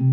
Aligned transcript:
Okay, 0.00 0.06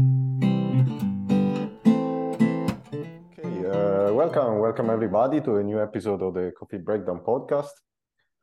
uh, 3.66 4.12
welcome, 4.12 4.60
welcome 4.60 4.90
everybody 4.90 5.40
to 5.40 5.56
a 5.56 5.64
new 5.64 5.82
episode 5.82 6.22
of 6.22 6.34
the 6.34 6.52
Coffee 6.60 6.80
Breakdown 6.80 7.22
podcast. 7.26 7.72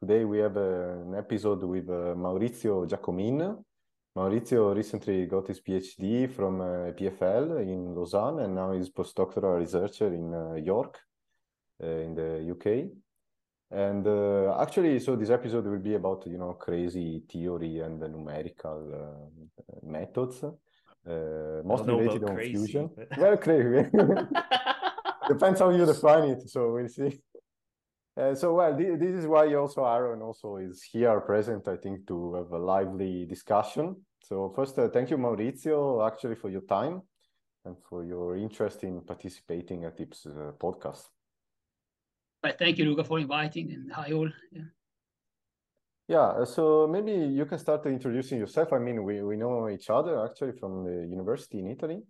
Today 0.00 0.24
we 0.24 0.38
have 0.38 0.56
uh, 0.56 1.02
an 1.04 1.14
episode 1.14 1.62
with 1.64 1.90
uh, 1.90 2.14
Maurizio 2.16 2.88
Giacomin. 2.88 3.62
Maurizio 4.16 4.74
recently 4.74 5.26
got 5.26 5.46
his 5.46 5.60
PhD 5.60 6.30
from 6.32 6.62
uh, 6.62 6.92
EPFL 6.92 7.60
in 7.60 7.94
Lausanne 7.94 8.38
and 8.38 8.54
now 8.54 8.72
he's 8.72 8.88
postdoctoral 8.88 9.58
researcher 9.58 10.14
in 10.14 10.32
uh, 10.32 10.54
York 10.54 10.98
uh, 11.82 11.86
in 11.86 12.14
the 12.14 12.50
UK. 12.52 12.88
And 13.70 14.06
uh, 14.06 14.56
actually, 14.62 14.98
so 14.98 15.14
this 15.14 15.28
episode 15.28 15.66
will 15.66 15.78
be 15.78 15.92
about, 15.92 16.26
you 16.26 16.38
know, 16.38 16.54
crazy 16.54 17.22
theory 17.28 17.80
and 17.80 18.00
the 18.00 18.08
numerical 18.08 18.94
uh, 18.94 19.86
methods, 19.86 20.42
uh, 21.06 21.62
most 21.64 21.86
related 21.86 22.24
on 22.24 22.34
crazy, 22.34 22.52
fusion. 22.54 22.90
but- 22.96 23.18
Well, 23.18 23.36
crazy. 23.36 23.88
Depends 25.28 25.60
how 25.60 25.70
you 25.70 25.86
define 25.86 26.24
it. 26.30 26.48
So 26.50 26.72
we'll 26.74 26.88
see. 26.88 27.20
Uh, 28.16 28.34
so 28.34 28.54
well, 28.54 28.76
thi- 28.76 28.96
this 28.96 29.14
is 29.20 29.26
why 29.26 29.52
also 29.54 29.84
Aaron 29.84 30.22
also 30.22 30.56
is 30.56 30.82
here 30.82 31.20
present. 31.20 31.66
I 31.66 31.76
think 31.76 32.06
to 32.06 32.34
have 32.34 32.50
a 32.52 32.58
lively 32.58 33.24
discussion. 33.26 33.96
So 34.22 34.52
first, 34.54 34.78
uh, 34.78 34.88
thank 34.88 35.10
you, 35.10 35.18
Maurizio, 35.18 36.06
actually 36.06 36.36
for 36.36 36.48
your 36.50 36.62
time 36.62 37.02
and 37.64 37.76
for 37.88 38.04
your 38.04 38.36
interest 38.36 38.84
in 38.84 39.00
participating 39.00 39.84
at 39.84 39.96
TIPS 39.96 40.26
uh, 40.26 40.52
podcast. 40.58 41.08
But 42.42 42.58
thank 42.58 42.78
you, 42.78 42.84
Luca, 42.84 43.04
for 43.04 43.18
inviting, 43.18 43.72
and 43.72 43.90
hi 43.92 44.12
all. 44.12 44.30
Yeah. 44.52 44.62
Yeah, 46.06 46.26
uh, 46.26 46.44
so 46.44 46.86
maybe 46.86 47.12
you 47.12 47.46
can 47.46 47.58
start 47.58 47.86
introducing 47.86 48.38
yourself. 48.38 48.72
I 48.72 48.78
mean, 48.78 49.04
we, 49.04 49.22
we 49.22 49.36
know 49.36 49.68
each 49.70 49.88
other 49.88 50.24
actually 50.24 50.52
from 50.52 50.84
the 50.84 51.06
university 51.06 51.60
in 51.60 51.68
Italy, 51.68 52.02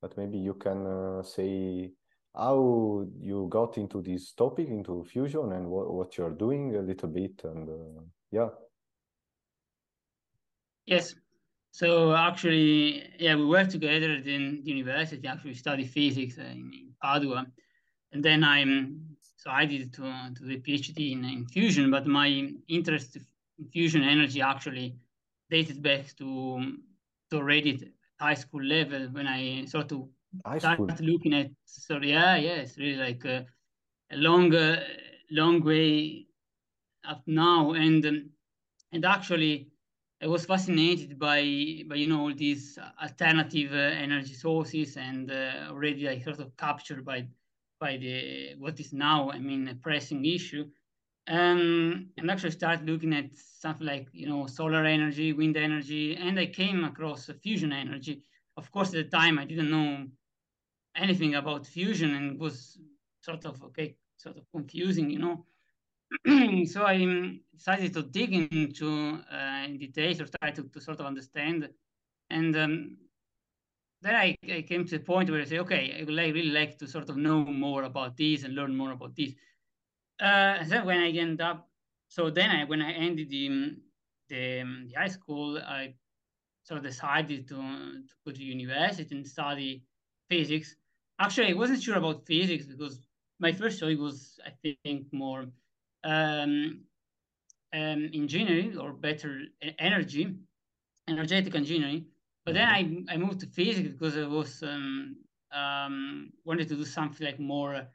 but 0.00 0.16
maybe 0.16 0.38
you 0.38 0.54
can 0.54 0.86
uh, 0.86 1.22
say 1.22 1.92
how 2.34 3.06
you 3.20 3.46
got 3.50 3.76
into 3.76 4.00
this 4.00 4.32
topic, 4.32 4.68
into 4.68 5.04
fusion, 5.04 5.52
and 5.52 5.68
what, 5.68 5.92
what 5.92 6.16
you're 6.16 6.30
doing 6.30 6.74
a 6.74 6.80
little 6.80 7.08
bit. 7.08 7.42
And 7.44 7.68
uh, 7.68 8.02
yeah, 8.30 8.48
Yes. 10.86 11.14
So 11.70 12.14
actually, 12.14 13.02
yeah, 13.18 13.34
we 13.34 13.46
worked 13.46 13.72
together 13.72 14.12
in 14.12 14.62
the 14.62 14.70
university. 14.70 15.26
Actually, 15.26 15.54
studied 15.54 15.90
physics 15.90 16.38
in, 16.38 16.92
Padua, 17.02 17.46
and 18.12 18.24
then 18.24 18.44
I'm 18.44 19.00
so 19.36 19.50
I 19.50 19.66
did 19.66 19.92
to 19.94 20.30
to 20.36 20.44
the 20.44 20.60
PhD 20.60 21.12
in, 21.12 21.24
in 21.24 21.46
fusion. 21.46 21.90
But 21.90 22.06
my 22.06 22.28
interest 22.68 23.16
in 23.16 23.26
fusion 23.72 24.02
energy 24.02 24.40
actually 24.40 24.96
dated 25.50 25.82
back 25.82 26.14
to 26.16 26.76
to 27.30 27.36
already 27.36 27.92
high 28.20 28.34
school 28.34 28.62
level 28.62 29.08
when 29.12 29.26
I 29.26 29.64
sort 29.66 29.92
of 29.92 30.08
high 30.44 30.58
school. 30.58 30.86
started 30.86 31.04
looking 31.04 31.34
at 31.34 31.50
so 31.64 31.98
yeah 31.98 32.36
yeah 32.36 32.56
it's 32.62 32.78
really 32.78 32.96
like 32.96 33.24
a, 33.24 33.46
a 34.10 34.16
long 34.16 34.54
uh, 34.54 34.82
long 35.30 35.62
way 35.62 36.26
up 37.06 37.22
now 37.26 37.72
and 37.72 38.04
um, 38.06 38.30
and 38.92 39.04
actually 39.04 39.68
I 40.22 40.26
was 40.26 40.46
fascinated 40.46 41.18
by 41.18 41.40
by 41.88 41.96
you 41.96 42.06
know 42.06 42.20
all 42.20 42.34
these 42.34 42.78
alternative 43.02 43.72
uh, 43.72 44.02
energy 44.06 44.34
sources 44.34 44.96
and 44.96 45.30
uh, 45.30 45.68
already 45.70 46.08
I 46.08 46.20
sort 46.20 46.40
of 46.40 46.56
captured 46.56 47.04
by 47.04 47.26
by 47.78 47.96
the 47.96 48.54
what 48.58 48.80
is 48.80 48.92
now 48.92 49.30
I 49.30 49.38
mean 49.38 49.68
a 49.68 49.74
pressing 49.74 50.24
issue 50.24 50.66
um, 51.28 52.10
and 52.18 52.30
actually 52.30 52.50
started 52.50 52.88
looking 52.88 53.14
at 53.14 53.30
something 53.36 53.86
like 53.86 54.08
you 54.12 54.28
know 54.28 54.46
solar 54.46 54.84
energy 54.84 55.32
wind 55.32 55.56
energy 55.56 56.16
and 56.16 56.38
I 56.38 56.46
came 56.46 56.84
across 56.84 57.30
fusion 57.42 57.72
energy. 57.72 58.22
Of 58.56 58.70
course 58.70 58.88
at 58.88 59.10
the 59.10 59.16
time 59.16 59.38
I 59.38 59.44
didn't 59.44 59.70
know 59.70 60.06
anything 60.96 61.34
about 61.34 61.66
fusion 61.66 62.14
and 62.14 62.38
was 62.38 62.78
sort 63.22 63.44
of 63.46 63.62
okay 63.64 63.96
sort 64.16 64.36
of 64.36 64.44
confusing 64.50 65.10
you 65.10 65.18
know. 65.18 65.46
So 66.66 66.82
I 66.82 66.96
um, 66.96 67.40
decided 67.56 67.94
to 67.94 68.02
dig 68.02 68.32
into 68.34 69.18
uh, 69.32 69.64
in 69.64 69.78
details 69.78 70.20
or 70.20 70.26
try 70.40 70.50
to, 70.50 70.62
to 70.62 70.80
sort 70.80 71.00
of 71.00 71.06
understand. 71.06 71.68
And 72.30 72.56
um, 72.56 72.96
then 74.02 74.14
I, 74.14 74.36
I 74.52 74.62
came 74.62 74.84
to 74.84 74.98
the 74.98 75.04
point 75.04 75.30
where 75.30 75.40
I 75.40 75.44
say 75.44 75.58
okay 75.60 75.96
I 75.98 76.04
really 76.04 76.50
like 76.50 76.78
to 76.78 76.86
sort 76.86 77.08
of 77.08 77.16
know 77.16 77.44
more 77.44 77.84
about 77.84 78.16
this 78.16 78.44
and 78.44 78.54
learn 78.54 78.76
more 78.76 78.92
about 78.92 79.16
this 79.16 79.32
uh, 80.20 80.64
then 80.64 80.84
when 80.84 81.00
I 81.00 81.10
end 81.10 81.40
up 81.40 81.68
so 82.08 82.30
then 82.30 82.50
I 82.50 82.64
when 82.64 82.82
I 82.82 82.92
ended 82.92 83.30
the 83.30 83.48
um, 83.48 83.76
the, 84.28 84.60
um, 84.60 84.86
the 84.88 84.94
high 84.98 85.08
school 85.08 85.58
I 85.58 85.94
sort 86.62 86.78
of 86.78 86.84
decided 86.84 87.46
to, 87.48 87.56
to 87.56 88.14
go 88.26 88.32
to 88.32 88.42
university 88.42 89.14
and 89.14 89.26
study 89.26 89.84
physics 90.30 90.76
actually 91.20 91.50
I 91.50 91.54
wasn't 91.54 91.82
sure 91.82 91.96
about 91.96 92.26
physics 92.26 92.66
because 92.66 93.00
my 93.40 93.52
first 93.52 93.80
choice 93.80 93.98
was 93.98 94.38
I 94.46 94.52
think 94.84 95.06
more 95.12 95.46
um, 96.04 96.80
um, 97.72 98.10
engineering 98.14 98.78
or 98.78 98.92
better 98.92 99.40
energy, 99.78 100.34
energetic 101.08 101.54
engineering. 101.54 102.06
But 102.44 102.54
then 102.54 102.68
I, 102.68 103.14
I 103.14 103.16
moved 103.16 103.40
to 103.40 103.46
physics 103.46 103.88
because 103.88 104.16
I 104.16 104.26
was 104.26 104.62
um, 104.62 105.16
um, 105.52 106.30
wanted 106.44 106.68
to 106.68 106.76
do 106.76 106.84
something 106.84 107.26
like 107.26 107.40
more 107.40 107.86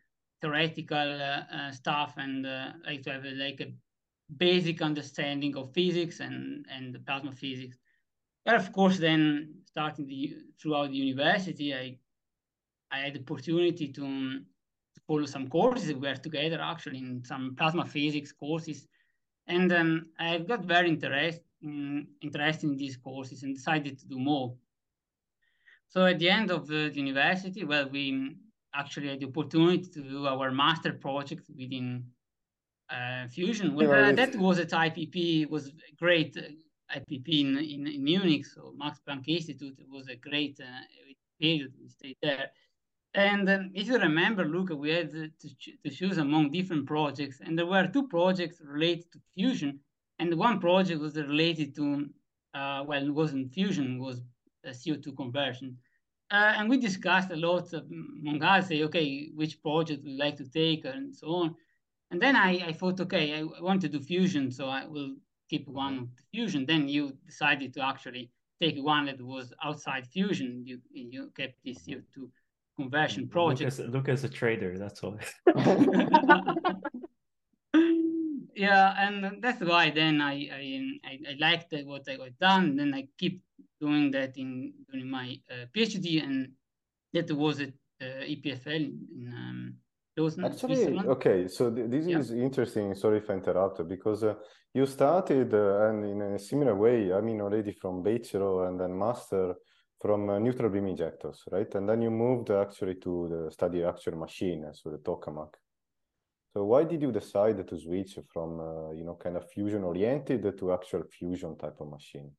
theoretical 0.42 1.22
uh, 1.22 1.56
uh, 1.56 1.72
stuff 1.72 2.14
and 2.18 2.46
uh, 2.46 2.72
like 2.86 3.02
to 3.04 3.12
have 3.12 3.26
a, 3.26 3.32
like 3.32 3.62
a 3.62 3.72
basic 4.38 4.82
understanding 4.82 5.56
of 5.58 5.74
physics 5.74 6.20
and 6.20 6.66
and 6.72 6.94
the 6.94 7.00
plasma 7.00 7.32
physics. 7.32 7.78
But 8.46 8.56
of 8.56 8.72
course, 8.72 8.98
then 8.98 9.54
starting 9.66 10.08
the 10.08 10.36
throughout 10.62 10.92
the 10.92 10.98
university, 10.98 11.74
I 11.74 11.98
I 12.92 13.00
had 13.00 13.14
the 13.14 13.20
opportunity 13.20 13.90
to, 13.90 14.04
um, 14.04 14.46
to 14.96 15.02
follow 15.02 15.26
some 15.26 15.48
courses. 15.48 15.94
We 15.94 16.08
were 16.08 16.16
together 16.16 16.60
actually 16.62 17.00
in 17.00 17.24
some 17.24 17.56
plasma 17.56 17.86
physics 17.86 18.32
courses, 18.32 18.88
and 19.48 19.72
um, 19.72 20.06
I 20.18 20.40
got 20.40 20.66
very 20.66 20.90
interest, 20.90 21.42
in, 21.62 22.08
interested 22.22 22.70
in 22.70 22.78
these 22.78 22.98
courses 22.98 23.44
and 23.44 23.56
decided 23.56 24.00
to 24.00 24.08
do 24.08 24.20
more. 24.20 24.56
So 25.90 26.06
at 26.06 26.20
the 26.20 26.30
end 26.30 26.52
of 26.52 26.68
the 26.68 26.92
university, 26.94 27.64
well, 27.64 27.90
we 27.90 28.36
actually 28.80 29.10
had 29.10 29.20
the 29.20 29.28
opportunity 29.28 29.88
to 29.96 30.02
do 30.02 30.28
our 30.28 30.52
master 30.52 30.94
project 30.94 31.46
within 31.62 32.06
uh, 32.90 33.28
Fusion. 33.28 33.76
Well, 33.76 33.90
yeah, 33.90 34.12
that 34.12 34.36
was 34.36 34.60
at 34.60 34.72
IPP, 34.72 35.44
it 35.44 35.52
was 35.52 35.68
a 35.68 35.96
great 36.04 36.36
uh, 36.38 36.98
IPP 36.98 37.28
in, 37.42 37.58
in, 37.58 37.88
in 37.88 38.04
Munich, 38.04 38.46
so 38.46 38.74
Max 38.76 39.00
Planck 39.06 39.28
Institute. 39.28 39.78
Was 39.92 40.08
a 40.08 40.16
great 40.16 40.60
uh, 40.60 40.84
period. 41.40 41.72
We 41.82 41.90
stayed 41.90 42.18
there. 42.22 42.50
And 43.14 43.50
um, 43.50 43.72
if 43.74 43.88
you 43.88 43.98
remember, 43.98 44.46
Luca, 44.46 44.76
we 44.76 44.90
had 44.92 45.12
to, 45.12 45.50
ch- 45.56 45.78
to 45.84 45.90
choose 45.90 46.18
among 46.18 46.52
different 46.52 46.86
projects, 46.86 47.42
and 47.44 47.58
there 47.58 47.66
were 47.66 47.88
two 47.88 48.08
projects 48.08 48.62
related 48.64 49.12
to 49.14 49.20
fusion, 49.34 49.80
and 50.20 50.34
one 50.36 50.60
project 50.60 51.00
was 51.00 51.16
related 51.16 51.76
to, 51.76 52.08
uh, 52.54 52.84
well, 52.86 53.04
it 53.04 53.10
wasn't 53.22 53.52
fusion, 53.52 53.96
it 53.96 54.00
was 54.00 54.22
uh, 54.68 54.70
CO2 54.70 55.16
conversion. 55.16 55.78
Uh, 56.32 56.54
and 56.58 56.70
we 56.70 56.78
discussed 56.78 57.32
a 57.32 57.36
lot 57.36 57.74
of, 57.74 57.84
mm, 57.86 58.22
among 58.22 58.44
us, 58.44 58.68
say, 58.68 58.84
okay, 58.84 59.30
which 59.34 59.62
project 59.62 60.04
we'd 60.04 60.20
like 60.20 60.38
to 60.38 60.48
take, 60.48 60.86
and 60.86 61.16
so 61.16 61.28
on. 61.28 61.56
And 62.12 62.22
then 62.22 62.36
I, 62.36 62.68
I 62.68 62.74
thought, 62.74 63.00
okay, 63.02 63.40
I, 63.40 63.44
want 63.62 63.82
to 63.82 63.90
do 63.90 64.00
fusion, 64.00 64.52
so 64.52 64.68
I 64.68 64.86
will 64.86 65.16
keep 65.50 65.64
mm-hmm. 65.68 65.76
one 65.76 65.98
of 65.98 66.16
the 66.16 66.24
fusion. 66.32 66.66
Then 66.66 66.88
you 66.88 67.18
decided 67.26 67.74
to 67.76 67.84
actually 67.84 68.32
take 68.62 68.78
one 68.78 69.06
that 69.08 69.22
was 69.22 69.54
outside 69.64 70.08
fusion. 70.08 70.64
You 70.66 70.80
you 70.92 71.32
kept 71.36 71.56
this 71.64 71.80
mm-hmm. 71.80 72.22
CO2 72.22 72.30
conversion 72.78 73.28
project. 73.28 73.68
as 73.68 73.80
look 73.80 74.10
as 74.10 74.24
a 74.24 74.30
trader, 74.30 74.78
that's 74.78 75.04
all. 75.04 75.18
yeah, 78.56 78.94
and 78.98 79.42
that's 79.42 79.62
why 79.62 79.92
then 79.92 80.22
I 80.22 80.50
I, 80.52 81.20
I, 81.30 81.36
liked 81.40 81.74
what 81.86 82.08
I 82.10 82.18
got 82.18 82.38
done. 82.40 82.76
Then 82.76 82.94
I 82.94 83.08
keep 83.18 83.42
doing 83.80 84.12
that 84.12 84.38
in 84.38 84.74
during 84.92 85.10
my 85.10 85.40
uh, 85.52 85.66
PhD, 85.76 86.24
and 86.24 86.52
that 87.14 87.32
was 87.32 87.60
at 87.62 87.74
uh, 88.02 88.24
EPFL 88.26 88.86
in 89.16 89.34
um, 89.36 89.74
Lausanne, 90.18 90.46
Actually, 90.46 90.76
Switzerland. 90.76 91.10
okay, 91.10 91.48
so 91.48 91.74
th- 91.74 91.90
this 91.90 92.06
Yeah. 92.08 92.20
is 92.20 92.32
interesting. 92.32 92.96
Sorry 92.96 93.18
if 93.18 93.30
I 93.30 93.34
interrupt, 93.34 93.88
because 93.88 94.24
uh, 94.24 94.36
you 94.74 94.86
started 94.86 95.54
uh, 95.54 95.88
and 95.88 96.06
in 96.06 96.22
a 96.22 96.40
similar 96.40 96.76
way, 96.76 97.14
I 97.14 97.22
mean, 97.22 97.42
already 97.42 97.72
from 97.72 98.04
bachelor 98.04 98.68
and 98.68 98.80
then 98.80 98.98
master 98.98 99.56
from 100.02 100.30
uh, 100.30 100.40
neutral 100.40 100.70
beam 100.70 100.88
injectors, 100.88 101.44
right? 101.52 101.74
And 101.76 101.88
then 101.90 102.02
you 102.02 102.12
moved 102.12 102.52
actually 102.52 102.96
to 102.96 103.28
the 103.30 103.52
study 103.52 103.84
actual 103.84 104.18
machine, 104.18 104.66
so 104.74 104.90
the 104.92 104.98
tokamak. 105.00 105.56
So 106.54 106.66
why 106.66 106.84
did 106.84 107.02
you 107.02 107.12
decide 107.12 107.68
to 107.68 107.78
switch 107.78 108.18
from, 108.34 108.60
uh, 108.60 108.92
you 108.92 109.04
know, 109.04 109.16
kind 109.16 109.38
of 109.38 109.50
fusion 109.52 109.84
oriented 109.84 110.58
to 110.58 110.74
actual 110.74 111.04
fusion 111.04 111.58
type 111.58 111.80
of 111.80 111.90
machine? 111.90 112.32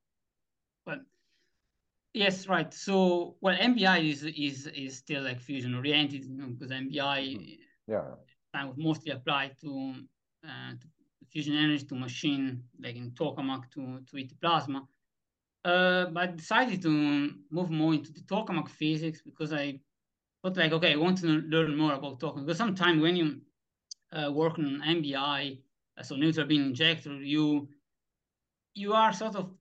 Well, 0.87 1.01
yes, 2.15 2.47
right. 2.49 2.73
So, 2.73 3.37
well, 3.41 3.57
NBI 3.59 3.99
is 3.99 4.25
is 4.25 4.67
is 4.67 4.99
still 4.99 5.23
like 5.23 5.41
fusion 5.41 5.75
oriented, 5.75 6.25
you 6.25 6.35
know, 6.37 6.47
because 6.49 6.71
NBI 6.71 7.37
Yeah, 7.87 8.15
I 8.55 8.65
would 8.67 8.79
mostly 8.79 9.13
apply 9.13 9.53
to, 9.61 9.95
uh, 10.45 10.73
to 10.73 10.87
fusion 11.31 11.57
energy 11.57 11.85
to 11.87 11.95
machine, 11.95 12.65
like 12.81 12.97
in 12.97 13.13
tokamak 13.13 13.71
to 13.73 14.01
to 14.07 14.19
ET 14.19 14.35
plasma. 14.41 14.89
Uh, 15.65 16.07
but 16.07 16.23
I 16.23 16.27
decided 16.29 16.83
to 16.83 16.91
move 17.51 17.71
more 17.71 17.95
into 17.95 18.13
the 18.13 18.21
tokamak 18.23 18.69
physics 18.69 19.23
because 19.23 19.53
I 19.53 19.81
thought 20.43 20.57
like, 20.57 20.73
okay, 20.73 20.93
I 20.93 20.97
want 20.97 21.19
to 21.19 21.27
learn 21.27 21.77
more 21.77 21.95
about 21.95 22.21
tokamak. 22.21 22.47
Because 22.47 22.59
sometimes 22.59 23.03
when 23.03 23.17
you 23.17 23.41
uh, 24.13 24.33
work 24.33 24.59
on 24.59 24.83
uh, 24.83 26.03
so 26.03 26.17
neutral 26.17 26.47
beam 26.47 26.63
injector, 26.63 27.15
you 27.23 27.69
you 28.75 28.93
are 28.93 29.13
sort 29.13 29.37
of 29.37 29.55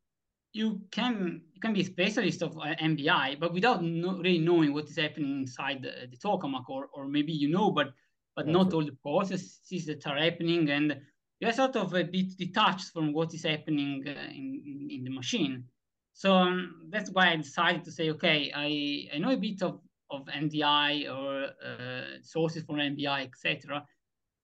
you 0.53 0.81
can 0.91 1.41
you 1.53 1.61
can 1.61 1.73
be 1.73 1.81
a 1.81 1.85
specialist 1.85 2.41
of 2.41 2.57
uh, 2.57 2.75
NBI, 2.81 3.39
but 3.39 3.53
without 3.53 3.83
no, 3.83 4.17
really 4.17 4.39
knowing 4.39 4.73
what 4.73 4.89
is 4.89 4.97
happening 4.97 5.41
inside 5.41 5.83
the, 5.83 6.07
the 6.09 6.17
tokamak, 6.17 6.69
or 6.69 6.89
or 6.93 7.07
maybe 7.07 7.31
you 7.31 7.49
know, 7.49 7.71
but 7.71 7.93
but 8.35 8.45
That's 8.45 8.53
not 8.53 8.73
all 8.73 8.85
the 8.85 8.97
processes 9.03 9.85
that 9.85 10.05
are 10.07 10.17
happening, 10.17 10.69
and 10.69 10.99
you're 11.39 11.51
sort 11.51 11.75
of 11.75 11.93
a 11.93 12.03
bit 12.03 12.37
detached 12.37 12.91
from 12.93 13.13
what 13.13 13.33
is 13.33 13.43
happening 13.43 14.03
uh, 14.07 14.11
in, 14.11 14.61
in, 14.65 14.87
in 14.91 15.03
the 15.03 15.09
machine. 15.09 15.65
So 16.13 16.33
um, 16.33 16.87
that's 16.89 17.11
why 17.11 17.31
I 17.31 17.35
decided 17.37 17.83
to 17.85 17.91
say, 17.91 18.09
okay, 18.11 18.51
I 18.55 19.15
I 19.15 19.19
know 19.19 19.31
a 19.31 19.37
bit 19.37 19.61
of 19.61 19.81
of 20.11 20.25
NBI 20.25 21.07
or 21.15 21.49
uh, 21.63 22.17
sources 22.23 22.63
for 22.63 22.75
NBI, 22.75 23.27
etc. 23.27 23.85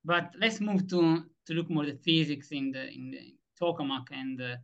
But 0.04 0.34
let's 0.40 0.62
move 0.62 0.88
to 0.90 1.24
to 1.48 1.54
look 1.54 1.70
more 1.70 1.86
the 1.86 1.98
physics 2.04 2.52
in 2.52 2.72
the 2.72 2.88
in 2.90 3.12
the 3.12 3.34
tokamak 3.60 4.08
and 4.12 4.42
uh, 4.42 4.56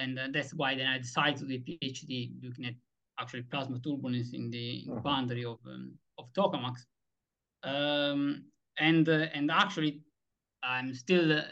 and 0.00 0.18
uh, 0.18 0.28
that's 0.32 0.54
why 0.54 0.74
then 0.74 0.86
I 0.86 0.98
decided 0.98 1.36
to 1.38 1.46
do 1.46 1.54
a 1.54 1.58
PhD 1.58 2.32
looking 2.42 2.66
at 2.66 2.74
actually 3.20 3.42
plasma 3.42 3.78
turbulence 3.78 4.32
in 4.32 4.50
the, 4.50 4.80
in 4.84 4.86
the 4.86 4.92
uh-huh. 4.92 5.00
boundary 5.02 5.44
of 5.44 5.58
um, 5.66 5.92
of 6.18 6.32
tokamaks. 6.32 6.82
Um, 7.62 8.44
and 8.78 9.08
uh, 9.08 9.26
and 9.34 9.50
actually, 9.50 10.02
I'm 10.62 10.94
still 10.94 11.32
uh, 11.32 11.42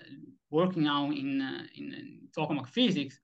working 0.51 0.85
now 0.85 1.11
in 1.11 1.41
uh, 1.41 1.65
in, 1.77 1.95
in 1.95 2.29
tokamak 2.37 2.69
physics, 2.69 3.21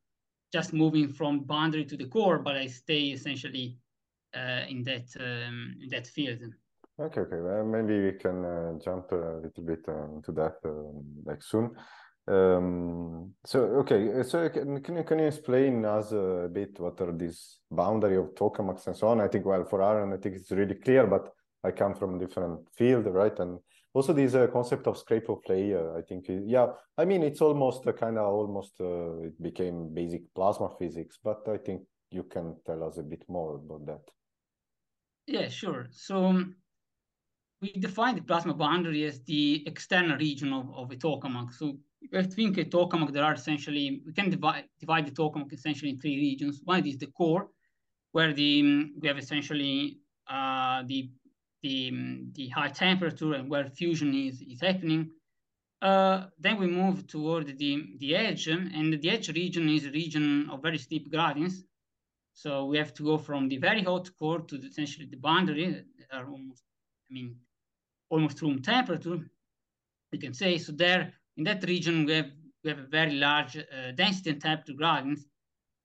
just 0.52 0.72
moving 0.72 1.08
from 1.12 1.40
boundary 1.40 1.84
to 1.86 1.96
the 1.96 2.06
core, 2.06 2.38
but 2.38 2.56
I 2.56 2.66
stay 2.66 3.04
essentially 3.16 3.78
uh, 4.36 4.62
in 4.68 4.82
that 4.84 5.06
um, 5.20 5.76
in 5.82 5.88
that 5.90 6.06
field. 6.06 6.40
Okay, 7.00 7.22
okay. 7.22 7.40
Well, 7.40 7.64
maybe 7.64 8.00
we 8.00 8.12
can 8.12 8.44
uh, 8.44 8.72
jump 8.84 9.10
a 9.10 9.40
little 9.42 9.64
bit 9.64 9.84
into 10.14 10.32
that 10.32 10.56
like 11.24 11.42
soon. 11.42 11.74
Um, 12.26 13.34
so 13.44 13.60
okay, 13.80 14.22
so 14.22 14.48
can, 14.48 14.80
can 14.82 14.96
you 14.96 15.04
can 15.04 15.18
you 15.18 15.26
explain 15.26 15.84
us 15.84 16.12
a 16.12 16.48
bit 16.50 16.80
what 16.80 16.98
are 17.02 17.12
these 17.12 17.58
boundary 17.70 18.16
of 18.16 18.34
tokamaks 18.34 18.86
and 18.86 18.96
so 18.96 19.08
on? 19.08 19.20
I 19.20 19.28
think 19.28 19.44
well 19.44 19.64
for 19.64 19.82
Aaron, 19.82 20.14
I 20.14 20.16
think 20.16 20.36
it's 20.36 20.50
really 20.50 20.74
clear, 20.74 21.06
but 21.06 21.28
I 21.62 21.70
come 21.70 21.94
from 21.94 22.14
a 22.14 22.18
different 22.18 22.60
field, 22.76 23.06
right? 23.06 23.38
And 23.38 23.58
also 23.92 24.14
this 24.14 24.34
uh, 24.34 24.46
concept 24.46 24.86
of 24.86 24.96
scrape-off 24.96 25.40
layer, 25.48 25.96
I 25.98 26.02
think, 26.02 26.26
yeah, 26.28 26.68
I 26.96 27.04
mean 27.04 27.22
it's 27.22 27.42
almost 27.42 27.86
a 27.86 27.92
kind 27.92 28.16
of 28.16 28.26
almost 28.26 28.72
uh, 28.80 29.18
it 29.20 29.40
became 29.42 29.92
basic 29.92 30.22
plasma 30.34 30.70
physics, 30.78 31.18
but 31.22 31.46
I 31.46 31.58
think 31.58 31.82
you 32.10 32.22
can 32.22 32.56
tell 32.64 32.84
us 32.84 32.96
a 32.96 33.02
bit 33.02 33.24
more 33.28 33.56
about 33.56 33.86
that. 33.86 34.02
Yeah, 35.26 35.48
sure. 35.48 35.88
So 35.90 36.24
um, 36.24 36.56
we 37.60 37.72
define 37.72 38.14
the 38.14 38.22
plasma 38.22 38.54
boundary 38.54 39.04
as 39.04 39.20
the 39.22 39.62
external 39.66 40.16
region 40.18 40.52
of, 40.52 40.74
of 40.74 40.90
a 40.90 40.96
tokamak. 40.96 41.52
So 41.52 41.78
I 42.12 42.22
think 42.22 42.58
a 42.58 42.64
tokamak, 42.64 43.12
there 43.12 43.24
are 43.24 43.34
essentially, 43.34 44.02
we 44.06 44.12
can 44.12 44.30
divide, 44.30 44.64
divide 44.78 45.06
the 45.06 45.12
tokamak 45.12 45.52
essentially 45.52 45.90
in 45.90 45.98
three 45.98 46.16
regions. 46.16 46.60
One 46.64 46.86
is 46.86 46.98
the 46.98 47.06
core, 47.06 47.48
where 48.12 48.32
the 48.32 48.90
we 49.00 49.08
have 49.08 49.18
essentially 49.18 49.98
uh, 50.28 50.82
the, 50.86 51.10
the, 51.62 51.92
the 52.32 52.48
high 52.48 52.68
temperature 52.68 53.34
and 53.34 53.50
where 53.50 53.68
fusion 53.70 54.14
is, 54.14 54.40
is 54.42 54.60
happening. 54.60 55.10
Uh, 55.82 56.26
then 56.38 56.58
we 56.58 56.66
move 56.66 57.06
toward 57.06 57.58
the, 57.58 57.96
the 57.98 58.16
edge, 58.16 58.46
and 58.46 59.00
the 59.02 59.10
edge 59.10 59.28
region 59.30 59.68
is 59.68 59.84
a 59.84 59.90
region 59.90 60.48
of 60.50 60.62
very 60.62 60.78
steep 60.78 61.10
gradients. 61.10 61.62
So 62.32 62.66
we 62.66 62.78
have 62.78 62.94
to 62.94 63.04
go 63.04 63.18
from 63.18 63.48
the 63.48 63.58
very 63.58 63.82
hot 63.82 64.08
core 64.18 64.40
to 64.40 64.58
the, 64.58 64.66
essentially 64.66 65.06
the 65.06 65.16
boundary, 65.16 65.84
are 66.12 66.26
almost, 66.26 66.62
I 67.10 67.14
mean, 67.14 67.36
almost 68.08 68.40
room 68.40 68.62
temperature, 68.62 69.18
you 70.12 70.18
can 70.18 70.34
say. 70.34 70.58
So 70.58 70.72
there, 70.72 71.12
in 71.36 71.44
that 71.44 71.64
region, 71.64 72.04
we 72.04 72.12
have, 72.12 72.30
we 72.62 72.70
have 72.70 72.78
a 72.78 72.86
very 72.86 73.14
large 73.14 73.56
uh, 73.56 73.92
density 73.94 74.30
and 74.30 74.40
type 74.40 74.64
temperature 74.64 74.76
gradients. 74.76 75.24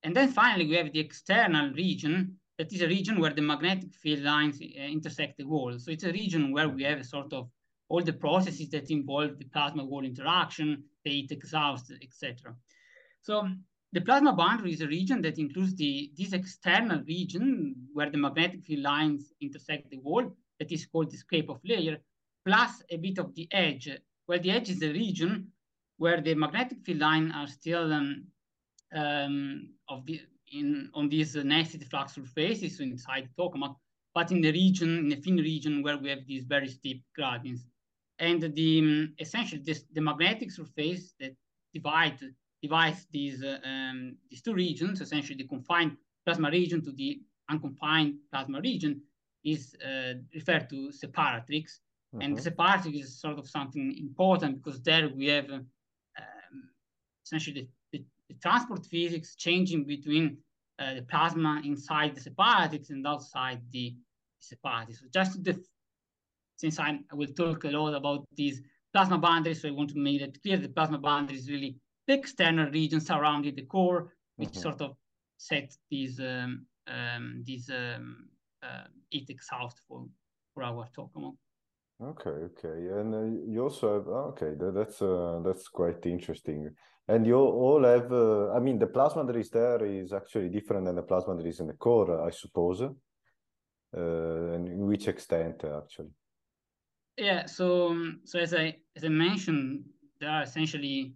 And 0.04 0.16
then 0.16 0.32
finally, 0.32 0.68
we 0.68 0.76
have 0.76 0.94
the 0.94 1.00
external 1.00 1.74
region, 1.74 2.38
that 2.58 2.72
is 2.74 2.82
a 2.82 2.88
region 2.88 3.20
where 3.20 3.34
the 3.34 3.42
magnetic 3.42 3.94
field 3.96 4.22
lines 4.24 4.60
uh, 4.62 4.82
intersect 4.82 5.38
the 5.38 5.46
wall. 5.46 5.78
So 5.80 5.92
it's 5.92 6.04
a 6.04 6.12
region 6.12 6.52
where 6.52 6.70
we 6.70 6.84
have 6.84 7.00
a 7.00 7.04
sort 7.04 7.34
of 7.34 7.50
all 7.90 8.04
the 8.04 8.14
processes 8.14 8.70
that 8.70 8.92
involve 8.92 9.40
the 9.40 9.46
plasma 9.46 9.84
wall 9.84 10.06
interaction, 10.06 10.84
the 11.04 11.12
heat 11.12 11.32
exhaust, 11.32 11.92
etc. 12.02 12.56
So 13.22 13.48
the 13.92 14.02
plasma 14.02 14.34
boundary 14.34 14.74
is 14.74 14.82
a 14.82 14.88
region 14.88 15.22
that 15.24 15.40
includes 15.40 15.76
the 15.76 16.12
this 16.16 16.34
external 16.34 17.02
region 17.08 17.76
where 17.94 18.12
the 18.12 18.18
magnetic 18.18 18.64
field 18.64 18.84
lines 18.84 19.34
intersect 19.42 19.90
the 19.90 19.98
wall, 19.98 20.32
that 20.60 20.72
is 20.72 20.86
called 20.86 21.10
the 21.10 21.18
scrape-off 21.18 21.60
layer, 21.64 21.98
plus 22.46 22.84
a 22.92 22.98
bit 22.98 23.18
of 23.18 23.34
the 23.34 23.48
edge 23.52 23.90
well, 24.30 24.40
the 24.40 24.52
edge 24.52 24.70
is 24.70 24.80
the 24.80 24.94
region 24.94 25.52
where 25.98 26.22
the 26.22 26.36
magnetic 26.36 26.78
field 26.86 27.00
lines 27.00 27.34
are 27.36 27.48
still 27.48 27.92
um, 27.92 28.28
um, 28.94 29.70
of 29.90 30.06
the 30.06 30.22
in 30.52 30.90
on 30.94 31.10
these 31.10 31.36
uh, 31.36 31.42
nested 31.44 31.84
flux 31.90 32.14
surfaces 32.14 32.78
so 32.78 32.84
inside 32.84 33.28
tokamak, 33.38 33.76
but 34.14 34.32
in 34.32 34.42
the 34.42 34.52
region, 34.52 35.00
in 35.00 35.10
the 35.10 35.16
thin 35.16 35.38
region 35.38 35.82
where 35.82 35.98
we 35.98 36.10
have 36.10 36.26
these 36.28 36.44
very 36.46 36.68
steep 36.68 37.04
gradients. 37.16 37.66
And 38.20 38.42
the 38.42 38.80
um, 38.80 39.14
essentially 39.20 39.64
this, 39.64 39.86
the 39.94 40.02
magnetic 40.02 40.52
surface 40.52 41.14
that 41.20 41.36
divide 41.74 42.20
divides 42.62 43.08
these 43.12 43.44
uh, 43.44 43.58
um, 43.64 44.16
these 44.30 44.44
two 44.44 44.54
regions, 44.54 45.02
essentially 45.02 45.38
the 45.38 45.48
confined 45.48 45.98
plasma 46.24 46.52
region 46.52 46.84
to 46.84 46.92
the 46.92 47.20
unconfined 47.50 48.14
plasma 48.32 48.62
region, 48.62 49.02
is 49.44 49.76
uh, 49.84 50.14
referred 50.36 50.70
to 50.70 50.92
separatrix. 50.92 51.80
Mm-hmm. 52.14 52.22
And 52.22 52.38
the 52.38 52.50
separatrix 52.50 53.02
is 53.02 53.22
sort 53.22 53.38
of 53.38 53.48
something 53.48 53.96
important 53.98 54.64
because 54.64 54.82
there 54.82 55.10
we 55.10 55.28
have 55.28 55.50
um, 55.52 55.66
essentially 57.24 57.70
the, 57.92 58.00
the, 58.00 58.06
the, 58.30 58.36
transport 58.42 58.86
physics 58.86 59.36
changing 59.36 59.86
between 59.86 60.38
uh, 60.80 60.96
the 60.96 61.04
plasma 61.04 61.62
inside 61.64 62.16
the 62.16 62.30
separatrix 62.30 62.90
and 62.90 63.06
outside 63.06 63.62
the, 63.72 63.96
separatrix. 64.42 65.00
So 65.00 65.06
just 65.14 65.44
the, 65.44 65.62
since 66.56 66.80
I, 66.80 67.00
I 67.12 67.16
will 67.16 67.28
talk 67.28 67.64
a 67.66 67.70
lot 67.70 67.94
about 67.94 68.26
these 68.36 68.62
plasma 68.94 69.18
boundaries, 69.18 69.62
so 69.62 69.68
I 69.68 69.72
want 69.72 69.92
to 69.92 70.00
make 70.00 70.22
it 70.22 70.42
clear 70.42 70.58
the 70.58 70.70
plasma 70.70 70.98
boundary 70.98 71.38
is 71.38 71.50
really 71.50 71.76
the 72.08 72.14
external 72.14 72.72
region 72.72 73.00
surrounding 73.00 73.56
the 73.56 73.66
core, 73.66 74.14
which 74.38 74.50
mm-hmm. 74.50 74.62
sort 74.62 74.82
of 74.82 74.96
sets 75.38 75.78
these 75.92 76.20
um, 76.20 76.66
um, 76.88 77.44
these 77.46 77.70
um, 77.70 78.30
uh, 78.64 78.86
heat 79.10 79.30
exhaust 79.30 79.80
for, 79.88 80.06
for 80.54 80.64
our 80.64 80.88
tokamak. 80.98 81.36
Okay, 82.02 82.30
okay, 82.30 82.88
and 83.00 83.14
uh, 83.14 83.52
you 83.52 83.62
also 83.62 83.96
have 83.96 84.08
oh, 84.08 84.32
okay. 84.32 84.56
That, 84.58 84.74
that's 84.74 85.02
uh, 85.02 85.42
that's 85.44 85.68
quite 85.68 86.06
interesting. 86.06 86.70
And 87.10 87.28
you 87.28 87.36
all 87.36 87.84
have. 87.84 88.10
Uh, 88.12 88.54
I 88.54 88.60
mean, 88.60 88.80
the 88.80 88.88
plasma 88.88 89.26
that 89.26 89.36
is 89.36 89.50
there 89.50 89.84
is 89.84 90.14
actually 90.14 90.48
different 90.48 90.86
than 90.86 90.96
the 90.96 91.02
plasma 91.02 91.36
that 91.36 91.46
is 91.46 91.60
in 91.60 91.68
the 91.68 91.74
core, 91.74 92.26
I 92.26 92.30
suppose. 92.30 92.82
Uh, 92.82 94.54
and 94.54 94.70
in 94.70 94.86
which 94.86 95.10
extent, 95.10 95.66
actually? 95.66 96.12
Yeah. 97.18 97.48
So, 97.48 97.90
um, 97.90 98.22
so 98.24 98.40
as 98.40 98.54
I 98.54 98.78
as 98.96 99.04
I 99.04 99.10
mentioned, 99.10 99.84
there 100.22 100.30
are 100.30 100.44
essentially 100.44 101.16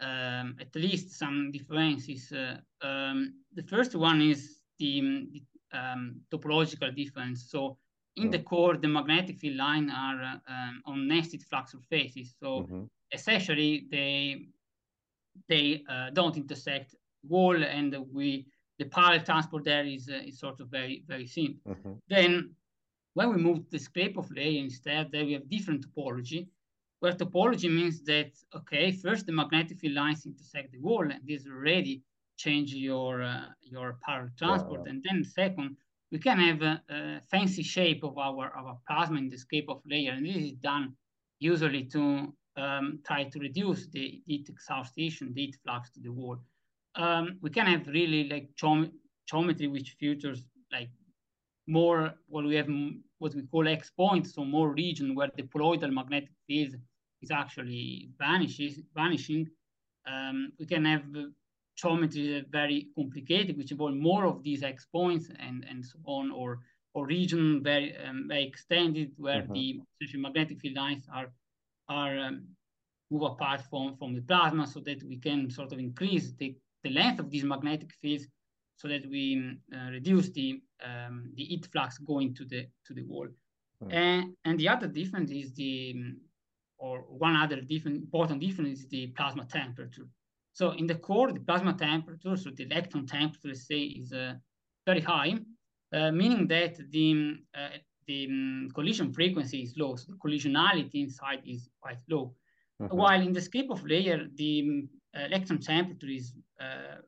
um, 0.00 0.56
at 0.60 0.72
least 0.76 1.18
some 1.18 1.50
differences. 1.50 2.30
Uh, 2.30 2.58
um, 2.80 3.34
the 3.54 3.62
first 3.64 3.96
one 3.96 4.20
is 4.20 4.60
the, 4.78 5.26
the 5.32 5.42
um, 5.76 6.20
topological 6.30 6.94
difference. 6.94 7.50
So 7.50 7.78
in 8.16 8.30
the 8.30 8.38
mm. 8.38 8.44
core, 8.44 8.76
the 8.76 8.88
magnetic 8.88 9.38
field 9.38 9.56
lines 9.56 9.90
are 9.94 10.40
um, 10.48 10.82
on 10.86 11.08
nested 11.08 11.42
flux 11.42 11.72
surfaces. 11.72 12.34
So 12.38 12.62
mm-hmm. 12.62 12.82
essentially, 13.12 13.86
they 13.90 14.46
they 15.48 15.82
uh, 15.88 16.10
don't 16.10 16.36
intersect 16.36 16.94
wall, 17.26 17.62
and 17.62 17.96
we 18.12 18.46
the 18.78 18.84
parallel 18.86 19.24
transport 19.24 19.64
there 19.64 19.84
is 19.84 20.08
uh, 20.08 20.26
is 20.26 20.38
sort 20.38 20.60
of 20.60 20.68
very 20.68 21.04
very 21.06 21.26
simple. 21.26 21.72
Mm-hmm. 21.72 21.92
Then 22.08 22.54
when 23.14 23.30
we 23.30 23.36
move 23.36 23.68
the 23.70 23.78
scrape-off 23.78 24.30
layer 24.34 24.62
instead, 24.62 25.10
there 25.12 25.24
we 25.24 25.34
have 25.34 25.48
different 25.48 25.86
topology. 25.86 26.48
Where 27.00 27.12
topology 27.12 27.70
means 27.70 28.02
that 28.04 28.32
okay, 28.54 28.92
first 28.92 29.26
the 29.26 29.32
magnetic 29.32 29.78
field 29.78 29.94
lines 29.94 30.26
intersect 30.26 30.72
the 30.72 30.78
wall, 30.78 31.02
and 31.02 31.20
this 31.26 31.46
already 31.46 32.02
change 32.36 32.74
your 32.74 33.22
uh, 33.22 33.46
your 33.62 33.98
parallel 34.04 34.32
transport, 34.36 34.82
yeah. 34.84 34.90
and 34.90 35.04
then 35.08 35.24
second 35.24 35.76
we 36.12 36.18
can 36.18 36.38
have 36.38 36.60
a, 36.60 36.82
a, 36.90 37.20
fancy 37.30 37.62
shape 37.62 38.04
of 38.04 38.18
our, 38.18 38.52
our 38.54 38.78
plasma 38.86 39.16
in 39.16 39.30
the 39.30 39.38
scrape-off 39.38 39.80
layer. 39.90 40.12
And 40.12 40.26
this 40.26 40.36
is 40.36 40.52
done 40.52 40.92
usually 41.40 41.84
to 41.84 42.32
um, 42.56 43.00
try 43.04 43.24
to 43.24 43.38
reduce 43.40 43.88
the 43.88 44.20
heat 44.26 44.48
exhaustion, 44.50 45.32
the 45.32 45.46
heat 45.46 45.56
flux 45.64 45.90
to 45.92 46.00
the 46.00 46.12
wall. 46.12 46.36
Um, 46.96 47.38
we 47.40 47.48
can 47.48 47.66
have 47.66 47.86
really 47.86 48.28
like 48.28 48.50
geom 48.60 48.92
geometry 49.26 49.68
which 49.68 49.96
features 49.98 50.44
like 50.70 50.90
more, 51.66 52.12
well, 52.28 52.44
we 52.44 52.56
have 52.56 52.68
what 53.18 53.34
we 53.34 53.42
call 53.42 53.66
X 53.66 53.90
points, 53.96 54.34
so 54.34 54.44
more 54.44 54.74
region 54.74 55.14
where 55.14 55.30
the 55.34 55.44
poloidal 55.44 55.92
magnetic 55.92 56.28
field 56.46 56.74
is 57.22 57.30
actually 57.30 58.10
vanishes, 58.18 58.80
vanishing. 58.94 59.48
Um, 60.06 60.52
we 60.58 60.66
can 60.66 60.84
have 60.84 61.04
geometry 61.76 62.34
is 62.38 62.44
very 62.50 62.88
complicated, 62.94 63.56
which 63.56 63.72
involve 63.72 63.94
more 63.94 64.26
of 64.26 64.42
these 64.42 64.62
X 64.62 64.86
points 64.92 65.30
and, 65.38 65.64
and 65.68 65.84
so 65.84 65.98
on, 66.04 66.30
or 66.30 66.60
or 66.94 67.06
region 67.06 67.62
very 67.62 67.96
um, 68.04 68.26
very 68.28 68.44
extended 68.44 69.12
where 69.16 69.42
mm-hmm. 69.42 69.52
the 69.52 70.18
magnetic 70.18 70.60
field 70.60 70.76
lines 70.76 71.06
are 71.12 71.32
are 71.88 72.18
um, 72.18 72.44
move 73.10 73.22
apart 73.22 73.62
from 73.70 73.96
from 73.96 74.14
the 74.14 74.22
plasma, 74.22 74.66
so 74.66 74.80
that 74.80 75.02
we 75.04 75.16
can 75.16 75.50
sort 75.50 75.72
of 75.72 75.78
increase 75.78 76.32
the 76.38 76.54
the 76.84 76.90
length 76.90 77.20
of 77.20 77.30
these 77.30 77.44
magnetic 77.44 77.92
fields, 78.00 78.26
so 78.76 78.88
that 78.88 79.08
we 79.08 79.36
um, 79.36 79.58
uh, 79.74 79.90
reduce 79.90 80.30
the 80.30 80.60
um, 80.84 81.32
the 81.36 81.44
heat 81.44 81.66
flux 81.72 81.98
going 81.98 82.34
to 82.34 82.44
the 82.44 82.66
to 82.86 82.94
the 82.94 83.02
wall. 83.02 83.28
Mm-hmm. 83.82 83.92
And 83.92 84.36
and 84.44 84.58
the 84.58 84.68
other 84.68 84.88
difference 84.88 85.30
is 85.30 85.52
the 85.54 86.14
or 86.78 86.98
one 87.08 87.36
other 87.36 87.60
different 87.60 87.96
important 87.96 88.40
difference 88.40 88.80
is 88.80 88.88
the 88.88 89.06
plasma 89.08 89.44
temperature. 89.44 90.08
So 90.54 90.72
in 90.72 90.86
the 90.86 90.96
core, 90.96 91.32
the 91.32 91.40
plasma 91.40 91.72
temperature, 91.74 92.36
so 92.36 92.50
the 92.50 92.64
electron 92.64 93.06
temperature, 93.06 93.48
let's 93.48 93.66
say, 93.66 93.80
is 93.80 94.12
uh, 94.12 94.34
very 94.86 95.00
high, 95.00 95.34
uh, 95.94 96.10
meaning 96.10 96.46
that 96.48 96.78
the, 96.90 97.36
uh, 97.54 97.78
the 98.06 98.26
um, 98.26 98.68
collision 98.74 99.12
frequency 99.12 99.62
is 99.62 99.74
low, 99.76 99.96
so 99.96 100.12
the 100.12 100.18
collisionality 100.18 101.02
inside 101.06 101.42
is 101.46 101.68
quite 101.80 101.98
low. 102.08 102.34
Mm-hmm. 102.80 102.96
While 102.96 103.22
in 103.22 103.32
the 103.32 103.40
scrape-off 103.40 103.82
layer, 103.84 104.26
the 104.34 104.60
um, 104.60 104.88
electron 105.14 105.58
temperature 105.58 106.08
is 106.08 106.34
uh, 106.60 107.00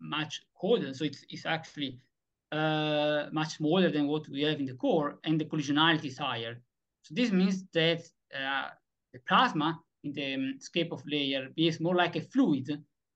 much 0.00 0.42
colder, 0.58 0.94
so 0.94 1.04
it's, 1.04 1.24
it's 1.28 1.46
actually 1.46 1.98
uh, 2.52 3.26
much 3.32 3.56
smaller 3.56 3.90
than 3.90 4.06
what 4.06 4.28
we 4.28 4.42
have 4.42 4.58
in 4.58 4.66
the 4.66 4.74
core, 4.74 5.18
and 5.24 5.38
the 5.40 5.44
collisionality 5.44 6.06
is 6.06 6.18
higher. 6.18 6.62
So 7.02 7.14
this 7.14 7.30
means 7.30 7.64
that 7.72 8.02
uh, 8.34 8.68
the 9.12 9.20
plasma 9.28 9.80
in 10.06 10.12
the 10.12 10.34
um, 10.34 10.54
scrape-off 10.58 11.02
layer 11.06 11.48
behaves 11.56 11.80
more 11.80 11.96
like 12.02 12.16
a 12.16 12.20
fluid 12.32 12.68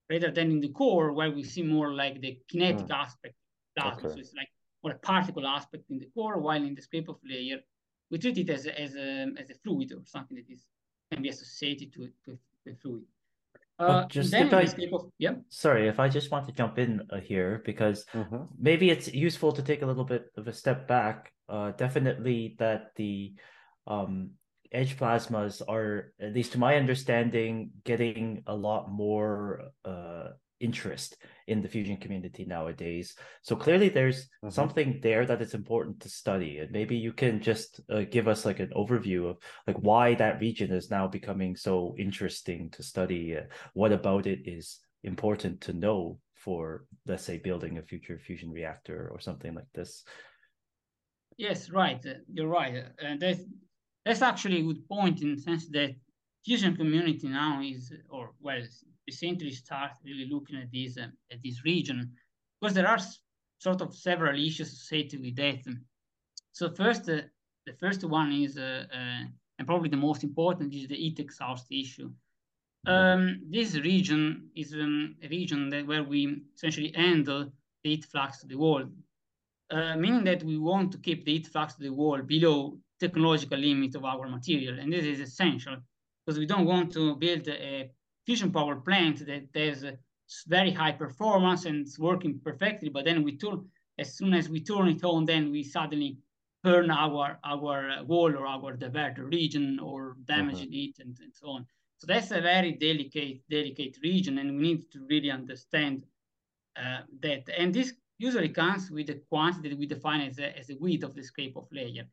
rather 0.08 0.30
than 0.30 0.50
in 0.50 0.60
the 0.60 0.72
core 0.80 1.12
where 1.12 1.30
we 1.30 1.42
see 1.44 1.62
more 1.62 1.90
like 2.02 2.20
the 2.20 2.38
kinetic 2.50 2.86
mm. 2.86 3.00
aspect 3.02 3.34
plasma. 3.76 4.08
Okay. 4.08 4.14
So 4.14 4.20
it's 4.20 4.34
like 4.34 4.48
or 4.82 4.92
a 4.92 4.98
particle 4.98 5.46
aspect 5.46 5.84
in 5.90 5.98
the 5.98 6.08
core, 6.14 6.38
while 6.38 6.62
in 6.62 6.74
the 6.74 6.82
scrape-off 6.82 7.18
layer, 7.24 7.58
we 8.10 8.18
treat 8.18 8.38
it 8.38 8.50
as 8.50 8.66
a, 8.66 8.80
as 8.80 8.94
a, 8.96 9.28
as 9.38 9.50
a 9.50 9.54
fluid 9.62 9.92
or 9.92 10.02
something 10.04 10.36
that 10.36 10.50
is 10.50 10.64
can 11.12 11.22
be 11.22 11.28
associated 11.28 11.92
to, 11.92 12.08
to, 12.24 12.38
to 12.64 12.70
a 12.70 12.74
fluid. 12.76 13.02
Uh, 13.78 14.06
just 14.06 14.34
if 14.34 14.52
I, 14.52 14.62
of, 14.92 15.10
yeah. 15.18 15.34
Sorry, 15.48 15.88
if 15.88 15.98
I 15.98 16.08
just 16.08 16.30
want 16.30 16.46
to 16.46 16.52
jump 16.52 16.78
in 16.78 17.00
uh, 17.10 17.18
here 17.18 17.62
because 17.64 18.04
mm-hmm. 18.12 18.42
maybe 18.58 18.90
it's 18.90 19.08
useful 19.12 19.52
to 19.52 19.62
take 19.62 19.82
a 19.82 19.86
little 19.86 20.04
bit 20.04 20.30
of 20.36 20.46
a 20.48 20.52
step 20.52 20.86
back. 20.86 21.32
Uh, 21.48 21.72
definitely 21.72 22.56
that 22.58 22.92
the 22.96 23.34
um, 23.86 24.30
edge 24.72 24.96
plasmas 24.96 25.62
are, 25.68 26.12
at 26.20 26.34
least 26.34 26.52
to 26.52 26.58
my 26.58 26.76
understanding, 26.76 27.70
getting 27.84 28.42
a 28.46 28.54
lot 28.54 28.90
more 28.90 29.70
uh, 29.84 30.28
interest 30.60 31.16
in 31.46 31.62
the 31.62 31.68
fusion 31.68 31.96
community 31.96 32.44
nowadays. 32.44 33.14
So 33.42 33.56
clearly, 33.56 33.88
there's 33.88 34.24
mm-hmm. 34.24 34.50
something 34.50 35.00
there 35.02 35.26
that 35.26 35.42
is 35.42 35.54
important 35.54 36.00
to 36.00 36.08
study, 36.08 36.58
and 36.58 36.70
maybe 36.70 36.96
you 36.96 37.12
can 37.12 37.40
just 37.40 37.80
uh, 37.90 38.02
give 38.10 38.28
us 38.28 38.44
like 38.44 38.60
an 38.60 38.70
overview 38.76 39.30
of 39.30 39.38
like 39.66 39.76
why 39.78 40.14
that 40.14 40.40
region 40.40 40.70
is 40.70 40.90
now 40.90 41.08
becoming 41.08 41.56
so 41.56 41.94
interesting 41.98 42.70
to 42.70 42.82
study. 42.82 43.36
Uh, 43.36 43.42
what 43.74 43.92
about 43.92 44.26
it 44.26 44.40
is 44.44 44.78
important 45.02 45.60
to 45.62 45.72
know 45.72 46.18
for, 46.34 46.84
let's 47.06 47.24
say, 47.24 47.38
building 47.38 47.78
a 47.78 47.82
future 47.82 48.18
fusion 48.18 48.50
reactor 48.50 49.10
or 49.12 49.20
something 49.20 49.54
like 49.54 49.68
this. 49.74 50.04
Yes, 51.36 51.70
right. 51.70 52.04
You're 52.32 52.48
right, 52.48 52.84
and 52.98 53.20
that's 53.20 53.40
that's 54.04 54.22
actually 54.22 54.60
a 54.60 54.62
good 54.62 54.88
point 54.88 55.22
in 55.22 55.34
the 55.34 55.40
sense 55.40 55.68
that 55.68 55.94
fusion 56.44 56.76
community 56.76 57.28
now 57.28 57.60
is, 57.62 57.92
or 58.08 58.32
well, 58.40 58.62
recently 59.06 59.50
start 59.50 59.92
really 60.04 60.28
looking 60.30 60.56
at 60.56 60.70
this 60.72 60.96
uh, 60.96 61.08
at 61.32 61.42
this 61.44 61.64
region 61.64 62.12
because 62.60 62.74
there 62.74 62.88
are 62.88 62.98
sort 63.58 63.80
of 63.80 63.94
several 63.94 64.34
issues 64.34 64.72
associated 64.72 65.20
with 65.20 65.36
that. 65.36 65.60
So 66.52 66.70
first, 66.70 67.08
uh, 67.08 67.22
the 67.66 67.74
first 67.78 68.04
one 68.04 68.32
is, 68.32 68.56
uh, 68.56 68.84
uh, 68.92 69.24
and 69.58 69.66
probably 69.66 69.90
the 69.90 69.96
most 69.96 70.24
important, 70.24 70.74
is 70.74 70.88
the 70.88 70.96
heat 70.96 71.20
exhaust 71.20 71.66
issue. 71.70 72.10
Um, 72.86 73.42
this 73.50 73.76
region 73.76 74.48
is 74.56 74.72
um, 74.72 75.16
a 75.22 75.28
region 75.28 75.68
that 75.70 75.86
where 75.86 76.02
we 76.02 76.42
essentially 76.54 76.92
handle 76.96 77.52
the 77.82 77.90
heat 77.90 78.06
flux 78.06 78.40
to 78.40 78.46
the 78.46 78.56
wall, 78.56 78.84
uh, 79.70 79.96
meaning 79.96 80.24
that 80.24 80.42
we 80.42 80.56
want 80.56 80.92
to 80.92 80.98
keep 80.98 81.24
the 81.24 81.32
heat 81.32 81.46
flux 81.46 81.74
to 81.74 81.82
the 81.82 81.92
wall 81.92 82.22
below 82.22 82.78
technological 83.00 83.58
limit 83.58 83.94
of 83.94 84.04
our 84.04 84.28
material. 84.28 84.78
And 84.78 84.92
this 84.92 85.04
is 85.04 85.20
essential 85.20 85.76
because 86.24 86.38
we 86.38 86.46
don't 86.46 86.66
want 86.66 86.92
to 86.92 87.16
build 87.16 87.48
a 87.48 87.90
fusion 88.26 88.52
power 88.52 88.76
plant 88.76 89.26
that 89.26 89.48
has 89.54 89.84
very 90.46 90.70
high 90.70 90.92
performance 90.92 91.64
and 91.64 91.86
it's 91.86 91.98
working 91.98 92.40
perfectly, 92.44 92.88
but 92.88 93.04
then 93.04 93.24
we 93.24 93.36
turn, 93.36 93.64
as 93.98 94.14
soon 94.16 94.34
as 94.34 94.48
we 94.48 94.60
turn 94.60 94.88
it 94.88 95.02
on, 95.02 95.24
then 95.24 95.50
we 95.50 95.62
suddenly 95.62 96.18
burn 96.62 96.90
our 96.90 97.38
our 97.42 98.04
wall 98.04 98.30
or 98.36 98.46
our 98.46 98.76
divertor 98.76 99.24
region 99.30 99.80
or 99.80 100.16
damage 100.26 100.60
mm-hmm. 100.60 100.72
it 100.72 100.94
and, 101.00 101.16
and 101.24 101.34
so 101.34 101.48
on. 101.48 101.66
So 101.98 102.06
that's 102.06 102.30
a 102.30 102.40
very 102.40 102.72
delicate, 102.72 103.42
delicate 103.50 103.96
region, 104.02 104.38
and 104.38 104.56
we 104.56 104.62
need 104.62 104.90
to 104.92 105.06
really 105.08 105.30
understand 105.30 106.04
uh, 106.76 107.00
that. 107.20 107.48
And 107.58 107.74
this 107.74 107.92
usually 108.18 108.50
comes 108.50 108.90
with 108.90 109.06
the 109.08 109.20
quantity 109.28 109.68
that 109.70 109.78
we 109.78 109.86
define 109.86 110.22
as 110.22 110.38
a, 110.38 110.56
as 110.58 110.70
a 110.70 110.76
width 110.78 111.04
of 111.04 111.14
the 111.14 111.22
scrape-off 111.22 111.68
layer. 111.72 112.04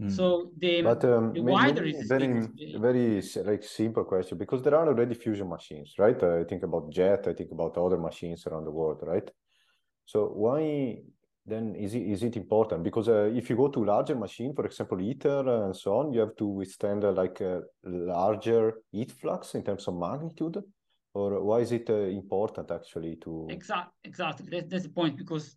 Mm. 0.00 0.10
So 0.10 0.50
the, 0.58 0.82
but, 0.82 1.04
um, 1.04 1.32
the 1.32 1.40
wider 1.40 1.84
is 1.84 2.06
very, 2.06 2.46
very 2.78 3.22
like 3.44 3.62
simple 3.62 4.04
question 4.04 4.36
because 4.36 4.62
there 4.62 4.74
are 4.74 4.86
already 4.86 5.14
fusion 5.14 5.48
machines, 5.48 5.94
right? 5.98 6.22
Uh, 6.22 6.40
I 6.40 6.44
think 6.44 6.62
about 6.64 6.90
Jet, 6.90 7.26
I 7.26 7.32
think 7.32 7.50
about 7.50 7.78
other 7.78 7.96
machines 7.96 8.46
around 8.46 8.64
the 8.64 8.70
world, 8.70 8.98
right? 9.02 9.28
So 10.04 10.26
why 10.26 10.98
then 11.46 11.74
is 11.76 11.94
it 11.94 12.02
is 12.02 12.22
it 12.22 12.36
important? 12.36 12.82
Because 12.82 13.08
uh, 13.08 13.30
if 13.34 13.48
you 13.48 13.56
go 13.56 13.68
to 13.68 13.84
larger 13.84 14.16
machine, 14.16 14.52
for 14.54 14.66
example, 14.66 14.98
ITER 15.00 15.64
and 15.64 15.74
so 15.74 15.96
on, 15.96 16.12
you 16.12 16.20
have 16.20 16.36
to 16.36 16.46
withstand 16.46 17.04
uh, 17.04 17.12
like 17.12 17.40
a 17.40 17.62
larger 17.84 18.74
heat 18.92 19.12
flux 19.12 19.54
in 19.54 19.62
terms 19.62 19.88
of 19.88 19.96
magnitude. 19.96 20.62
Or 21.14 21.42
why 21.42 21.60
is 21.60 21.72
it 21.72 21.88
uh, 21.88 21.94
important 21.94 22.70
actually 22.70 23.16
to? 23.22 23.46
Exactly, 23.48 23.92
exactly. 24.04 24.46
That's, 24.50 24.68
that's 24.68 24.82
the 24.82 24.90
point 24.90 25.16
because 25.16 25.56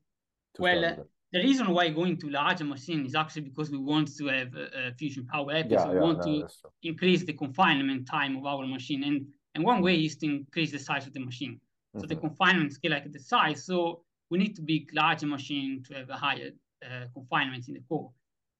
well 0.57 1.05
the 1.31 1.39
reason 1.39 1.69
why 1.71 1.89
going 1.89 2.17
to 2.17 2.29
larger 2.29 2.63
machine 2.63 3.05
is 3.05 3.13
actually 3.13 3.43
because 3.43 3.69
we 3.69 3.77
want 3.77 4.15
to 4.17 4.27
have 4.27 4.55
uh, 4.55 4.91
fusion 4.97 5.25
power 5.25 5.51
epi, 5.51 5.69
yeah, 5.69 5.87
we 5.87 5.95
yeah, 5.95 6.01
want 6.01 6.25
no, 6.25 6.41
to 6.41 6.47
increase 6.83 7.23
the 7.23 7.33
confinement 7.33 8.07
time 8.07 8.35
of 8.37 8.45
our 8.45 8.65
machine. 8.65 9.03
And, 9.03 9.27
and 9.53 9.63
one 9.63 9.81
way 9.81 9.95
is 9.95 10.15
to 10.17 10.25
increase 10.25 10.71
the 10.71 10.79
size 10.79 11.05
of 11.05 11.13
the 11.13 11.19
machine. 11.19 11.59
So 11.93 11.99
mm-hmm. 11.99 12.07
the 12.07 12.15
confinement 12.15 12.73
scale 12.73 12.91
like 12.91 13.11
the 13.11 13.19
size. 13.19 13.65
So 13.65 14.03
we 14.31 14.39
need 14.39 14.55
to 14.55 14.61
be 14.61 14.87
larger 14.93 15.27
machine 15.27 15.83
to 15.87 15.93
have 15.95 16.09
a 16.09 16.15
higher 16.15 16.51
uh, 16.83 17.05
confinement 17.13 17.67
in 17.67 17.75
the 17.75 17.81
core. 17.87 18.11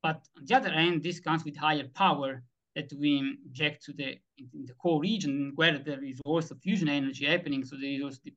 But 0.04 0.22
on 0.38 0.46
the 0.46 0.56
other 0.56 0.70
end, 0.70 1.04
this 1.04 1.20
comes 1.20 1.44
with 1.44 1.58
higher 1.58 1.88
power 1.96 2.44
that 2.76 2.92
we 2.98 3.18
inject 3.48 3.84
to 3.86 3.94
the 3.94 4.18
in 4.38 4.66
the 4.66 4.74
core 4.74 5.02
region 5.02 5.54
where 5.56 5.78
there 5.80 6.04
is 6.04 6.22
also 6.24 6.56
fusion 6.56 6.88
energy 6.88 7.26
happening. 7.26 7.66
So 7.66 7.76
there 7.76 7.90
is 7.90 8.04
also 8.04 8.20
the, 8.24 8.34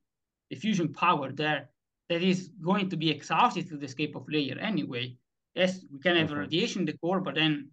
the 0.49 0.55
fusion 0.55 0.91
power 0.91 1.31
there 1.31 1.69
that 2.09 2.21
is 2.21 2.49
going 2.61 2.89
to 2.89 2.97
be 2.97 3.09
exhausted 3.09 3.67
to 3.69 3.77
the 3.77 3.87
scrape-off 3.87 4.25
layer 4.27 4.57
anyway. 4.59 5.15
Yes, 5.55 5.85
we 5.91 5.99
can 5.99 6.15
have 6.15 6.29
mm-hmm. 6.29 6.39
radiation 6.39 6.81
in 6.81 6.85
the 6.85 6.97
core, 6.97 7.21
but 7.21 7.35
then 7.35 7.69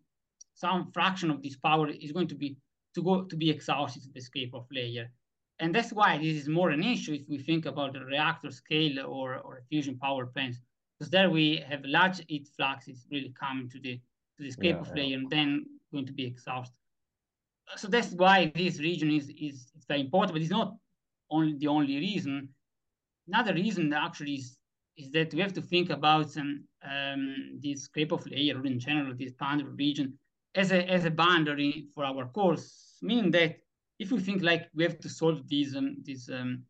some 0.54 0.90
fraction 0.92 1.30
of 1.30 1.42
this 1.42 1.56
power 1.56 1.88
is 1.88 2.12
going 2.12 2.28
to 2.28 2.34
be 2.34 2.56
to 2.94 3.02
go 3.02 3.22
to 3.22 3.36
be 3.36 3.50
exhausted 3.50 4.02
to 4.02 4.08
the 4.12 4.20
scrape-off 4.20 4.66
layer. 4.70 5.10
And 5.60 5.74
that's 5.74 5.92
why 5.92 6.18
this 6.18 6.36
is 6.36 6.48
more 6.48 6.70
an 6.70 6.82
issue 6.82 7.12
if 7.12 7.28
we 7.28 7.38
think 7.38 7.66
about 7.66 7.92
the 7.92 8.00
reactor 8.00 8.50
scale 8.50 9.00
or, 9.06 9.36
or 9.36 9.62
fusion 9.68 9.98
power 9.98 10.26
plants, 10.26 10.58
because 10.98 11.10
there 11.10 11.30
we 11.30 11.62
have 11.68 11.82
large 11.84 12.20
heat 12.28 12.48
fluxes 12.56 13.06
really 13.10 13.32
coming 13.38 13.68
to 13.70 13.78
the 13.78 14.00
to 14.36 14.42
the 14.42 14.48
escape-off 14.48 14.88
yeah, 14.88 15.02
layer 15.02 15.08
yeah. 15.08 15.16
and 15.16 15.30
then 15.30 15.66
going 15.92 16.06
to 16.06 16.12
be 16.12 16.26
exhausted. 16.26 16.74
So 17.76 17.88
that's 17.88 18.12
why 18.12 18.50
this 18.54 18.80
region 18.80 19.10
is, 19.10 19.28
is, 19.28 19.70
is 19.76 19.84
very 19.86 20.00
important, 20.00 20.32
but 20.32 20.42
it's 20.42 20.50
not 20.50 20.76
only 21.30 21.56
the 21.56 21.68
only 21.68 21.96
reason 21.96 22.48
another 23.28 23.54
reason 23.54 23.92
actually 23.92 24.34
is, 24.34 24.56
is 24.96 25.10
that 25.12 25.32
we 25.32 25.40
have 25.40 25.52
to 25.54 25.62
think 25.62 25.90
about 25.90 26.30
some, 26.30 26.64
um, 26.84 27.58
this 27.62 27.88
layer 27.96 28.58
or 28.58 28.66
in 28.66 28.78
general 28.78 29.14
this 29.16 29.32
boundary 29.32 29.72
region 29.72 30.18
as 30.54 30.72
a, 30.72 30.84
as 30.88 31.04
a 31.04 31.10
boundary 31.10 31.86
for 31.94 32.04
our 32.04 32.26
course, 32.26 32.98
meaning 33.02 33.30
that 33.30 33.56
if 33.98 34.10
we 34.10 34.18
think 34.18 34.42
like 34.42 34.68
we 34.74 34.82
have 34.82 34.98
to 34.98 35.08
solve 35.08 35.46
these 35.48 35.76
um, 35.76 35.96
this 36.02 36.28
um, 36.30 36.62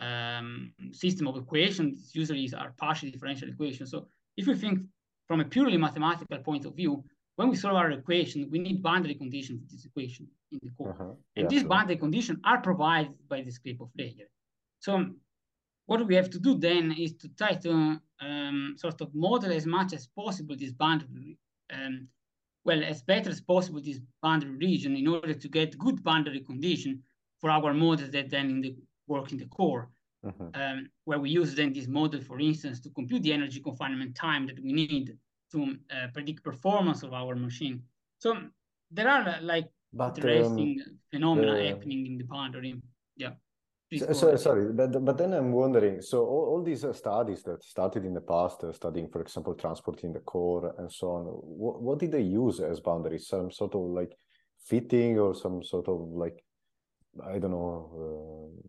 um, 0.00 0.72
system 0.92 1.28
of 1.28 1.36
equations, 1.36 2.10
usually 2.14 2.52
are 2.56 2.74
partial 2.76 3.10
differential 3.10 3.48
equations. 3.48 3.90
So 3.90 4.08
if 4.36 4.46
we 4.46 4.54
think 4.54 4.80
from 5.28 5.40
a 5.40 5.44
purely 5.44 5.76
mathematical 5.76 6.38
point 6.38 6.66
of 6.66 6.74
view, 6.74 7.04
when 7.36 7.48
we 7.48 7.56
solve 7.56 7.76
our 7.76 7.90
equation, 7.90 8.48
we 8.50 8.58
need 8.58 8.82
boundary 8.82 9.14
conditions 9.14 9.60
for 9.60 9.68
this 9.70 9.84
equation 9.84 10.26
in 10.52 10.58
the 10.62 10.70
core. 10.76 10.90
Uh-huh. 10.90 11.12
And 11.36 11.44
yeah, 11.44 11.48
these 11.48 11.60
sure. 11.60 11.68
boundary 11.68 11.96
conditions 11.96 12.38
are 12.44 12.60
provided 12.60 13.12
by 13.28 13.42
this 13.42 13.56
scrape-off 13.56 13.90
layer. 13.96 14.28
So 14.80 15.06
what 15.86 16.06
we 16.06 16.14
have 16.14 16.30
to 16.30 16.38
do 16.38 16.56
then 16.56 16.92
is 16.92 17.14
to 17.14 17.28
try 17.28 17.54
to 17.54 18.00
um, 18.20 18.74
sort 18.76 19.00
of 19.00 19.14
model 19.14 19.52
as 19.52 19.66
much 19.66 19.92
as 19.92 20.06
possible 20.06 20.56
this 20.56 20.72
boundary, 20.72 21.38
um, 21.72 22.08
well, 22.64 22.82
as 22.82 23.02
better 23.02 23.30
as 23.30 23.40
possible 23.40 23.80
this 23.80 24.00
boundary 24.22 24.56
region 24.56 24.96
in 24.96 25.06
order 25.06 25.34
to 25.34 25.48
get 25.48 25.78
good 25.78 26.02
boundary 26.02 26.40
condition 26.40 27.02
for 27.40 27.50
our 27.50 27.72
models 27.72 28.10
that 28.10 28.30
then 28.30 28.50
in 28.50 28.60
the 28.60 28.76
work 29.06 29.30
in 29.32 29.38
the 29.38 29.46
core. 29.46 29.88
mm-hmm. 30.26 30.48
um, 30.54 30.88
where 31.04 31.18
we 31.18 31.30
use 31.30 31.54
then 31.54 31.72
this 31.72 31.86
model, 31.86 32.20
for 32.20 32.38
instance, 32.40 32.80
to 32.80 32.90
compute 32.90 33.22
the 33.22 33.32
energy 33.32 33.60
confinement 33.60 34.14
time 34.14 34.46
that 34.46 34.58
we 34.60 34.72
need 34.72 35.16
to 35.52 35.76
uh, 35.90 36.08
predict 36.12 36.42
performance 36.42 37.02
of 37.02 37.12
our 37.12 37.34
machine. 37.36 37.82
So 38.18 38.36
there 38.90 39.08
are 39.08 39.40
like 39.42 39.68
but, 39.92 40.18
interesting 40.18 40.80
um, 40.84 40.98
phenomena 41.10 41.68
happening 41.68 42.06
in 42.06 42.18
the 42.18 42.24
boundary. 42.24 42.80
Yeah. 43.16 43.34
So, 43.94 44.12
so, 44.12 44.36
sorry, 44.36 44.72
but 44.72 45.04
but 45.04 45.16
then 45.16 45.32
I'm 45.32 45.52
wondering. 45.52 46.02
So 46.02 46.26
all, 46.26 46.46
all 46.50 46.62
these 46.62 46.84
uh, 46.84 46.92
studies 46.92 47.44
that 47.44 47.62
started 47.62 48.04
in 48.04 48.14
the 48.14 48.20
past, 48.20 48.64
uh, 48.64 48.72
studying, 48.72 49.08
for 49.08 49.20
example, 49.20 49.54
transporting 49.54 50.12
the 50.12 50.18
core 50.18 50.74
and 50.78 50.90
so 50.90 51.10
on. 51.12 51.24
What, 51.26 51.80
what 51.80 51.98
did 52.00 52.10
they 52.10 52.22
use 52.22 52.58
as 52.58 52.80
boundaries? 52.80 53.28
Some 53.28 53.52
sort 53.52 53.76
of 53.76 53.82
like 53.82 54.12
fitting 54.66 55.20
or 55.20 55.36
some 55.36 55.62
sort 55.62 55.88
of 55.88 56.00
like 56.00 56.42
I 57.24 57.38
don't 57.38 57.52
know. 57.52 58.58
Uh, 58.62 58.68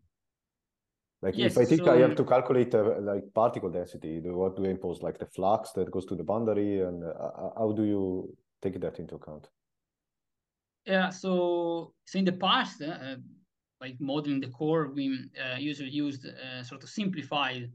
like 1.23 1.35
yes, 1.35 1.53
if 1.53 1.57
I 1.57 1.65
think 1.65 1.81
so, 1.83 1.91
I 1.91 1.97
have 1.97 2.15
to 2.15 2.23
calculate 2.23 2.75
uh, 2.75 2.99
like 2.99 3.23
particle 3.33 3.71
density, 3.71 4.19
what 4.19 4.55
do 4.55 4.65
I 4.65 4.69
impose? 4.69 5.01
Like 5.01 5.17
the 5.17 5.25
flux 5.25 5.71
that 5.71 5.89
goes 5.89 6.05
to 6.05 6.15
the 6.15 6.23
boundary, 6.23 6.81
and 6.81 7.03
uh, 7.03 7.07
uh 7.07 7.49
how 7.57 7.71
do 7.71 7.83
you 7.83 8.37
take 8.61 8.79
that 8.81 8.99
into 8.99 9.15
account? 9.15 9.47
Yeah, 10.85 11.09
so 11.09 11.93
so 12.05 12.19
in 12.19 12.25
the 12.25 12.33
past, 12.33 12.83
uh, 12.83 13.15
like 13.81 13.95
modeling 13.99 14.41
the 14.41 14.47
core, 14.47 14.89
we 14.93 15.29
uh, 15.39 15.57
usually 15.57 15.89
used 15.89 16.25
a 16.25 16.63
sort 16.63 16.83
of 16.83 16.89
simplified 16.89 17.69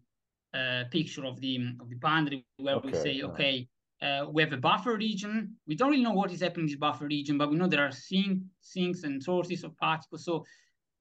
uh, 0.54 0.84
picture 0.90 1.24
of 1.24 1.40
the 1.40 1.56
of 1.80 1.88
the 1.88 1.96
boundary 1.96 2.44
where 2.58 2.76
okay, 2.76 2.88
we 2.88 2.94
say, 2.94 3.22
okay, 3.22 3.68
uh, 4.02 4.26
we 4.30 4.42
have 4.42 4.52
a 4.52 4.56
buffer 4.56 4.96
region. 4.96 5.56
We 5.66 5.76
don't 5.76 5.90
really 5.90 6.02
know 6.02 6.12
what 6.12 6.32
is 6.32 6.42
happening 6.42 6.64
in 6.64 6.72
this 6.72 6.76
buffer 6.76 7.06
region, 7.06 7.38
but 7.38 7.50
we 7.50 7.56
know 7.56 7.68
there 7.68 7.86
are 7.86 7.92
sink, 7.92 8.42
sinks 8.60 9.04
and 9.04 9.22
sources 9.22 9.64
of 9.64 9.76
particles. 9.76 10.24
So 10.24 10.44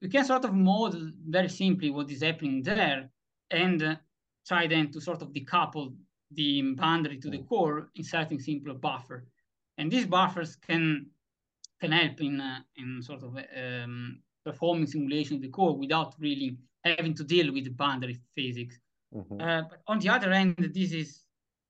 we 0.02 0.10
can 0.10 0.24
sort 0.24 0.46
of 0.46 0.54
model 0.54 1.12
very 1.28 1.50
simply 1.50 1.90
what 1.90 2.12
is 2.12 2.22
happening 2.22 2.62
there 2.62 3.10
and 3.50 3.84
uh, 3.84 3.96
try 4.48 4.68
then 4.68 4.92
to 4.92 5.02
sort 5.02 5.22
of 5.22 5.34
decouple 5.34 5.94
the 6.32 6.62
boundary 6.74 7.18
to 7.20 7.30
the 7.30 7.40
mm. 7.40 7.48
core, 7.48 7.90
inserting 7.96 8.40
simpler 8.40 8.74
buffer. 8.74 9.26
And 9.78 9.92
these 9.92 10.06
buffers 10.06 10.56
can 10.56 11.08
can 11.80 11.92
help 11.92 12.22
in 12.22 12.40
uh, 12.40 12.60
in 12.78 13.02
sort 13.02 13.24
of 13.24 13.36
um, 13.36 14.22
performing 14.44 14.88
simulation 14.88 15.36
of 15.36 15.42
the 15.42 15.50
core 15.50 15.78
without 15.78 16.16
really 16.20 16.58
having 16.84 17.14
to 17.14 17.24
deal 17.24 17.52
with 17.54 17.66
the 17.66 17.72
boundary 17.72 18.18
physics. 18.36 18.80
Mm-hmm. 19.14 19.42
Uh, 19.42 19.62
but 19.70 19.82
on 19.88 20.00
the 20.00 20.10
other 20.10 20.32
end, 20.32 20.56
this 20.74 20.92
is 20.94 21.24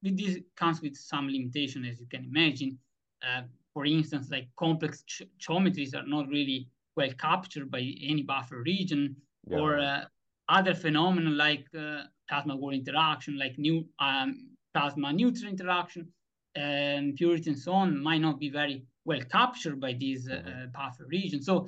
this 0.03 0.39
comes 0.55 0.81
with 0.81 0.95
some 0.95 1.29
limitation, 1.29 1.85
as 1.85 1.99
you 1.99 2.07
can 2.07 2.23
imagine. 2.23 2.77
Uh, 3.23 3.43
for 3.73 3.85
instance, 3.85 4.29
like 4.31 4.47
complex 4.57 5.03
ch- 5.03 5.23
geometries 5.39 5.95
are 5.95 6.07
not 6.07 6.27
really 6.27 6.67
well 6.95 7.09
captured 7.19 7.69
by 7.69 7.79
any 8.01 8.23
buffer 8.23 8.61
region, 8.63 9.15
yeah. 9.47 9.59
or 9.59 9.79
uh, 9.79 10.01
other 10.49 10.73
phenomena 10.73 11.29
like 11.29 11.65
uh, 11.77 12.03
plasma 12.27 12.55
wall 12.55 12.71
interaction, 12.71 13.37
like 13.37 13.57
new 13.57 13.85
um, 13.99 14.49
plasma 14.73 15.13
neutral 15.13 15.49
interaction, 15.49 16.07
impurity 16.55 17.49
and 17.51 17.59
so 17.59 17.73
on, 17.73 18.01
might 18.01 18.21
not 18.21 18.39
be 18.39 18.49
very 18.49 18.83
well 19.05 19.21
captured 19.31 19.79
by 19.79 19.93
this 19.93 20.27
uh, 20.27 20.33
mm-hmm. 20.33 20.71
buffer 20.71 21.05
region. 21.07 21.41
So 21.41 21.67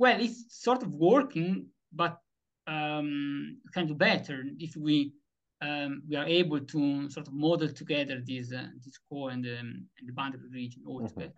well, 0.00 0.18
it's 0.18 0.46
sort 0.48 0.82
of 0.82 0.90
working, 0.92 1.66
but 1.92 2.16
um, 2.66 3.58
can 3.74 3.86
do 3.86 3.94
better 3.94 4.42
if 4.58 4.74
we 4.76 5.12
um, 5.60 6.02
we 6.08 6.16
are 6.16 6.24
able 6.24 6.60
to 6.60 7.10
sort 7.10 7.28
of 7.28 7.34
model 7.34 7.68
together 7.68 8.22
this 8.26 8.50
uh, 8.50 8.68
this 8.82 8.96
core 9.06 9.30
and, 9.30 9.44
um, 9.44 9.86
and 9.98 10.08
the 10.08 10.12
boundary 10.14 10.48
region 10.50 10.82
all 10.86 11.02
mm-hmm. 11.02 11.08
together. 11.08 11.34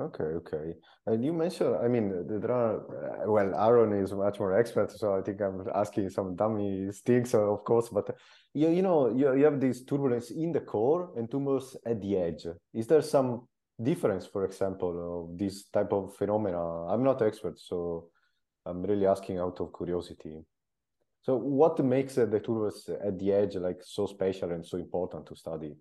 Okay, 0.00 0.30
okay. 0.40 0.74
And 1.06 1.24
you 1.24 1.32
mentioned, 1.32 1.76
I 1.76 1.86
mean, 1.86 2.26
there 2.26 2.50
are, 2.50 2.78
uh, 2.78 3.30
well, 3.30 3.54
Aaron 3.54 3.92
is 3.92 4.12
much 4.12 4.40
more 4.40 4.58
expert, 4.58 4.90
so 4.90 5.14
I 5.16 5.22
think 5.22 5.40
I'm 5.40 5.64
asking 5.72 6.10
some 6.10 6.34
dummy 6.34 6.90
things, 7.06 7.32
of 7.32 7.62
course, 7.62 7.90
but 7.90 8.10
you, 8.54 8.70
you 8.70 8.82
know, 8.82 9.14
you, 9.14 9.36
you 9.36 9.44
have 9.44 9.60
this 9.60 9.84
turbulence 9.84 10.32
in 10.32 10.50
the 10.50 10.58
core 10.60 11.12
and 11.16 11.30
turbulence 11.30 11.76
at 11.86 12.00
the 12.00 12.16
edge. 12.16 12.44
Is 12.72 12.88
there 12.88 13.02
some 13.02 13.46
difference, 13.82 14.26
for 14.26 14.44
example, 14.44 14.92
of 15.30 15.38
this 15.38 15.64
type 15.68 15.92
of 15.92 16.14
phenomena? 16.16 16.86
I'm 16.86 17.02
not 17.02 17.22
expert, 17.22 17.58
so 17.58 18.08
I'm 18.66 18.82
really 18.82 19.06
asking 19.06 19.38
out 19.38 19.60
of 19.60 19.72
curiosity. 19.76 20.44
So, 21.22 21.36
what 21.36 21.82
makes 21.84 22.16
the 22.16 22.26
turbulence 22.26 22.88
at 22.88 23.18
the 23.18 23.32
edge 23.32 23.56
like 23.56 23.80
so 23.82 24.06
special 24.06 24.52
and 24.52 24.64
so 24.64 24.76
important 24.76 25.26
to 25.26 25.36
study? 25.36 25.74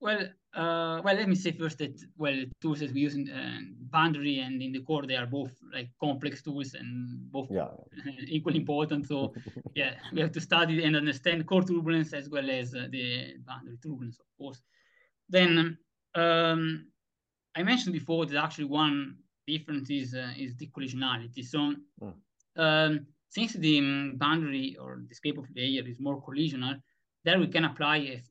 Well, 0.00 0.28
uh, 0.54 1.00
well, 1.02 1.16
let 1.16 1.28
me 1.28 1.34
say 1.34 1.52
first 1.52 1.78
that 1.78 1.98
well, 2.18 2.44
tools 2.60 2.80
that 2.80 2.92
we 2.92 3.00
use 3.00 3.14
in 3.14 3.30
uh, 3.30 3.60
boundary 3.90 4.40
and 4.40 4.60
in 4.60 4.72
the 4.72 4.80
core, 4.80 5.06
they 5.06 5.16
are 5.16 5.26
both 5.26 5.52
like 5.72 5.88
complex 5.98 6.42
tools 6.42 6.74
and 6.74 7.32
both 7.32 7.48
yeah. 7.50 7.68
equally 8.28 8.58
important. 8.58 9.08
So, 9.08 9.32
yeah, 9.74 9.94
we 10.12 10.20
have 10.20 10.32
to 10.32 10.40
study 10.42 10.84
and 10.84 10.94
understand 10.94 11.46
core 11.46 11.62
turbulence 11.62 12.12
as 12.12 12.28
well 12.28 12.50
as 12.50 12.74
uh, 12.74 12.88
the 12.90 13.36
boundary 13.46 13.78
turbulence, 13.82 14.18
of 14.18 14.26
course. 14.36 14.60
Then 15.28 15.78
um, 16.14 16.86
I 17.56 17.62
mentioned 17.62 17.92
before 17.92 18.26
that 18.26 18.42
actually 18.42 18.66
one 18.66 19.16
difference 19.46 19.90
is 19.90 20.14
uh, 20.14 20.32
is 20.36 20.56
the 20.56 20.68
collisionality. 20.68 21.44
So 21.44 21.74
mm. 22.02 22.14
um, 22.56 23.06
since 23.28 23.52
the 23.54 23.78
um, 23.78 24.14
boundary 24.16 24.76
or 24.80 25.00
the 25.04 25.10
escape 25.10 25.38
of 25.38 25.46
the 25.52 25.60
layer 25.60 25.86
is 25.88 26.00
more 26.00 26.22
collisional, 26.22 26.80
there 27.24 27.38
we 27.38 27.48
can 27.48 27.64
apply 27.64 27.96
a 27.98 28.22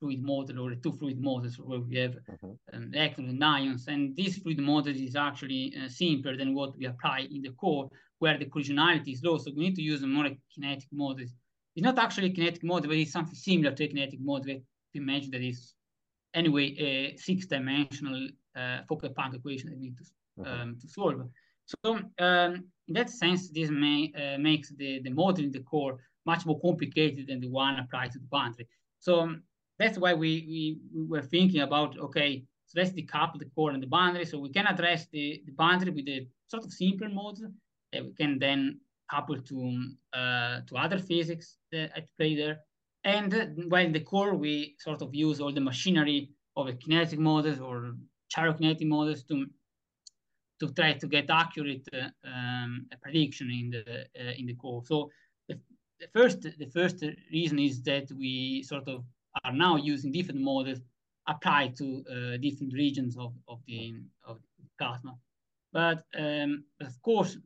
fluid 0.00 0.22
model 0.22 0.60
or 0.60 0.72
a 0.72 0.76
two 0.76 0.92
fluid 0.92 1.20
models 1.20 1.58
where 1.58 1.80
we 1.80 1.96
have 1.96 2.12
mm-hmm. 2.12 2.52
um, 2.72 2.90
electrons 2.94 3.30
and 3.30 3.44
ions. 3.44 3.86
And 3.86 4.16
this 4.16 4.38
fluid 4.38 4.58
model 4.58 4.94
is 4.94 5.14
actually 5.14 5.74
uh, 5.76 5.88
simpler 5.88 6.36
than 6.36 6.54
what 6.54 6.76
we 6.76 6.86
apply 6.86 7.28
in 7.30 7.42
the 7.42 7.50
core, 7.50 7.88
where 8.18 8.38
the 8.38 8.46
collisionality 8.46 9.12
is 9.12 9.22
low. 9.22 9.38
So 9.38 9.52
we 9.54 9.64
need 9.64 9.76
to 9.76 9.82
use 9.82 10.02
a 10.02 10.06
more 10.06 10.28
kinetic 10.54 10.88
model. 10.92 11.26
It's 11.76 11.84
not 11.84 11.98
actually 11.98 12.28
a 12.30 12.34
kinetic 12.34 12.64
model, 12.64 12.88
but 12.88 12.96
it's 12.96 13.12
something 13.12 13.34
similar 13.34 13.72
to 13.72 13.84
a 13.84 13.88
kinetic 13.88 14.20
model. 14.20 14.60
We 14.94 15.00
imagine 15.00 15.30
that 15.32 15.42
is 15.42 15.74
anyway 16.34 16.74
a 16.78 17.16
six-dimensional 17.16 18.28
uh, 18.56 18.78
Fokker-Planck 18.88 19.34
equation 19.34 19.70
we 19.70 19.76
need 19.76 19.96
to, 19.96 20.04
mm-hmm. 20.04 20.60
um, 20.60 20.76
to 20.80 20.88
solve. 20.88 21.28
So 21.66 22.00
um, 22.18 22.64
in 22.88 22.94
that 22.94 23.10
sense, 23.10 23.50
this 23.50 23.70
may, 23.70 24.12
uh, 24.16 24.38
makes 24.38 24.70
the, 24.70 25.00
the 25.00 25.10
model 25.10 25.44
in 25.44 25.52
the 25.52 25.60
core 25.60 25.98
much 26.26 26.44
more 26.46 26.60
complicated 26.60 27.28
than 27.28 27.40
the 27.40 27.48
one 27.48 27.78
applied 27.78 28.12
to 28.12 28.18
the 28.18 28.26
boundary. 28.26 28.68
So 28.98 29.20
um, 29.20 29.42
that's 29.78 29.98
why 29.98 30.14
we, 30.14 30.46
we, 30.48 30.78
we, 30.94 31.06
were 31.06 31.22
thinking 31.22 31.62
about, 31.62 31.98
okay, 31.98 32.44
so 32.66 32.80
let's 32.80 32.92
decouple 32.92 33.38
the 33.38 33.50
core 33.54 33.70
and 33.70 33.82
the 33.82 33.86
boundary. 33.86 34.24
So 34.24 34.38
we 34.38 34.50
can 34.50 34.66
address 34.66 35.06
the, 35.12 35.42
the 35.46 35.52
boundary 35.52 35.90
with 35.90 36.08
a 36.08 36.26
sort 36.48 36.64
of 36.64 36.72
simpler 36.72 37.08
model 37.08 37.50
that 37.92 38.04
we 38.04 38.12
can 38.12 38.38
then 38.38 38.80
couple 39.10 39.40
to, 39.40 39.84
uh, 40.12 40.60
to 40.66 40.76
other 40.76 40.98
physics 40.98 41.56
that 41.72 41.90
at 41.96 42.06
play 42.16 42.36
there. 42.36 42.60
And 43.04 43.64
while 43.68 43.90
the 43.90 44.00
core, 44.00 44.34
we 44.34 44.76
sort 44.78 45.02
of 45.02 45.14
use 45.14 45.40
all 45.40 45.52
the 45.52 45.60
machinery 45.60 46.30
of 46.56 46.66
the 46.66 46.74
kinetic 46.74 47.18
models 47.18 47.58
or 47.58 47.94
gyrokinetic 48.34 48.86
models 48.86 49.24
to 49.24 49.46
to 50.60 50.68
try 50.74 50.92
to 50.92 51.06
get 51.06 51.30
accurate 51.30 51.88
uh, 51.94 52.10
um, 52.28 52.86
prediction 53.00 53.50
in 53.50 53.70
the 53.70 54.06
uh, 54.20 54.32
in 54.36 54.46
the 54.46 54.54
core. 54.54 54.82
So 54.84 55.10
the, 55.48 55.58
the, 55.98 56.08
first 56.12 56.42
the 56.42 56.70
first 56.72 57.02
reason 57.32 57.58
is 57.58 57.82
that 57.84 58.12
we 58.12 58.62
sort 58.62 58.86
of 58.88 59.04
are 59.44 59.52
now 59.52 59.76
using 59.76 60.12
different 60.12 60.40
models 60.40 60.80
applied 61.26 61.76
to 61.76 62.04
uh, 62.10 62.36
different 62.36 62.74
regions 62.74 63.16
of, 63.16 63.32
of 63.48 63.60
the 63.66 63.94
of 64.24 64.38
plasma. 64.78 65.16
But 65.72 66.04
um, 66.18 66.64
of 66.80 67.00
course, 67.02 67.38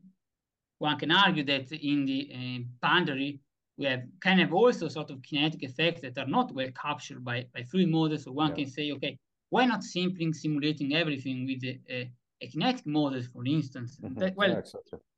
one 0.79 0.97
can 0.97 1.11
argue 1.11 1.45
that 1.45 1.71
in 1.71 2.05
the 2.05 2.31
uh, 2.33 2.63
boundary 2.81 3.39
we 3.77 3.85
have 3.85 4.03
kind 4.21 4.41
of 4.41 4.53
also 4.53 4.87
sort 4.87 5.09
of 5.11 5.21
kinetic 5.21 5.63
effects 5.63 6.01
that 6.01 6.17
are 6.17 6.27
not 6.27 6.53
well 6.53 6.69
captured 6.81 7.23
by, 7.23 7.45
by 7.53 7.63
fluid 7.63 7.89
models. 7.89 8.23
So 8.23 8.31
one 8.31 8.49
yeah. 8.49 8.55
can 8.55 8.67
say, 8.67 8.91
okay, 8.93 9.17
why 9.49 9.65
not 9.65 9.83
simply 9.83 10.31
simulating 10.33 10.95
everything 10.95 11.45
with 11.45 11.63
a, 11.63 11.79
a, 11.89 12.11
a 12.41 12.47
kinetic 12.47 12.85
model, 12.85 13.21
for 13.33 13.45
instance? 13.45 13.97
Mm-hmm. 14.01 14.19
That, 14.19 14.35
well, 14.35 14.63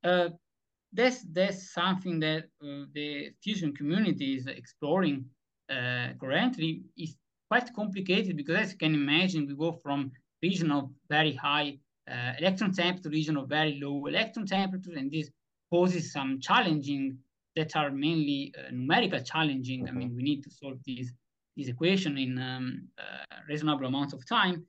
yeah, 0.04 0.10
uh, 0.10 0.28
that's, 0.92 1.22
that's 1.32 1.72
something 1.72 2.18
that 2.20 2.44
uh, 2.62 2.84
the 2.94 3.30
fusion 3.42 3.74
community 3.74 4.34
is 4.34 4.46
exploring 4.46 5.26
uh, 5.70 6.08
currently. 6.20 6.82
is 6.96 7.16
quite 7.48 7.72
complicated 7.74 8.36
because 8.36 8.56
as 8.56 8.72
you 8.72 8.78
can 8.78 8.94
imagine, 8.94 9.46
we 9.46 9.54
go 9.54 9.72
from 9.72 10.12
region 10.42 10.70
of 10.70 10.90
very 11.08 11.34
high 11.34 11.78
uh, 12.10 12.32
electron 12.38 12.72
temperature 12.72 13.08
to 13.08 13.10
region 13.10 13.36
of 13.36 13.48
very 13.48 13.78
low 13.82 14.06
electron 14.06 14.46
temperature, 14.46 14.92
and 14.96 15.10
this 15.10 15.30
poses 15.70 16.12
some 16.12 16.40
challenging 16.40 17.18
that 17.58 17.74
are 17.76 17.90
mainly 17.90 18.40
uh, 18.56 18.70
numerical 18.70 19.20
challenging. 19.20 19.80
Mm-hmm. 19.80 19.96
I 19.96 19.98
mean, 19.98 20.16
we 20.16 20.22
need 20.22 20.42
to 20.44 20.50
solve 20.50 20.78
these 20.84 21.12
this 21.56 21.68
equation 21.74 22.16
in 22.16 22.38
um, 22.38 22.66
uh, 22.96 23.36
reasonable 23.48 23.86
amounts 23.86 24.12
of 24.14 24.20
time. 24.38 24.64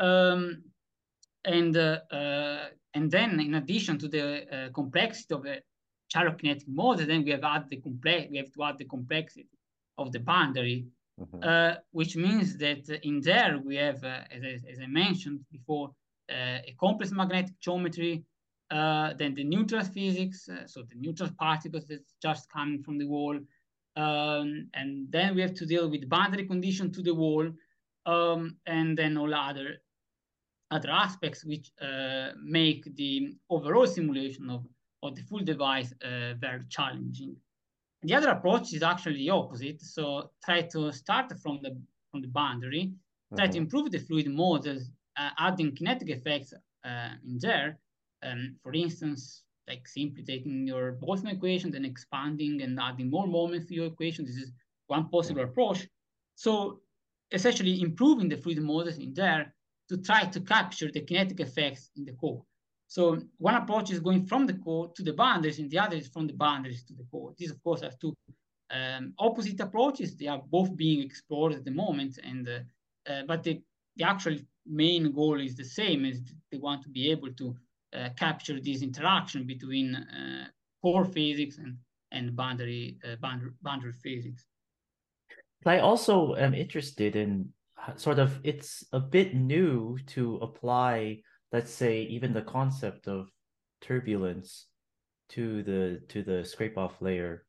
Um, 0.00 0.40
and 1.44 1.76
uh, 1.76 2.00
uh, 2.10 2.66
and 2.94 3.10
then 3.10 3.38
in 3.38 3.54
addition 3.54 3.98
to 3.98 4.08
the 4.08 4.24
uh, 4.26 4.68
complexity 4.72 5.32
of 5.34 5.42
the 5.44 5.56
gyrokinetic 6.12 6.66
model, 6.66 7.06
then 7.06 7.22
we 7.24 7.30
have 7.30 7.44
add 7.44 7.66
the 7.70 7.80
complex 7.86 8.28
we 8.30 8.38
have 8.38 8.52
to 8.56 8.62
add 8.64 8.78
the 8.78 8.88
complexity 8.96 9.48
of 9.96 10.10
the 10.10 10.22
boundary, 10.32 10.86
mm-hmm. 11.20 11.40
Uh, 11.50 11.74
which 11.92 12.16
means 12.16 12.56
that 12.64 12.82
in 13.10 13.20
there 13.20 13.60
we 13.64 13.76
have, 13.76 14.02
as 14.36 14.42
I, 14.50 14.52
as, 14.72 14.78
I, 14.82 14.88
mentioned 14.88 15.40
before, 15.52 15.92
a 16.68 16.74
complex 16.80 17.12
magnetic 17.12 17.54
geometry 17.60 18.24
uh, 18.70 19.14
then 19.14 19.34
the 19.34 19.44
neutral 19.44 19.84
physics, 19.84 20.48
uh, 20.48 20.66
so 20.66 20.82
the 20.82 20.96
neutral 20.96 21.30
particles 21.38 21.84
that's 21.86 22.14
just 22.22 22.50
coming 22.50 22.82
from 22.82 22.98
the 22.98 23.06
wall, 23.06 23.38
um, 23.96 24.68
and 24.74 25.10
then 25.10 25.34
we 25.34 25.42
have 25.42 25.54
to 25.54 25.66
deal 25.66 25.88
with 25.88 26.08
boundary 26.08 26.46
condition 26.46 26.90
to 26.92 27.02
the 27.02 27.14
wall, 27.14 27.48
um, 28.06 28.56
and 28.66 28.96
then 28.98 29.16
all 29.16 29.32
other 29.34 29.80
other 30.70 30.90
aspects 30.90 31.44
which 31.44 31.70
uh, 31.80 32.30
make 32.42 32.84
the 32.96 33.36
overall 33.50 33.86
simulation 33.86 34.50
of, 34.50 34.66
of 35.02 35.14
the 35.14 35.22
full 35.22 35.40
device 35.40 35.92
uh, 36.02 36.34
very 36.40 36.64
challenging. 36.68 37.36
The 38.02 38.14
other 38.14 38.30
approach 38.30 38.72
is 38.72 38.82
actually 38.82 39.18
the 39.18 39.30
opposite. 39.30 39.80
So 39.80 40.30
try 40.44 40.62
to 40.62 40.92
start 40.92 41.32
from 41.40 41.60
the 41.62 41.80
from 42.10 42.22
the 42.22 42.28
boundary, 42.28 42.82
try 42.82 42.90
mm 42.90 42.96
-hmm. 43.34 43.36
to 43.36 43.42
mm-hmm. 43.42 43.62
improve 43.62 43.90
the 43.90 44.04
fluid 44.06 44.28
models, 44.28 44.82
uh, 45.20 45.32
adding 45.46 45.76
kinetic 45.76 46.08
effects 46.08 46.50
uh, 46.88 47.12
in 47.28 47.38
there. 47.38 47.78
Um, 48.24 48.56
for 48.62 48.72
instance, 48.72 49.42
like 49.68 49.86
simply 49.86 50.22
taking 50.22 50.66
your 50.66 50.98
Boltzmann 51.02 51.34
equation 51.34 51.74
and 51.74 51.86
expanding 51.86 52.62
and 52.62 52.78
adding 52.80 53.10
more 53.10 53.26
moments 53.26 53.66
to 53.66 53.74
your 53.74 53.86
equation. 53.86 54.24
This 54.24 54.36
is 54.36 54.52
one 54.86 55.08
possible 55.08 55.42
approach. 55.42 55.86
So 56.34 56.80
essentially 57.30 57.80
improving 57.80 58.28
the 58.28 58.36
fluid 58.36 58.60
models 58.60 58.98
in 58.98 59.14
there 59.14 59.54
to 59.88 59.96
try 59.98 60.24
to 60.24 60.40
capture 60.40 60.90
the 60.90 61.00
kinetic 61.00 61.40
effects 61.40 61.90
in 61.96 62.04
the 62.04 62.12
core. 62.12 62.42
So 62.86 63.18
one 63.38 63.54
approach 63.54 63.90
is 63.90 64.00
going 64.00 64.26
from 64.26 64.46
the 64.46 64.54
core 64.54 64.92
to 64.94 65.02
the 65.02 65.12
boundaries, 65.12 65.58
and 65.58 65.70
the 65.70 65.78
other 65.78 65.96
is 65.96 66.08
from 66.08 66.26
the 66.26 66.34
boundaries 66.34 66.84
to 66.84 66.94
the 66.94 67.04
core. 67.10 67.34
These, 67.36 67.50
of 67.50 67.62
course, 67.62 67.82
are 67.82 67.90
two 68.00 68.14
um, 68.70 69.14
opposite 69.18 69.60
approaches. 69.60 70.16
They 70.16 70.26
are 70.26 70.42
both 70.50 70.76
being 70.76 71.02
explored 71.02 71.54
at 71.54 71.64
the 71.64 71.70
moment, 71.70 72.18
and 72.22 72.48
uh, 72.48 72.60
uh, 73.10 73.22
but 73.26 73.42
the, 73.42 73.60
the 73.96 74.04
actual 74.04 74.36
main 74.66 75.12
goal 75.12 75.40
is 75.40 75.56
the 75.56 75.64
same: 75.64 76.04
is 76.04 76.20
they 76.50 76.58
want 76.58 76.82
to 76.82 76.88
be 76.88 77.10
able 77.10 77.32
to 77.32 77.56
capture 78.16 78.60
this 78.60 78.82
interaction 78.82 79.46
between 79.46 79.94
uh, 79.94 80.46
core 80.82 81.04
physics 81.04 81.58
and 81.58 81.76
and 82.12 82.36
boundary 82.36 82.98
uh, 83.04 83.16
boundary, 83.16 83.50
boundary 83.62 83.92
physics. 83.92 84.44
I 85.66 85.78
also 85.78 86.34
am 86.36 86.54
interested 86.54 87.16
in 87.16 87.50
sort 87.96 88.18
of 88.18 88.40
it's 88.44 88.84
a 88.92 89.00
bit 89.00 89.34
new 89.34 89.98
to 90.06 90.36
apply 90.36 91.20
let's 91.52 91.70
say 91.70 92.02
even 92.02 92.32
the 92.32 92.42
concept 92.42 93.06
of 93.06 93.28
turbulence 93.80 94.66
to 95.28 95.62
the 95.62 96.00
to 96.08 96.22
the 96.22 96.44
scrape 96.44 96.78
off 96.78 97.00
layer 97.00 97.44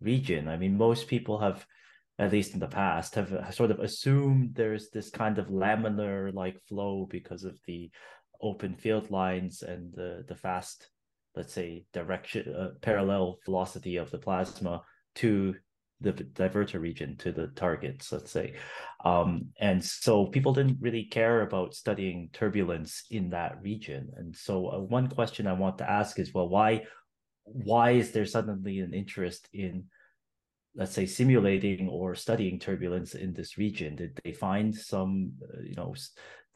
region 0.00 0.48
i 0.48 0.56
mean 0.56 0.76
most 0.76 1.08
people 1.08 1.38
have 1.38 1.64
at 2.18 2.32
least 2.32 2.54
in 2.54 2.60
the 2.60 2.66
past 2.66 3.14
have 3.14 3.32
sort 3.54 3.70
of 3.70 3.78
assumed 3.80 4.54
there's 4.54 4.90
this 4.90 5.10
kind 5.10 5.38
of 5.38 5.46
laminar 5.46 6.32
like 6.34 6.60
flow 6.68 7.06
because 7.08 7.44
of 7.44 7.56
the 7.66 7.90
open 8.40 8.74
field 8.74 9.10
lines 9.10 9.62
and 9.62 9.92
the 9.94 10.24
the 10.28 10.34
fast 10.34 10.90
let's 11.34 11.52
say 11.52 11.84
direction 11.92 12.52
uh, 12.54 12.70
parallel 12.80 13.38
velocity 13.44 13.96
of 13.96 14.10
the 14.10 14.18
plasma 14.18 14.82
to 15.14 15.54
the 16.00 16.12
divertor 16.12 16.80
region 16.80 17.16
to 17.16 17.32
the 17.32 17.48
targets, 17.48 18.12
let's 18.12 18.30
say. 18.30 18.54
Um, 19.04 19.48
and 19.58 19.84
so 19.84 20.26
people 20.26 20.52
didn't 20.52 20.78
really 20.80 21.04
care 21.04 21.42
about 21.42 21.74
studying 21.74 22.30
turbulence 22.32 23.04
in 23.10 23.30
that 23.30 23.60
region. 23.62 24.10
And 24.16 24.34
so 24.34 24.68
uh, 24.68 24.78
one 24.78 25.08
question 25.08 25.46
I 25.46 25.54
want 25.54 25.78
to 25.78 25.90
ask 25.90 26.18
is, 26.18 26.32
well, 26.32 26.48
why 26.48 26.84
why 27.44 27.92
is 27.92 28.12
there 28.12 28.26
suddenly 28.26 28.80
an 28.80 28.92
interest 28.92 29.48
in 29.54 29.84
let's 30.74 30.92
say 30.92 31.06
simulating 31.06 31.88
or 31.88 32.14
studying 32.14 32.58
turbulence 32.58 33.14
in 33.14 33.32
this 33.32 33.56
region 33.56 33.96
did 33.96 34.20
they 34.22 34.32
find 34.32 34.74
some 34.74 35.32
uh, 35.42 35.62
you 35.62 35.74
know 35.74 35.94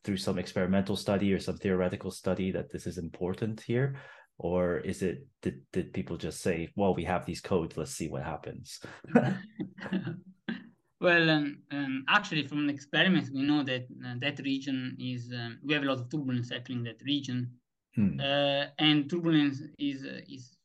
through 0.05 0.17
some 0.17 0.39
experimental 0.39 0.97
study 0.97 1.33
or 1.33 1.41
some 1.41 1.57
theoretical 1.57 2.11
study 2.11 2.51
that 2.51 2.71
this 2.71 2.87
is 2.87 2.99
important 2.99 3.61
here? 3.61 3.97
Or 4.39 4.79
is 4.79 5.03
it 5.03 5.27
did, 5.43 5.63
did 5.73 5.93
people 5.93 6.17
just 6.17 6.41
say 6.41 6.71
well 6.75 6.95
we 6.95 7.05
have 7.05 7.25
these 7.25 7.41
codes 7.41 7.77
let's 7.77 7.93
see 7.93 8.09
what 8.09 8.25
happens 8.25 8.81
well 11.01 11.31
um, 11.31 11.59
um, 11.71 12.05
actually 12.09 12.47
from 12.47 12.67
the 12.67 12.73
experiments 12.73 13.31
we 13.31 13.43
know 13.43 13.63
that 13.63 13.87
uh, 14.05 14.15
that 14.19 14.41
region 14.41 14.97
is 14.99 15.33
um, 15.33 15.59
we 15.63 15.75
have 15.75 15.83
a 15.83 15.87
lot 15.87 16.01
of 16.01 16.11
turbulence 16.11 16.51
happening 16.51 16.79
in 16.79 16.85
that 16.85 17.03
region. 17.05 17.51
Hmm. 17.95 18.19
uh, 18.19 18.65
and 18.79 19.11
turbulence 19.11 19.61
is 19.79 20.03
uh, 20.03 20.21
is 20.27 20.57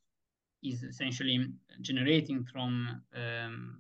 is 0.64 0.82
essentially 0.84 1.46
generating 1.82 2.46
from 2.46 3.02
um, 3.14 3.80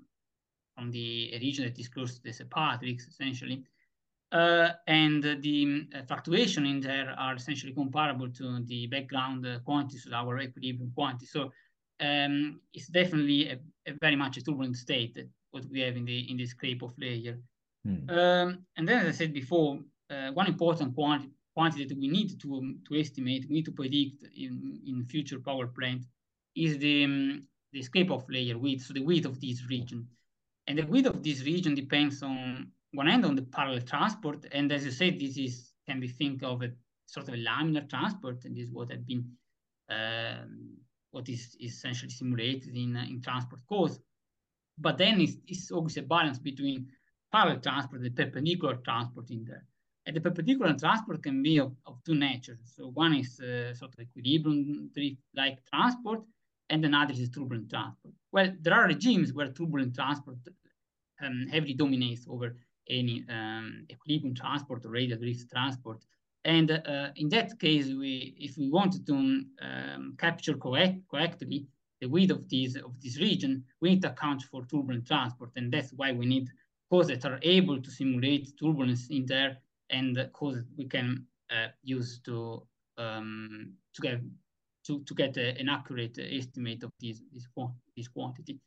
from 0.75 0.91
the 0.91 1.31
region 1.41 1.63
that 1.65 1.79
is 1.79 1.87
close 1.87 2.15
to 2.15 2.23
the 2.23 2.31
separatrix 2.31 3.07
essentially 3.07 3.63
and 4.31 5.23
the 5.23 5.87
uh, 5.95 6.01
fluctuation 6.07 6.65
in 6.65 6.81
there 6.81 7.15
are 7.17 7.35
essentially 7.35 7.73
comparable 7.73 8.29
to 8.29 8.63
the 8.65 8.87
background 8.87 9.45
uh, 9.45 9.59
quantities 9.59 10.05
of 10.05 10.13
our 10.13 10.39
equilibrium 10.39 10.91
quantity. 10.93 11.25
So 11.25 11.51
um, 11.99 12.59
it's 12.73 12.87
definitely 12.87 13.49
a, 13.49 13.59
a, 13.87 13.93
very 14.01 14.15
much 14.15 14.37
a 14.37 14.41
turbulent 14.43 14.75
state 14.75 15.17
what 15.51 15.65
we 15.71 15.79
have 15.79 15.95
in 15.95 16.05
the 16.05 16.29
in 16.29 16.37
this 16.37 16.51
scrape 16.51 16.83
off 16.83 16.93
layer. 16.97 17.39
Hmm. 17.85 18.09
Um, 18.09 18.65
and 18.75 18.87
then, 18.87 19.05
as 19.05 19.07
I 19.07 19.17
said 19.17 19.33
before, 19.33 19.79
uh, 20.09 20.31
one 20.31 20.47
important 20.47 20.93
quantity 20.93 21.31
quantity 21.55 21.85
that 21.85 21.97
we 21.97 22.07
need 22.07 22.39
to 22.39 22.75
to 22.87 22.99
estimate, 22.99 23.45
we 23.47 23.55
need 23.55 23.65
to 23.65 23.71
predict 23.71 24.23
in 24.35 24.79
in 24.85 25.05
future 25.05 25.39
power 25.39 25.67
plant 25.67 26.03
is 26.55 26.77
the 26.77 27.05
um, 27.05 27.43
the 27.71 28.09
off 28.09 28.25
layer 28.29 28.57
width, 28.57 28.83
so 28.83 28.93
the 28.93 29.01
width 29.01 29.25
of 29.25 29.39
this 29.39 29.65
region. 29.69 30.07
And 30.67 30.77
the 30.77 30.85
width 30.85 31.07
of 31.07 31.23
this 31.23 31.43
region 31.43 31.75
depends 31.75 32.21
on 32.21 32.71
one 32.93 33.07
end 33.07 33.25
on 33.25 33.35
the 33.35 33.41
parallel 33.41 33.81
transport. 33.81 34.45
And 34.51 34.71
as 34.71 34.85
you 34.85 34.91
said, 34.91 35.19
this 35.19 35.37
is 35.37 35.73
can 35.87 35.99
be 35.99 36.07
think 36.07 36.43
of 36.43 36.61
a 36.61 36.71
sort 37.05 37.27
of 37.27 37.33
a 37.33 37.37
laminar 37.37 37.89
transport, 37.89 38.43
and 38.45 38.55
this 38.55 38.65
is 38.65 38.73
what 38.73 38.91
had 38.91 39.05
been 39.05 39.25
um, 39.89 40.77
what 41.11 41.29
is, 41.29 41.55
essentially 41.61 42.11
simulated 42.11 42.75
in 42.75 42.95
uh, 42.95 43.05
in 43.09 43.21
transport 43.21 43.61
codes. 43.67 43.99
But 44.77 44.97
then 44.97 45.19
it's, 45.21 45.37
it's 45.47 45.71
always 45.71 45.97
a 45.97 46.01
balance 46.01 46.37
between 46.37 46.87
parallel 47.31 47.59
transport 47.61 48.01
and 48.01 48.15
perpendicular 48.15 48.75
transport 48.75 49.29
in 49.31 49.43
there. 49.43 49.65
And 50.05 50.15
the 50.15 50.21
perpendicular 50.21 50.73
transport 50.73 51.23
can 51.23 51.41
be 51.41 51.57
of, 51.57 51.73
of 51.85 52.01
two 52.05 52.15
natures. 52.15 52.59
So 52.75 52.89
one 52.89 53.15
is 53.15 53.39
uh, 53.39 53.73
sort 53.73 53.93
of 53.93 53.99
equilibrium 53.99 54.89
drift-like 54.93 55.59
transport, 55.65 56.21
and 56.69 56.85
another 56.85 57.13
is 57.13 57.29
turbulent 57.29 57.69
transport. 57.69 58.13
Well, 58.31 58.53
there 58.61 58.73
are 58.73 58.87
regimes 58.87 59.33
where 59.33 59.51
turbulent 59.51 59.95
transport 59.95 60.37
um, 61.21 61.47
heavily 61.51 61.73
dominates 61.73 62.25
over 62.29 62.55
any 62.89 63.25
um, 63.29 63.85
equilibrium 63.89 64.35
transport 64.35 64.85
or 64.85 64.89
radial 64.89 65.19
drift 65.19 65.49
transport. 65.51 66.03
And 66.45 66.71
uh, 66.71 67.09
in 67.15 67.29
that 67.29 67.59
case, 67.59 67.87
we, 67.87 68.35
if 68.39 68.57
we 68.57 68.69
wanted 68.69 69.05
to 69.07 69.13
um, 69.61 70.15
capture 70.17 70.55
correct, 70.55 70.99
correctly 71.09 71.67
the 71.99 72.07
width 72.07 72.31
of 72.31 72.47
this 72.49 72.75
of 72.75 72.99
this 73.01 73.19
region, 73.19 73.63
we 73.81 73.89
need 73.89 74.01
to 74.03 74.11
account 74.11 74.43
for 74.43 74.65
turbulent 74.65 75.07
transport, 75.07 75.51
and 75.55 75.71
that's 75.71 75.91
why 75.93 76.11
we 76.11 76.25
need 76.25 76.47
codes 76.89 77.07
that 77.07 77.25
are 77.25 77.39
able 77.41 77.81
to 77.81 77.91
simulate 77.91 78.53
turbulence 78.59 79.07
in 79.09 79.25
there, 79.25 79.57
and 79.89 80.17
codes 80.33 80.63
we 80.77 80.85
can 80.85 81.25
uh, 81.49 81.67
use 81.83 82.19
to 82.25 82.61
um, 82.97 83.73
to 83.93 84.01
get 84.01 84.21
to 84.85 85.03
to 85.03 85.13
get 85.15 85.37
a, 85.37 85.59
an 85.59 85.69
accurate 85.69 86.17
estimate 86.19 86.83
of 86.83 86.91
this 86.99 87.21
this, 87.33 87.47
this 87.95 88.07
quantity. 88.07 88.59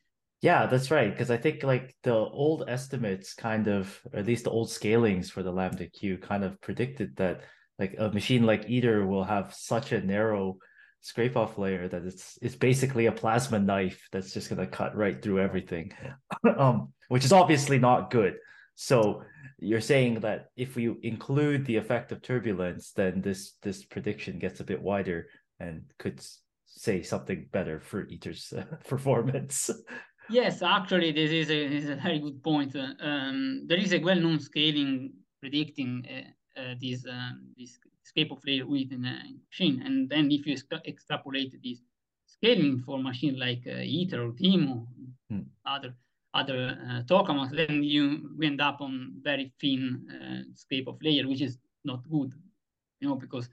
Yeah, 0.42 0.66
that's 0.66 0.90
right. 0.90 1.11
Because 1.11 1.31
I 1.31 1.37
think 1.37 1.62
like 1.62 1.94
the 2.03 2.14
old 2.14 2.64
estimates 2.66 3.35
kind 3.35 3.68
of, 3.68 4.00
or 4.12 4.20
at 4.20 4.26
least 4.26 4.44
the 4.44 4.50
old 4.50 4.70
scalings 4.70 5.31
for 5.31 5.42
the 5.42 5.53
lambda 5.53 5.87
q 5.87 6.16
kind 6.16 6.44
of 6.44 6.61
predicted 6.61 7.16
that 7.16 7.42
like 7.79 7.94
a 7.98 8.11
machine 8.11 8.44
like 8.44 8.68
ITER 8.68 9.07
will 9.07 9.24
have 9.24 9.55
such 9.55 9.92
a 9.92 10.00
narrow 10.00 10.57
scrape 11.03 11.37
off 11.37 11.57
layer 11.57 11.88
that 11.88 12.05
it's 12.05 12.38
it's 12.42 12.55
basically 12.55 13.07
a 13.07 13.12
plasma 13.12 13.59
knife 13.59 14.07
that's 14.12 14.35
just 14.35 14.50
gonna 14.50 14.66
cut 14.66 14.96
right 14.96 15.20
through 15.22 15.40
everything. 15.40 15.92
um, 16.59 16.92
which 17.09 17.24
is 17.24 17.33
obviously 17.33 17.79
not 17.79 18.11
good. 18.11 18.37
So 18.76 19.22
you're 19.59 19.81
saying 19.83 20.20
that 20.20 20.46
if 20.57 20.74
we 20.74 20.94
include 21.03 21.66
the 21.66 21.76
effect 21.76 22.12
of 22.12 22.22
turbulence, 22.22 22.92
then 22.92 23.20
this 23.20 23.57
this 23.62 23.85
prediction 23.85 24.38
gets 24.38 24.61
a 24.61 24.64
bit 24.64 24.81
wider 24.81 25.29
and 25.59 25.83
could 25.98 26.22
say 26.66 27.03
something 27.03 27.46
better 27.53 27.81
for 27.81 28.07
ITER's 28.11 28.55
uh, 28.57 28.64
performance. 28.88 29.68
Yes, 30.30 30.62
actually, 30.62 31.10
this 31.10 31.32
is 31.32 31.50
a, 31.50 31.66
is 31.74 31.88
a 31.88 31.96
very 31.96 32.20
good 32.20 32.40
point. 32.42 32.76
Uh, 32.76 32.94
um, 33.00 33.64
there 33.66 33.78
is 33.78 33.92
a 33.92 33.98
well-known 33.98 34.38
scaling 34.38 35.12
predicting 35.40 36.06
uh, 36.08 36.60
uh, 36.60 36.74
this 36.80 37.04
um, 37.06 37.48
this 37.58 37.78
scrape-off 38.04 38.38
layer 38.46 38.64
width 38.64 38.92
in 38.92 39.04
a 39.04 39.22
machine, 39.48 39.82
and 39.84 40.08
then 40.08 40.30
if 40.30 40.46
you 40.46 40.56
extrapolate 40.86 41.60
this 41.64 41.80
scaling 42.26 42.80
for 42.86 43.02
machine 43.02 43.38
like 43.40 43.62
uh, 43.66 43.80
ITER 43.80 44.22
or 44.22 44.32
DEMO, 44.32 44.86
hmm. 45.30 45.40
other 45.66 45.94
other 46.32 46.78
uh, 46.88 47.02
tokamaks, 47.02 47.50
then 47.56 47.82
you 47.82 48.30
end 48.40 48.60
up 48.60 48.80
on 48.80 49.14
very 49.22 49.52
thin 49.60 50.06
uh, 50.14 50.42
scrape-off 50.54 50.98
layer, 51.02 51.26
which 51.26 51.42
is 51.42 51.58
not 51.84 52.08
good, 52.08 52.32
you 53.00 53.08
know, 53.08 53.16
because 53.16 53.48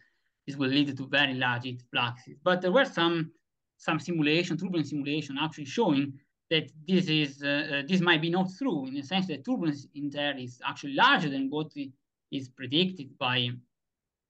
this 0.45 0.55
will 0.55 0.69
lead 0.69 0.95
to 0.95 1.07
very 1.07 1.33
large 1.33 1.75
fluxes. 1.89 2.37
But 2.43 2.61
there 2.61 2.71
were 2.71 2.85
some 2.85 3.31
some 3.77 3.99
simulation, 3.99 4.57
turbulence 4.57 4.89
simulation, 4.89 5.37
actually 5.39 5.65
showing 5.65 6.13
that 6.49 6.71
this 6.87 7.07
is 7.07 7.43
uh, 7.43 7.47
uh, 7.47 7.81
this 7.87 8.01
might 8.01 8.21
be 8.21 8.29
not 8.29 8.49
true 8.57 8.85
in 8.87 8.93
the 8.93 9.01
sense 9.01 9.27
that 9.27 9.45
turbulence 9.45 9.87
in 9.95 10.09
there 10.09 10.37
is 10.37 10.61
actually 10.65 10.93
larger 10.93 11.29
than 11.29 11.49
what 11.49 11.71
is 12.31 12.49
predicted 12.49 13.17
by 13.17 13.49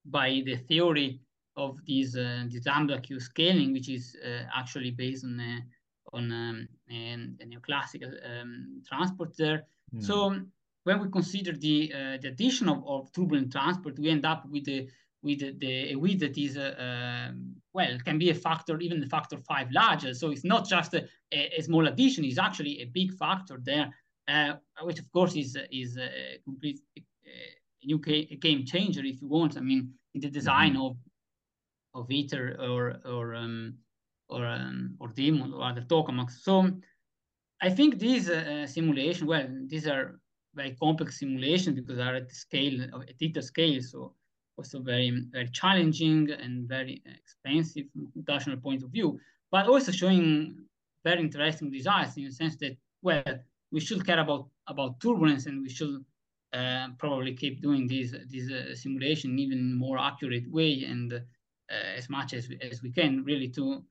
by 0.04 0.42
the 0.44 0.56
theory 0.56 1.20
of 1.56 1.78
this 1.86 2.16
uh, 2.16 2.44
this 2.50 2.66
lambda 2.66 3.00
q 3.00 3.20
scaling, 3.20 3.72
which 3.72 3.88
is 3.88 4.16
uh, 4.24 4.44
actually 4.54 4.90
based 4.90 5.24
on 5.24 5.40
uh, 5.40 5.60
on 6.12 6.32
um, 6.32 6.68
a 6.90 7.44
neoclassical 7.44 8.12
um, 8.24 8.82
transport 8.88 9.36
there. 9.36 9.66
Mm. 9.94 10.02
So 10.02 10.40
when 10.84 11.00
we 11.00 11.10
consider 11.10 11.52
the 11.52 11.92
uh, 11.94 12.16
the 12.22 12.28
addition 12.28 12.68
of, 12.68 12.86
of 12.86 13.12
turbulent 13.12 13.52
transport, 13.52 13.98
we 13.98 14.08
end 14.10 14.24
up 14.24 14.48
with 14.50 14.64
the 14.64 14.88
with 15.22 15.40
the, 15.60 15.94
width 15.96 16.20
that 16.20 16.38
is 16.38 16.56
uh, 16.56 16.74
um, 16.78 17.54
well 17.72 17.98
can 18.04 18.18
be 18.18 18.30
a 18.30 18.34
factor 18.34 18.78
even 18.78 19.00
the 19.00 19.06
factor 19.06 19.36
five 19.38 19.68
larger. 19.72 20.14
So 20.14 20.30
it's 20.30 20.44
not 20.44 20.68
just 20.68 20.94
a, 20.94 21.08
a, 21.32 21.60
small 21.60 21.86
addition; 21.86 22.24
it's 22.24 22.38
actually 22.38 22.80
a 22.80 22.86
big 22.86 23.12
factor 23.14 23.60
there, 23.62 23.90
uh, 24.28 24.54
which 24.82 25.00
of 25.00 25.10
course 25.12 25.34
is 25.34 25.56
is 25.70 25.96
a 25.96 26.38
complete 26.44 26.80
a 26.96 27.86
new 27.86 27.98
game 27.98 28.64
changer 28.64 29.04
if 29.04 29.20
you 29.20 29.28
want. 29.28 29.56
I 29.56 29.60
mean, 29.60 29.92
in 30.14 30.20
the 30.20 30.30
design 30.30 30.72
mm 30.72 30.78
-hmm. 30.78 30.86
of 30.86 30.96
of 31.94 32.10
ITER 32.10 32.56
or 32.60 33.00
or 33.04 33.34
um, 33.34 33.78
or 34.28 34.46
um, 34.46 34.96
or 35.00 35.08
DEMO 35.08 35.52
or 35.54 35.62
other 35.62 35.82
tokamaks. 35.82 36.42
So 36.42 36.70
I 37.60 37.70
think 37.70 37.98
these 37.98 38.30
uh, 38.30 38.66
simulation, 38.66 39.26
well, 39.26 39.48
these 39.66 39.86
are 39.86 40.20
very 40.54 40.74
complex 40.76 41.18
simulations 41.18 41.76
because 41.76 41.96
they 41.96 42.02
are 42.02 42.14
at 42.14 42.28
the 42.28 42.34
scale 42.34 42.82
at 42.82 43.20
ITER 43.20 43.42
scale, 43.42 43.82
so 43.82 44.14
also 44.58 44.80
very 44.80 45.10
very 45.30 45.48
challenging 45.48 46.30
and 46.30 46.68
very 46.68 47.02
expensive 47.06 47.86
from 47.92 48.06
a 48.06 48.18
computational 48.18 48.62
point 48.62 48.82
of 48.82 48.90
view, 48.90 49.18
but 49.50 49.68
also 49.68 49.92
showing 49.92 50.56
very 51.04 51.20
interesting 51.20 51.70
results 51.70 52.16
in 52.16 52.24
the 52.24 52.32
sense 52.32 52.56
that 52.56 52.76
well, 53.02 53.22
we 53.70 53.80
should 53.80 54.04
care 54.04 54.18
about 54.18 54.48
about 54.66 55.00
turbulence 55.00 55.46
and 55.46 55.62
we 55.62 55.70
should 55.70 56.04
uh, 56.52 56.88
probably 56.98 57.34
keep 57.34 57.62
doing 57.62 57.86
this 57.86 58.14
this 58.30 58.50
uh, 58.50 58.74
simulation 58.74 59.38
even 59.38 59.74
more 59.74 59.98
accurate 59.98 60.50
way 60.50 60.84
and 60.84 61.12
uh, 61.12 61.96
as 61.96 62.08
much 62.08 62.32
as 62.32 62.48
we, 62.48 62.58
as 62.60 62.82
we 62.82 62.90
can 62.90 63.22
really 63.24 63.48
to 63.48 63.84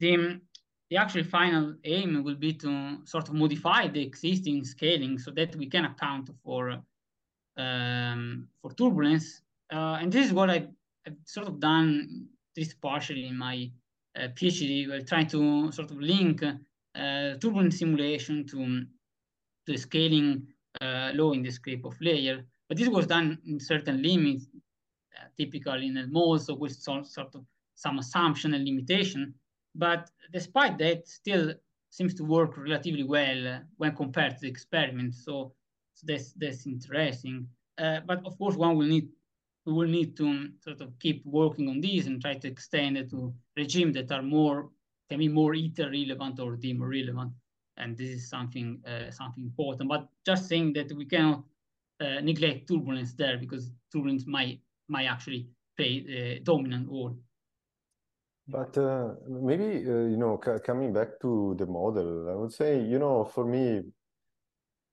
the, 0.00 0.40
the 0.88 0.96
actual 0.96 1.22
final 1.22 1.74
aim 1.84 2.24
will 2.24 2.34
be 2.34 2.54
to 2.54 2.98
sort 3.04 3.28
of 3.28 3.34
modify 3.34 3.86
the 3.86 4.02
existing 4.02 4.64
scaling 4.64 5.18
so 5.18 5.30
that 5.30 5.54
we 5.56 5.66
can 5.66 5.84
account 5.84 6.30
for 6.42 6.82
um, 7.56 8.48
for 8.60 8.72
turbulence. 8.72 9.42
Uh, 9.72 9.98
and 10.00 10.12
this 10.12 10.26
is 10.26 10.32
what 10.32 10.50
I, 10.50 10.66
have 11.06 11.16
sort 11.24 11.48
of 11.48 11.60
done 11.60 12.26
this 12.54 12.74
partially 12.74 13.26
in 13.26 13.38
my 13.38 13.70
uh, 14.16 14.28
PhD. 14.34 14.88
We're 14.88 15.00
trying 15.00 15.28
to 15.28 15.72
sort 15.72 15.90
of 15.90 15.98
link 15.98 16.42
uh, 16.42 17.34
turbulence 17.40 17.78
simulation 17.78 18.46
to 18.48 18.84
to 19.66 19.78
scaling 19.78 20.46
uh, 20.80 21.10
law 21.14 21.32
in 21.32 21.42
the 21.42 21.50
scrape-off 21.50 21.96
layer. 22.00 22.44
But 22.68 22.78
this 22.78 22.88
was 22.88 23.06
done 23.06 23.38
in 23.46 23.60
certain 23.60 24.02
limits, 24.02 24.46
uh, 25.16 25.26
typical 25.36 25.74
in 25.74 26.08
mode, 26.10 26.42
so 26.42 26.54
with 26.54 26.72
some, 26.72 27.04
sort 27.04 27.34
of 27.34 27.44
some 27.74 27.98
assumption 27.98 28.54
and 28.54 28.64
limitation. 28.64 29.34
But 29.74 30.10
despite 30.32 30.78
that, 30.78 31.06
still 31.08 31.54
seems 31.90 32.14
to 32.14 32.24
work 32.24 32.56
relatively 32.56 33.04
well 33.04 33.60
when 33.76 33.94
compared 33.94 34.36
to 34.36 34.40
the 34.40 34.48
experiment. 34.48 35.14
So, 35.14 35.52
so 35.94 36.04
that's 36.06 36.32
that's 36.34 36.66
interesting. 36.66 37.46
Uh, 37.78 38.00
but 38.06 38.24
of 38.26 38.36
course, 38.38 38.56
one 38.56 38.76
will 38.76 38.86
need 38.86 39.08
we 39.66 39.72
will 39.72 39.88
need 39.88 40.16
to 40.16 40.48
sort 40.64 40.80
of 40.80 40.98
keep 40.98 41.24
working 41.24 41.68
on 41.68 41.80
these 41.80 42.06
and 42.06 42.20
try 42.20 42.34
to 42.34 42.48
extend 42.48 42.96
it 42.96 43.10
to 43.10 43.32
regimes 43.56 43.94
that 43.94 44.10
are 44.12 44.22
more 44.22 44.70
can 45.08 45.18
be 45.18 45.28
more 45.28 45.54
ITER 45.54 45.90
relevant 45.90 46.38
or 46.38 46.56
DEMO 46.56 46.88
relevant. 46.88 47.32
And 47.76 47.96
this 47.96 48.10
is 48.10 48.28
something 48.28 48.80
uh, 48.86 49.10
something 49.10 49.44
important. 49.44 49.88
But 49.88 50.08
just 50.24 50.48
saying 50.48 50.74
that 50.74 50.92
we 50.92 51.04
cannot 51.04 51.44
uh, 52.00 52.20
neglect 52.20 52.68
turbulence 52.68 53.12
there 53.14 53.36
because 53.38 53.70
turbulence 53.92 54.26
might 54.26 54.60
might 54.88 55.06
actually 55.06 55.48
play 55.76 56.04
a 56.08 56.38
dominant 56.40 56.88
role. 56.88 57.16
But 58.48 58.76
uh, 58.78 59.14
maybe, 59.28 59.86
uh, 59.86 60.06
you 60.10 60.16
know, 60.16 60.36
coming 60.38 60.92
back 60.92 61.20
to 61.20 61.54
the 61.56 61.66
model, 61.66 62.28
I 62.28 62.34
would 62.34 62.52
say, 62.52 62.80
you 62.82 62.98
know, 62.98 63.24
for 63.24 63.44
me, 63.44 63.82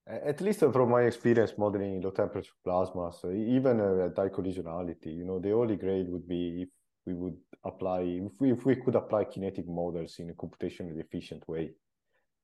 at 0.07 0.41
least 0.41 0.59
from 0.59 0.89
my 0.89 1.01
experience 1.01 1.53
modeling 1.57 2.01
low 2.01 2.11
temperature 2.11 2.53
plasmas, 2.65 3.25
even 3.25 3.79
uh, 3.79 4.29
collisionality, 4.29 5.15
you 5.15 5.25
know, 5.25 5.39
the 5.39 5.51
only 5.51 5.75
grade 5.75 6.09
would 6.09 6.27
be 6.27 6.63
if 6.63 6.69
we 7.05 7.13
would 7.13 7.37
apply, 7.63 8.01
if 8.01 8.39
we, 8.39 8.51
if 8.51 8.65
we 8.65 8.75
could 8.75 8.95
apply 8.95 9.25
kinetic 9.25 9.67
models 9.67 10.19
in 10.19 10.29
a 10.29 10.33
computationally 10.33 10.99
efficient 10.99 11.47
way. 11.47 11.71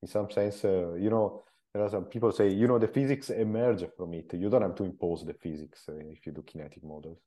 In 0.02 0.08
some 0.08 0.30
sense, 0.30 0.64
uh, 0.64 0.94
you 0.94 1.08
know, 1.08 1.44
there 1.72 1.82
are 1.82 1.90
some 1.90 2.04
people 2.04 2.32
say, 2.32 2.50
you 2.50 2.68
know, 2.68 2.78
the 2.78 2.88
physics 2.88 3.30
emerge 3.30 3.84
from 3.96 4.14
it. 4.14 4.32
You 4.34 4.50
don't 4.50 4.62
have 4.62 4.76
to 4.76 4.84
impose 4.84 5.24
the 5.24 5.34
physics 5.34 5.84
uh, 5.88 5.94
if 5.96 6.26
you 6.26 6.32
do 6.32 6.42
kinetic 6.42 6.84
models. 6.84 7.18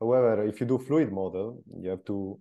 However, 0.00 0.44
if 0.44 0.60
you 0.60 0.66
do 0.66 0.78
fluid 0.78 1.12
model, 1.12 1.62
you 1.78 1.90
have 1.90 2.04
to 2.06 2.38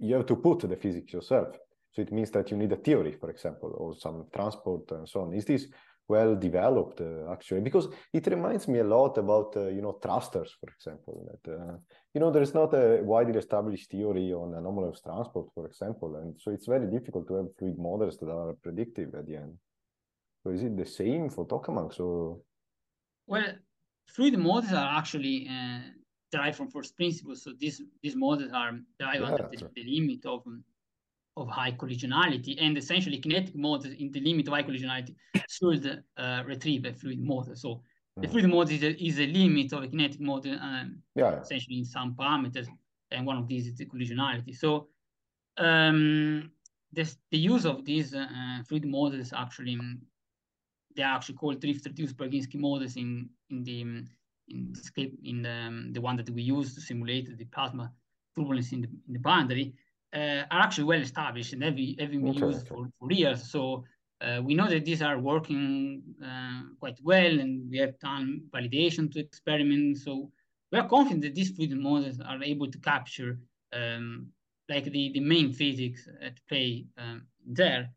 you 0.00 0.14
have 0.14 0.26
to 0.26 0.36
put 0.36 0.60
the 0.60 0.76
physics 0.76 1.12
yourself. 1.12 1.56
So 1.92 2.02
it 2.02 2.12
means 2.12 2.30
that 2.30 2.50
you 2.50 2.56
need 2.56 2.70
a 2.70 2.76
theory, 2.76 3.16
for 3.18 3.30
example, 3.30 3.72
or 3.76 3.96
some 3.96 4.26
transport 4.32 4.90
and 4.92 5.08
so 5.08 5.22
on. 5.22 5.32
Is 5.32 5.44
this 5.44 5.66
well 6.08 6.34
developed 6.34 7.00
uh, 7.00 7.30
actually? 7.30 7.60
Because 7.60 7.88
it 8.12 8.26
reminds 8.26 8.66
me 8.66 8.78
a 8.80 8.84
lot 8.84 9.18
about 9.18 9.56
uh, 9.56 9.68
you 9.68 9.82
know 9.82 9.92
thrusters, 10.02 10.56
for 10.60 10.70
example. 10.70 11.28
That 11.30 11.52
uh, 11.52 11.76
you 12.14 12.20
know 12.20 12.30
there 12.30 12.42
is 12.42 12.54
not 12.54 12.74
a 12.74 13.00
widely 13.02 13.38
established 13.38 13.90
theory 13.90 14.32
on 14.32 14.54
anomalous 14.54 15.00
transport, 15.02 15.48
for 15.54 15.66
example, 15.66 16.16
and 16.16 16.34
so 16.40 16.50
it's 16.50 16.66
very 16.66 16.86
difficult 16.86 17.28
to 17.28 17.34
have 17.34 17.56
fluid 17.58 17.78
models 17.78 18.18
that 18.18 18.30
are 18.30 18.54
predictive 18.62 19.14
at 19.14 19.26
the 19.26 19.36
end. 19.36 19.54
So 20.42 20.50
is 20.50 20.62
it 20.62 20.76
the 20.76 20.86
same 20.86 21.28
for 21.28 21.46
tokamaks 21.46 22.00
or? 22.00 22.38
Well, 23.26 23.52
fluid 24.06 24.38
models 24.38 24.72
are 24.72 24.98
actually 24.98 25.48
uh, 25.48 25.80
derived 26.32 26.56
from 26.56 26.70
first 26.70 26.96
principles. 26.96 27.42
So 27.42 27.52
these 27.58 27.82
these 28.02 28.16
models 28.16 28.52
are 28.52 28.72
derived 28.98 29.20
yeah, 29.20 29.30
under 29.30 29.48
the, 29.50 29.70
the, 29.74 29.84
limit 29.84 30.24
of 30.26 30.42
of 31.40 31.48
high 31.48 31.72
collisionality, 31.72 32.56
and 32.60 32.76
essentially 32.76 33.18
kinetic 33.18 33.54
models 33.54 33.94
in 33.98 34.10
the 34.10 34.20
limit 34.20 34.46
of 34.48 34.54
high 34.54 34.62
collisionality 34.62 35.14
should 35.48 36.02
uh, 36.16 36.42
retrieve 36.46 36.84
a 36.84 36.92
fluid 36.92 37.20
model. 37.20 37.54
So 37.54 37.82
the 38.16 38.26
hmm. 38.26 38.32
fluid 38.32 38.48
model 38.48 38.74
is 38.74 38.82
a, 38.82 39.04
is 39.04 39.18
a, 39.18 39.26
limit 39.26 39.72
of 39.72 39.84
a 39.84 39.88
kinetic 39.88 40.20
model, 40.20 40.54
um, 40.60 40.98
yeah. 41.14 41.40
essentially 41.40 41.78
in 41.78 41.84
some 41.84 42.14
parameters, 42.14 42.66
and 43.10 43.26
one 43.26 43.38
of 43.38 43.46
these 43.46 43.66
is 43.66 43.76
the 43.76 43.86
collisionality. 43.86 44.54
So 44.56 44.88
um, 45.56 46.50
this, 46.92 47.16
the 47.30 47.38
use 47.38 47.64
of 47.64 47.84
these 47.84 48.14
uh, 48.14 48.26
fluid 48.66 48.86
models 48.86 49.32
actually 49.32 49.78
they 50.96 51.04
are 51.04 51.14
actually 51.14 51.36
called 51.36 51.60
drift-reduced 51.60 52.16
Braginskii 52.16 52.56
models 52.56 52.96
in 52.96 53.28
in 53.50 53.62
the 53.62 53.80
in 54.48 54.72
the 54.72 55.12
in 55.22 55.42
the, 55.42 55.50
um, 55.50 55.92
the 55.92 56.00
one 56.00 56.16
that 56.16 56.28
we 56.30 56.42
use 56.42 56.74
to 56.74 56.80
simulate 56.80 57.36
the 57.38 57.44
plasma 57.44 57.92
turbulence 58.34 58.72
in 58.72 58.80
the, 58.82 58.88
in 59.06 59.12
the 59.12 59.18
boundary 59.18 59.74
uh, 60.14 60.44
are 60.50 60.62
actually 60.62 60.84
well 60.84 61.00
established 61.00 61.52
and 61.52 61.62
have, 61.62 61.76
have 61.76 62.10
been 62.10 62.28
okay, 62.28 62.40
used 62.40 62.60
okay. 62.60 62.68
For, 62.68 62.88
for 62.98 63.12
years. 63.12 63.50
So 63.50 63.84
uh, 64.20 64.40
we 64.42 64.54
know 64.54 64.68
that 64.68 64.84
these 64.84 65.02
are 65.02 65.18
working 65.18 66.02
uh, 66.24 66.62
quite 66.80 66.98
well 67.02 67.38
and 67.40 67.70
we 67.70 67.78
have 67.78 67.98
done 68.00 68.42
validation 68.54 69.12
to 69.12 69.20
experiments. 69.20 70.04
So 70.04 70.30
we 70.72 70.78
are 70.78 70.88
confident 70.88 71.22
that 71.22 71.34
these 71.34 71.50
fluid 71.50 71.76
models 71.76 72.20
are 72.20 72.42
able 72.42 72.70
to 72.70 72.78
capture 72.78 73.38
um, 73.72 74.28
like 74.68 74.84
the, 74.84 75.12
the 75.12 75.20
main 75.20 75.52
physics 75.52 76.08
at 76.20 76.38
play 76.48 76.86
um, 76.98 77.26
there. 77.46 77.90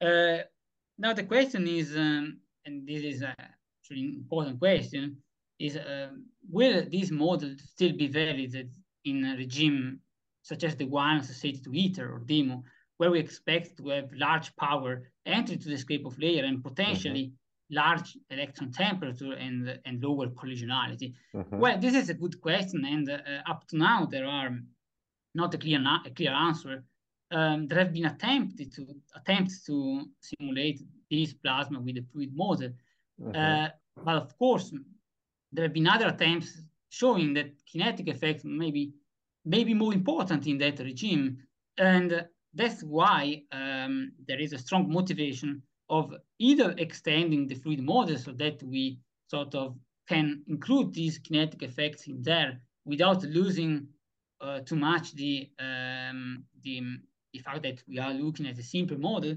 Uh, 0.00 0.38
now 0.96 1.12
the 1.12 1.24
question 1.24 1.66
is, 1.66 1.96
um, 1.96 2.38
and 2.64 2.86
this 2.86 3.02
is 3.02 3.22
actually 3.22 4.00
an 4.00 4.14
important 4.16 4.58
question, 4.58 5.16
is 5.58 5.76
uh, 5.76 6.08
will 6.50 6.84
these 6.88 7.10
models 7.10 7.60
still 7.72 7.92
be 7.92 8.06
valid 8.06 8.70
in 9.04 9.24
a 9.24 9.36
regime 9.36 10.00
such 10.48 10.64
as 10.64 10.74
the 10.76 10.86
one 10.86 11.18
associated 11.18 11.62
to 11.64 11.74
ITER 11.74 12.06
or 12.14 12.20
DEMO, 12.20 12.62
where 12.96 13.10
we 13.10 13.20
expect 13.20 13.76
to 13.76 13.88
have 13.88 14.10
large 14.12 14.54
power 14.56 14.92
entry 15.26 15.56
to 15.58 15.68
the 15.68 15.76
scrape-off 15.76 16.18
layer 16.18 16.44
and 16.44 16.64
potentially 16.68 17.24
mm 17.26 17.32
-hmm. 17.32 17.76
large 17.80 18.08
electron 18.34 18.70
temperature 18.84 19.34
and, 19.44 19.58
and 19.86 20.02
lower 20.06 20.28
collisionality? 20.40 21.08
Mm 21.32 21.44
-hmm. 21.44 21.58
Well, 21.62 21.78
this 21.84 21.94
is 22.02 22.08
a 22.10 22.20
good 22.22 22.36
question, 22.46 22.80
and 22.94 23.04
uh, 23.08 23.50
up 23.52 23.60
to 23.68 23.76
now 23.88 23.98
there 24.14 24.28
are 24.38 24.52
not 25.40 25.54
a 25.54 25.58
clear 25.58 25.80
a 26.08 26.10
clear 26.18 26.34
answer. 26.48 26.74
Um, 27.38 27.58
there 27.68 27.80
have 27.82 27.92
been 27.98 28.08
attempted 28.14 28.68
to 28.76 28.82
attempts 29.18 29.56
to 29.68 29.74
simulate 30.28 30.78
this 31.10 31.30
plasma 31.42 31.78
with 31.86 31.96
a 32.02 32.04
fluid 32.10 32.32
model, 32.42 32.70
mm 33.16 33.24
-hmm. 33.24 33.34
uh, 33.42 33.68
but 34.06 34.16
of 34.24 34.30
course 34.42 34.66
there 35.52 35.64
have 35.66 35.76
been 35.78 35.88
other 35.94 36.08
attempts 36.14 36.50
showing 37.00 37.28
that 37.36 37.48
kinetic 37.70 38.06
effects 38.14 38.44
may 38.44 38.70
be, 39.48 39.56
may 39.56 39.64
be 39.64 39.74
more 39.74 39.92
important 39.92 40.46
in 40.46 40.58
that 40.58 40.78
regime. 40.78 41.38
And 41.78 42.26
that's 42.54 42.82
why 42.82 43.42
um, 43.52 44.12
there 44.26 44.40
is 44.40 44.52
a 44.52 44.58
strong 44.58 44.90
motivation 44.90 45.62
of 45.90 46.14
either 46.38 46.74
extending 46.78 47.46
the 47.46 47.54
fluid 47.54 47.82
model 47.82 48.18
so 48.18 48.32
that 48.32 48.62
we 48.62 48.98
sort 49.28 49.54
of 49.54 49.76
can 50.08 50.42
include 50.48 50.92
these 50.94 51.18
kinetic 51.18 51.62
effects 51.62 52.06
in 52.06 52.22
there 52.22 52.60
without 52.84 53.22
losing 53.24 53.86
uh, 54.40 54.60
too 54.60 54.76
much 54.76 55.14
the, 55.14 55.50
um, 55.58 56.44
the, 56.62 56.82
the 57.32 57.38
fact 57.40 57.62
that 57.62 57.82
we 57.88 57.98
are 57.98 58.12
looking 58.14 58.46
at 58.46 58.58
a 58.58 58.62
simple 58.62 58.98
model, 58.98 59.36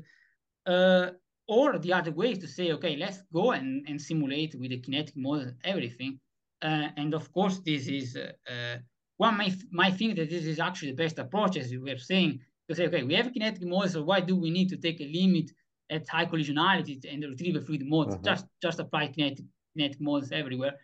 uh, 0.66 1.10
or 1.48 1.80
the 1.80 1.92
other 1.92 2.12
way 2.12 2.32
is 2.32 2.38
to 2.38 2.48
say, 2.48 2.72
okay, 2.72 2.96
let's 2.96 3.22
go 3.34 3.52
and, 3.52 3.86
and 3.88 4.02
simulate 4.02 4.56
with 4.56 4.72
a 4.72 4.78
kinetic 4.78 5.18
model 5.18 5.52
everything. 5.64 6.20
Uh, 6.62 6.90
and 6.96 7.14
of 7.14 7.32
course, 7.34 7.60
this 7.60 7.88
is 7.88 8.16
uh, 8.16 8.32
uh 8.50 8.78
one 9.26 9.38
might, 9.38 9.58
might 9.72 9.96
think 10.00 10.16
that 10.16 10.30
this 10.32 10.46
is 10.46 10.60
actually 10.60 10.92
the 10.94 11.04
best 11.04 11.20
approach, 11.20 11.56
as 11.56 11.70
we 11.70 11.78
were 11.78 11.98
saying, 12.12 12.40
to 12.68 12.76
say, 12.76 12.88
okay, 12.88 13.04
we 13.04 13.14
have 13.14 13.32
kinetic 13.32 13.64
models, 13.74 13.94
so 13.94 14.02
why 14.02 14.20
do 14.20 14.36
we 14.36 14.50
need 14.50 14.70
to 14.70 14.78
take 14.78 15.00
a 15.00 15.08
limit 15.20 15.48
at 15.96 16.10
high 16.10 16.26
collisionality 16.26 16.96
and 17.12 17.24
retrieve 17.24 17.56
a 17.56 17.62
fluid 17.62 17.86
modes? 17.86 18.16
Mm-hmm. 18.16 18.30
Just 18.30 18.46
just 18.66 18.80
apply 18.80 19.04
kinetic 19.16 19.46
kinetic 19.74 20.02
models 20.02 20.32
everywhere. 20.42 20.76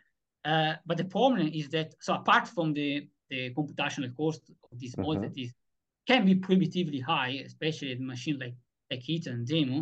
Uh, 0.51 0.73
but 0.85 0.97
the 1.01 1.09
problem 1.17 1.47
is 1.59 1.65
that 1.75 1.95
so 2.05 2.11
apart 2.21 2.45
from 2.55 2.67
the 2.79 2.89
the 3.31 3.41
computational 3.57 4.11
cost 4.21 4.41
of 4.71 4.79
this 4.81 4.93
mm-hmm. 4.95 5.21
that 5.23 5.35
is 5.43 5.51
can 6.09 6.21
be 6.29 6.35
prohibitively 6.35 7.01
high, 7.13 7.33
especially 7.49 7.91
in 7.93 8.05
machines 8.13 8.39
like 8.45 8.57
like 8.91 9.03
ITER 9.13 9.31
and 9.35 9.47
DEMO, 9.51 9.79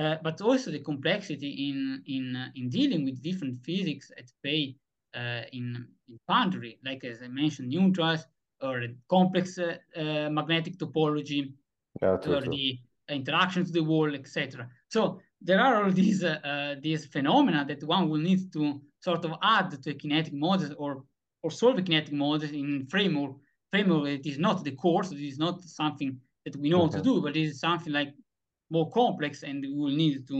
uh, 0.00 0.16
but 0.26 0.36
also 0.48 0.66
the 0.70 0.82
complexity 0.90 1.50
in 1.68 1.78
in 2.16 2.24
uh, 2.42 2.48
in 2.58 2.64
dealing 2.78 3.02
with 3.06 3.22
different 3.28 3.56
physics 3.68 4.06
at 4.20 4.26
play 4.42 4.64
in 5.52 5.86
in 6.08 6.20
boundary, 6.28 6.78
like 6.84 7.04
as 7.04 7.22
I 7.22 7.28
mentioned, 7.28 7.68
neutrals 7.68 8.26
or 8.62 8.82
complex 9.08 9.58
uh, 9.58 9.76
uh, 9.96 10.30
magnetic 10.30 10.78
topology, 10.78 11.52
yeah, 12.00 12.16
or 12.26 12.40
the 12.42 12.78
interaction 13.08 13.64
to 13.64 13.72
the 13.72 13.82
wall, 13.82 14.14
etc. 14.14 14.68
So 14.88 15.20
there 15.40 15.60
are 15.60 15.84
all 15.84 15.90
these 15.90 16.24
these 16.80 17.06
phenomena 17.06 17.64
that 17.66 17.82
one 17.84 18.08
will 18.08 18.20
need 18.20 18.52
to 18.52 18.80
sort 19.00 19.24
of 19.24 19.32
add 19.42 19.82
to 19.82 19.90
a 19.90 19.94
kinetic 19.94 20.32
model 20.32 20.74
or 20.78 21.04
or 21.42 21.50
solve 21.50 21.78
a 21.78 21.82
kinetic 21.82 22.12
model 22.12 22.48
in 22.48 22.86
framework 22.86 23.36
framework 23.70 24.08
it 24.08 24.26
is 24.26 24.38
not 24.38 24.64
the 24.64 24.72
course 24.72 25.12
it 25.12 25.20
is 25.20 25.38
not 25.38 25.62
something 25.62 26.18
that 26.44 26.56
we 26.56 26.70
know 26.70 26.84
okay. 26.84 26.96
to 26.96 27.02
do 27.02 27.20
but 27.20 27.36
it 27.36 27.42
is 27.42 27.60
something 27.60 27.92
like 27.92 28.12
more 28.70 28.90
complex 28.90 29.42
and 29.42 29.62
we 29.62 29.72
will 29.74 29.96
need 30.02 30.26
to 30.26 30.36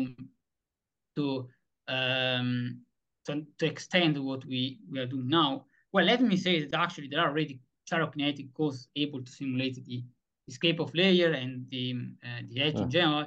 to 1.17 1.49
um 1.89 2.81
to, 3.27 3.45
to 3.59 3.67
extend 3.67 4.19
what 4.19 4.45
we 4.45 4.79
we 4.91 4.99
are 4.99 5.07
doing 5.07 5.29
now 5.29 5.65
well 5.93 6.05
let 6.05 6.21
me 6.21 6.37
say 6.37 6.65
that 6.65 6.79
actually 6.79 7.09
there 7.09 7.21
are 7.21 7.31
already 7.31 7.61
gyrokinetic 7.91 8.53
codes 8.55 8.89
able 8.97 9.23
to 9.23 9.31
simulate 9.31 9.85
the 9.85 10.03
scrape-off 10.49 10.93
layer 10.95 11.33
and 11.33 11.67
the 11.71 11.95
uh, 12.25 12.43
the 12.49 12.61
edge 12.61 12.75
yeah. 12.75 12.83
in 12.83 12.91
general 12.91 13.27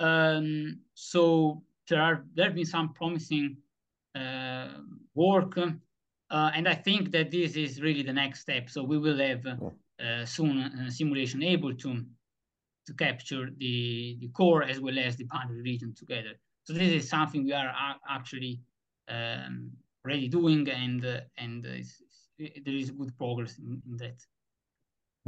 um 0.00 0.78
so 0.94 1.62
there 1.88 2.00
are 2.00 2.24
there 2.34 2.46
have 2.46 2.54
been 2.54 2.64
some 2.64 2.92
promising 2.92 3.56
uh, 4.14 4.68
work 5.14 5.58
uh, 6.30 6.50
and 6.54 6.68
I 6.68 6.74
think 6.74 7.10
that 7.10 7.30
this 7.30 7.56
is 7.56 7.80
really 7.80 8.02
the 8.02 8.12
next 8.12 8.40
step. 8.40 8.70
So 8.70 8.84
we 8.84 8.98
will 8.98 9.18
have 9.18 9.44
uh, 9.46 10.24
soon 10.24 10.58
a 10.58 10.90
simulation 10.90 11.42
able 11.42 11.74
to 11.74 12.04
to 12.86 12.94
capture 12.94 13.50
the, 13.58 14.16
the 14.20 14.28
core 14.28 14.62
as 14.62 14.80
well 14.80 14.98
as 14.98 15.16
the 15.16 15.24
boundary 15.24 15.62
region 15.62 15.94
together. 15.94 16.32
So 16.64 16.72
this 16.72 16.90
is 16.90 17.08
something 17.08 17.44
we 17.44 17.52
are 17.52 17.72
actually 18.08 18.60
um, 19.08 19.72
already 20.04 20.28
doing, 20.28 20.68
and 20.68 21.04
uh, 21.04 21.20
and 21.36 21.64
there 21.64 22.74
is 22.74 22.90
good 22.90 23.16
progress 23.18 23.58
in, 23.58 23.82
in 23.86 23.96
that. 23.98 24.20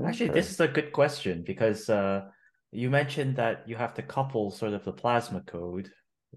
Actually, 0.07 0.31
this 0.31 0.51
is 0.51 0.61
a 0.61 0.69
good 0.69 0.93
question 0.93 1.43
because 1.47 1.91
uh, 1.91 2.23
you 2.71 2.89
mentioned 2.89 3.37
that 3.37 3.69
you 3.69 3.77
have 3.77 3.95
to 3.95 4.03
couple 4.03 4.51
sort 4.51 4.73
of 4.73 4.85
the 4.85 4.93
plasma 4.93 5.43
code, 5.43 5.91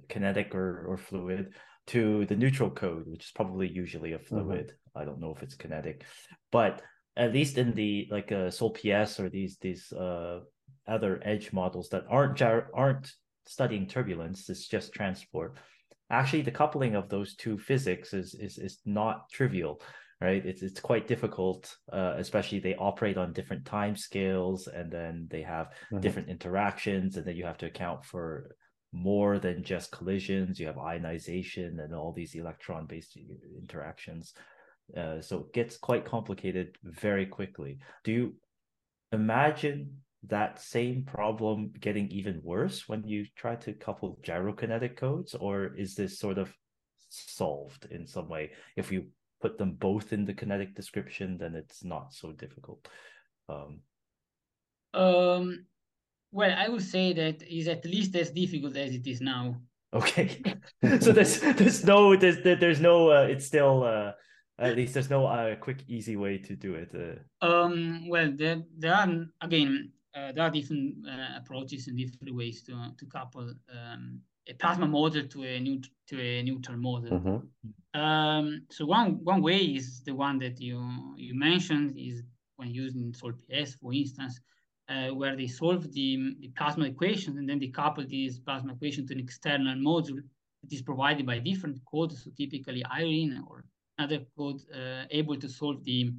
kinetic 0.10 0.54
or, 0.54 0.86
or 0.88 0.98
fluid, 0.98 1.54
to 1.88 2.26
the 2.26 2.36
neutral 2.36 2.69
code, 2.69 3.06
which 3.08 3.26
is 3.26 3.32
probably 3.32 3.67
usually 3.67 4.13
a 4.13 4.17
mm-hmm. 4.17 4.28
fluid. 4.28 4.67
Mm-hmm. 4.67 5.00
I 5.00 5.06
don't 5.06 5.19
know 5.19 5.34
if 5.36 5.43
it's 5.43 5.56
kinetic, 5.56 6.04
but 6.52 6.82
at 7.17 7.34
least 7.34 7.58
in 7.58 7.74
the 7.74 8.08
like 8.12 8.32
uh, 8.32 8.50
SOLPS 8.50 9.19
or 9.19 9.30
these 9.30 9.58
these 9.62 9.91
uh, 9.93 10.39
other 10.88 11.21
edge 11.24 11.54
models 11.54 11.89
that 11.89 12.06
aren't 12.10 12.41
aren't 12.41 13.12
studying 13.45 13.88
turbulence, 13.88 14.50
it's 14.50 14.67
just 14.67 14.93
transport. 14.93 15.58
Actually, 16.10 16.44
the 16.44 16.52
coupling 16.52 16.96
of 16.96 17.10
those 17.10 17.36
two 17.36 17.58
physics 17.58 18.13
is 18.13 18.36
is 18.36 18.58
is 18.58 18.80
not 18.86 19.30
trivial, 19.32 19.82
right? 20.22 20.46
It's 20.46 20.62
it's 20.62 20.80
quite 20.80 21.08
difficult, 21.08 21.76
uh, 21.91 22.13
especially 22.18 22.60
they 22.60 22.76
operate 22.76 23.18
on 23.18 23.34
different 23.34 23.65
time 23.65 23.96
scales, 23.96 24.68
and 24.68 24.91
then 24.91 25.28
they 25.32 25.41
have 25.41 25.68
mm-hmm. 25.68 26.00
different 26.02 26.30
interactions, 26.30 27.18
and 27.18 27.26
then 27.26 27.36
you 27.36 27.46
have 27.46 27.58
to 27.60 27.65
account 27.65 28.06
for 28.06 28.56
more 28.94 29.39
than 29.39 29.63
just 29.63 29.91
collisions. 29.91 30.60
You 30.60 30.68
have 30.68 30.78
ionization 30.78 31.80
and 31.80 31.94
all 31.94 32.13
these 32.13 32.36
electron 32.36 32.86
based 32.86 33.18
interactions. 33.62 34.34
Uh, 34.96 35.20
so 35.22 35.39
it 35.39 35.54
gets 35.54 35.78
quite 35.78 36.06
complicated 36.06 36.78
very 36.84 37.26
quickly. 37.26 37.80
Do 38.04 38.12
you 38.12 38.36
imagine 39.12 39.98
that 40.30 40.62
same 40.62 41.04
problem 41.04 41.72
getting 41.80 42.08
even 42.10 42.42
worse 42.44 42.88
when 42.88 43.04
you 43.08 43.26
try 43.36 43.56
to 43.56 43.74
couple 43.74 44.20
gyrokinetic 44.24 44.96
codes, 44.98 45.34
or 45.34 45.76
is 45.76 45.96
this 45.96 46.20
sort 46.20 46.38
of 46.38 46.54
solved 47.10 47.88
in 47.92 48.08
some 48.08 48.30
way? 48.30 48.52
If 48.76 48.92
you 48.92 49.08
put 49.42 49.58
them 49.58 49.74
both 49.74 50.14
in 50.14 50.26
the 50.26 50.34
kinetic 50.34 50.76
description, 50.76 51.38
then 51.38 51.56
it's 51.56 51.84
not 51.84 52.14
so 52.14 52.32
difficult. 52.32 52.88
Um, 53.50 53.80
um 54.94 55.66
well, 56.32 56.54
I 56.58 56.68
would 56.68 56.82
say 56.84 57.14
that 57.14 57.42
is 57.44 57.68
at 57.68 57.86
least 57.86 58.16
as 58.16 58.32
difficult 58.32 58.76
as 58.76 58.94
it 58.94 59.08
is 59.08 59.22
now. 59.22 59.62
Okay, 59.94 60.42
so 61.00 61.14
there's 61.14 61.40
there's 61.40 61.86
no 61.86 62.16
there's 62.16 62.44
there's 62.44 62.82
no 62.82 63.10
uh, 63.10 63.28
it's 63.30 63.46
still 63.46 63.84
uh, 63.84 64.12
at 64.60 64.76
least 64.76 64.94
there's 64.94 65.10
no 65.10 65.26
uh, 65.26 65.56
quick 65.56 65.84
easy 65.88 66.18
way 66.18 66.38
to 66.40 66.56
do 66.56 66.76
it. 66.76 66.92
Uh. 66.94 67.46
Um. 67.46 68.10
Well, 68.10 68.34
there 68.36 68.64
there 68.78 68.94
are 68.94 69.08
again 69.40 69.92
uh, 70.15 70.32
there 70.32 70.43
are 70.43 70.49
different 70.49 70.95
uh, 71.08 71.38
approaches 71.38 71.88
and 71.88 71.97
different 71.97 72.36
ways 72.36 72.63
to 72.63 72.73
to 72.97 73.06
couple 73.06 73.54
um, 73.69 74.21
a 74.47 74.54
plasma 74.54 74.88
model 74.88 75.28
to 75.28 75.43
a 75.43 75.60
new 75.60 75.82
to 76.08 76.19
a 76.19 76.43
neutral 76.43 76.78
model. 76.78 77.12
Mm-hmm. 77.12 77.99
Um. 77.99 78.62
So 78.71 78.86
one 78.86 79.23
one 79.23 79.41
way 79.41 79.60
is 79.60 80.04
the 80.04 80.13
one 80.13 80.39
that 80.39 80.60
you 80.60 80.80
you 81.17 81.34
mentioned 81.36 81.95
is 81.97 82.23
when 82.58 82.69
using 82.69 83.13
SOLPS, 83.13 83.75
for 83.75 83.93
instance 83.93 84.39
uh, 84.89 85.10
where 85.10 85.36
they 85.36 85.47
solve 85.47 85.91
the, 85.93 86.36
the 86.39 86.49
plasma 86.56 86.86
equation 86.86 87.38
and 87.38 87.49
then 87.49 87.60
they 87.60 87.67
couple 87.67 88.06
this 88.08 88.39
plasma 88.39 88.73
equation 88.73 89.08
to 89.08 89.13
an 89.13 89.19
external 89.19 89.75
module 89.75 90.21
that 90.62 90.71
is 90.71 90.82
provided 90.82 91.25
by 91.25 91.39
different 91.39 91.80
codes, 91.89 92.23
so 92.23 92.32
typically 92.38 92.84
EIRENE 92.91 93.43
or 93.49 93.65
another 93.97 94.23
code 94.38 94.62
uh, 94.73 95.04
able 95.12 95.38
to 95.38 95.49
solve 95.49 95.84
the 95.84 96.12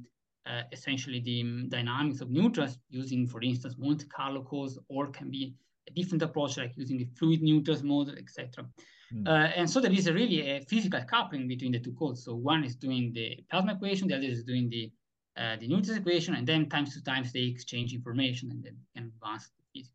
uh, 0.49 0.63
essentially 0.71 1.19
the 1.19 1.67
dynamics 1.67 2.21
of 2.21 2.29
neutrals 2.29 2.77
using, 2.89 3.27
for 3.27 3.41
instance, 3.41 3.75
Monte 3.77 4.05
Carlo 4.05 4.43
codes, 4.43 4.77
or 4.87 5.07
can 5.07 5.29
be 5.29 5.55
a 5.87 5.91
different 5.93 6.21
approach 6.21 6.57
like 6.57 6.73
using 6.75 6.97
the 6.97 7.07
fluid 7.17 7.41
neutrals 7.41 7.83
model, 7.83 8.15
etc. 8.17 8.65
Mm. 9.13 9.27
Uh, 9.27 9.51
and 9.55 9.69
so 9.69 9.79
there 9.79 9.91
is 9.91 10.07
a 10.07 10.13
really 10.13 10.41
a 10.49 10.61
physical 10.61 11.01
coupling 11.09 11.47
between 11.47 11.71
the 11.71 11.79
two 11.79 11.93
codes. 11.93 12.23
So 12.23 12.35
one 12.35 12.63
is 12.63 12.75
doing 12.75 13.13
the 13.13 13.37
plasma 13.49 13.73
equation, 13.73 14.07
the 14.07 14.15
other 14.15 14.25
is 14.25 14.43
doing 14.43 14.69
the 14.69 14.91
uh, 15.37 15.55
the 15.59 15.67
neutrals 15.67 15.97
equation, 15.97 16.33
and 16.33 16.47
then 16.47 16.67
times 16.67 16.93
to 16.95 17.03
times 17.03 17.31
they 17.31 17.41
exchange 17.41 17.93
information 17.93 18.49
and 18.49 18.63
then 18.63 18.75
can 18.95 19.11
advance 19.15 19.51
the 19.55 19.63
physics. 19.71 19.93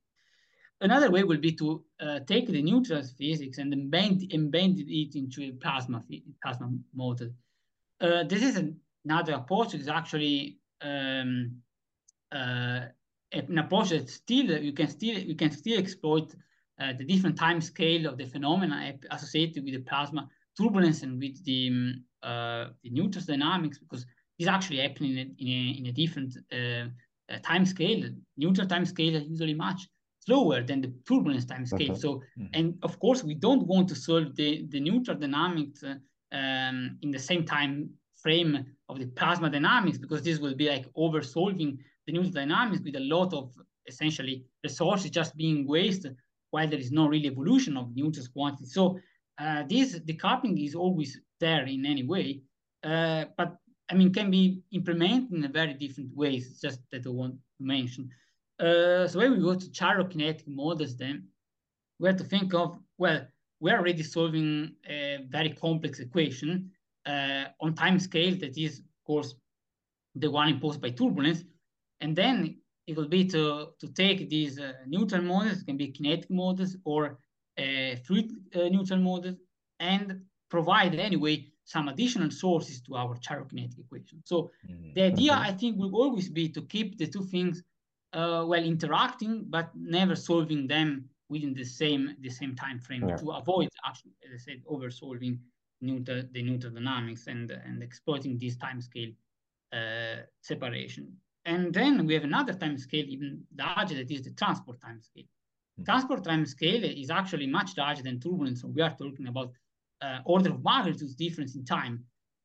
Another 0.81 1.11
way 1.11 1.25
will 1.25 1.39
be 1.39 1.53
to 1.53 1.85
uh, 2.01 2.21
take 2.27 2.47
the 2.47 2.63
neutrals 2.63 3.13
physics 3.19 3.59
and 3.59 3.73
embed, 3.73 4.33
embed 4.33 4.79
it 4.79 5.17
into 5.17 5.43
a 5.43 5.51
plasma 5.53 6.03
plasma 6.43 6.71
model. 6.95 7.29
Uh, 8.01 8.25
this 8.25 8.43
is 8.43 8.57
another 9.05 9.35
approach. 9.35 9.75
is 9.75 9.89
actually 9.89 10.59
um, 10.81 11.57
uh, 12.33 12.81
an 13.33 13.59
approach 13.59 13.91
that 13.91 14.09
still 14.09 14.63
you 14.63 14.73
can 14.73 14.89
still 14.89 15.19
you 15.19 15.35
can 15.35 15.51
still 15.51 15.79
exploit 15.79 16.35
uh, 16.81 16.93
the 16.99 17.05
different 17.05 17.37
time 17.39 17.61
scale 17.61 18.07
of 18.07 18.17
the 18.19 18.27
phenomena 18.27 18.93
associated 19.11 19.65
with 19.65 19.75
the 19.75 19.81
plasma 19.81 20.29
turbulence 20.59 21.03
and 21.03 21.19
with 21.21 21.43
the 21.45 21.69
um, 21.69 22.05
uh, 22.23 22.67
the 22.83 22.91
neutrals 22.91 23.27
dynamics 23.27 23.79
because 23.79 24.07
is 24.39 24.49
actually 24.49 24.79
happening 24.79 25.13
in 25.13 25.19
a, 25.19 25.31
in 25.39 25.49
a, 25.49 25.79
in 25.79 25.87
a 25.87 25.93
different 25.93 26.37
uh, 26.53 26.89
uh, 27.33 27.39
time 27.43 27.65
scale. 27.65 28.03
Neutral 28.37 28.67
time 28.67 28.85
scale 28.85 29.17
is 29.17 29.29
usually 29.29 29.55
much 29.55 29.89
slower 30.21 30.63
than 30.63 30.81
the 30.81 30.93
turbulence 31.09 31.45
time 31.45 31.67
scale. 31.67 31.95
So, 31.95 32.23
mm-hmm. 32.39 32.47
and 32.55 32.79
of 32.83 32.99
course, 32.99 33.25
we 33.25 33.35
don't 33.35 33.67
want 33.67 33.89
to 33.89 33.95
solve 33.95 34.35
the, 34.37 34.67
the 34.69 34.81
neutral 34.81 35.17
dynamics 35.17 35.83
uh, 35.83 35.95
um, 36.33 36.99
in 37.03 37.11
the 37.11 37.19
same 37.19 37.45
time 37.45 37.91
frame 38.23 38.67
of 38.93 38.99
the 38.99 39.07
plasma 39.07 39.51
dynamics 39.51 39.99
because 39.99 40.23
this 40.23 40.39
will 40.39 40.55
be 40.55 40.69
like 40.69 40.87
over 40.95 41.23
solving 41.23 41.79
the 42.07 42.13
neutral 42.13 42.33
dynamics 42.33 42.83
with 42.85 42.97
a 42.97 43.01
lot 43.01 43.33
of 43.33 43.53
essentially 43.87 44.45
resources 44.63 45.11
just 45.11 45.37
being 45.37 45.67
wasted 45.67 46.17
while 46.51 46.69
there 46.69 46.79
is 46.79 46.93
no 46.93 47.07
real 47.09 47.27
evolution 47.27 47.77
of 47.77 47.95
neutrals 47.97 48.29
quantity. 48.29 48.67
So 48.67 48.99
uh, 49.39 49.65
this 49.69 49.99
decoupling 50.01 50.65
is 50.65 50.75
always 50.75 51.19
there 51.41 51.65
in 51.67 51.87
any 51.87 52.05
way, 52.05 52.43
uh, 52.85 53.25
but 53.37 53.57
I 53.91 53.95
mean, 53.95 54.13
can 54.13 54.31
be 54.31 54.63
implemented 54.73 55.33
in 55.33 55.45
a 55.45 55.49
very 55.49 55.75
different 55.75 56.15
ways, 56.15 56.61
just 56.61 56.81
that 56.93 57.07
I 57.07 57.11
want 57.11 57.35
to 57.35 57.65
mention. 57.65 58.11
Uh, 58.59 59.07
so 59.09 59.19
when 59.19 59.33
we 59.33 59.39
go 59.41 59.55
to 59.55 59.67
gyrokinetic 59.67 60.47
models, 60.47 60.97
then 60.97 61.29
we 61.99 62.09
have 62.09 62.17
to 62.17 62.25
think 62.25 62.55
of, 62.55 62.79
well, 62.99 63.27
we're 63.61 63.79
already 63.79 64.03
solving 64.03 64.75
a 64.89 65.19
very 65.29 65.51
complex 65.51 66.01
equation 66.01 66.71
uh, 67.07 67.45
on 67.61 67.75
time 67.75 67.99
scale 67.99 68.35
that 68.37 68.57
is, 68.57 68.79
of 68.79 69.05
course, 69.07 69.35
the 70.15 70.31
one 70.31 70.49
imposed 70.49 70.81
by 70.81 70.91
turbulence. 70.91 71.45
And 72.01 72.15
then 72.17 72.57
it 72.87 72.97
will 72.97 73.09
be 73.09 73.25
to, 73.27 73.69
to 73.81 73.89
take 73.89 74.29
these 74.29 74.59
uh, 74.59 74.73
neutral 74.87 75.23
models, 75.23 75.63
can 75.63 75.77
be 75.77 75.89
kinetic 75.89 76.31
models 76.31 76.77
or 76.85 77.19
uh, 77.59 77.97
fluid 78.05 78.33
uh, 78.55 78.69
neutral 78.69 79.01
models, 79.01 79.37
and 79.79 80.23
provide 80.51 80.95
anyway 80.95 81.47
some 81.65 81.89
additional 81.89 82.31
sources 82.31 82.81
to 82.83 82.97
our 82.97 83.17
gyrokinetic 83.17 83.79
equation. 83.79 84.23
So 84.25 84.51
mm-hmm. 84.69 84.93
the 84.95 85.03
idea, 85.03 85.33
mm-hmm. 85.33 85.43
I 85.43 85.53
think, 85.53 85.79
will 85.79 85.95
always 85.95 86.29
be 86.29 86.49
to 86.51 86.63
keep 86.63 86.99
the 86.99 87.07
two 87.07 87.25
things 87.25 87.63
uh, 88.13 88.45
well 88.47 88.63
interacting, 88.63 89.47
but 89.49 89.71
never 89.75 90.15
solving 90.17 90.67
them 90.67 91.09
within 91.29 91.55
the 91.55 91.65
same 91.65 92.15
the 92.21 92.29
same 92.29 92.55
time 92.55 92.79
frame 92.79 93.09
yeah. 93.09 93.17
to 93.17 93.31
avoid 93.31 93.69
actually, 93.87 94.13
as 94.25 94.31
I 94.35 94.41
said, 94.47 94.63
over 94.67 94.91
solving 94.91 95.39
The 95.83 96.43
neutral 96.43 96.73
dynamics 96.73 97.27
and 97.27 97.51
and 97.51 97.83
exploiting 97.83 98.39
this 98.39 98.57
time 98.57 98.81
scale 98.81 99.11
uh, 99.73 100.23
separation. 100.41 101.17
And 101.45 101.75
then 101.75 102.07
we 102.07 102.15
have 102.15 102.25
another 102.25 102.55
time 102.55 102.79
scale 102.79 103.05
even 103.09 103.43
larger 103.59 103.97
that 103.97 104.11
is 104.11 104.23
the 104.23 104.31
transport 104.31 104.81
time 104.81 105.01
scale. 105.01 105.25
Mm-hmm. 105.25 105.85
Transport 105.85 106.25
time 106.25 106.47
scale 106.47 106.85
is 106.85 107.11
actually 107.11 107.49
much 107.49 107.77
larger 107.77 108.03
than 108.03 108.21
turbulence. 108.21 108.61
So 108.63 108.69
we 108.69 108.81
are 108.83 108.91
talking 108.91 109.27
about 109.27 109.53
uh, 110.01 110.19
order 110.25 110.51
of 110.51 110.63
magnitude 110.63 111.17
difference 111.17 111.57
in 111.57 111.65
time. 111.65 112.05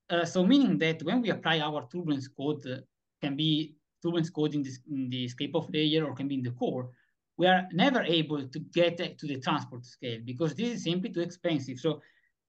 Uh, 0.10 0.26
so 0.26 0.44
meaning 0.44 0.80
that 0.80 1.04
when 1.04 1.22
we 1.22 1.30
apply 1.30 1.60
our 1.60 1.88
turbulence 1.92 2.28
code, 2.28 2.66
uh, 2.66 2.78
can 3.22 3.36
be 3.36 3.76
turbulence 4.02 4.30
code 4.30 4.56
in, 4.56 4.64
this, 4.64 4.80
in 4.90 5.10
the 5.10 5.28
scrape-off 5.28 5.68
layer 5.72 6.06
or 6.06 6.16
can 6.16 6.28
be 6.28 6.36
in 6.36 6.44
the 6.44 6.52
core, 6.52 6.90
we 7.38 7.46
are 7.46 7.68
never 7.72 8.02
able 8.02 8.48
to 8.48 8.60
get 8.60 8.98
to 9.20 9.28
the 9.28 9.40
transport 9.40 9.86
scale 9.86 10.20
because 10.26 10.56
this 10.56 10.70
is 10.70 10.84
simply 10.84 11.12
too 11.12 11.22
expensive. 11.22 11.80
So 11.80 12.02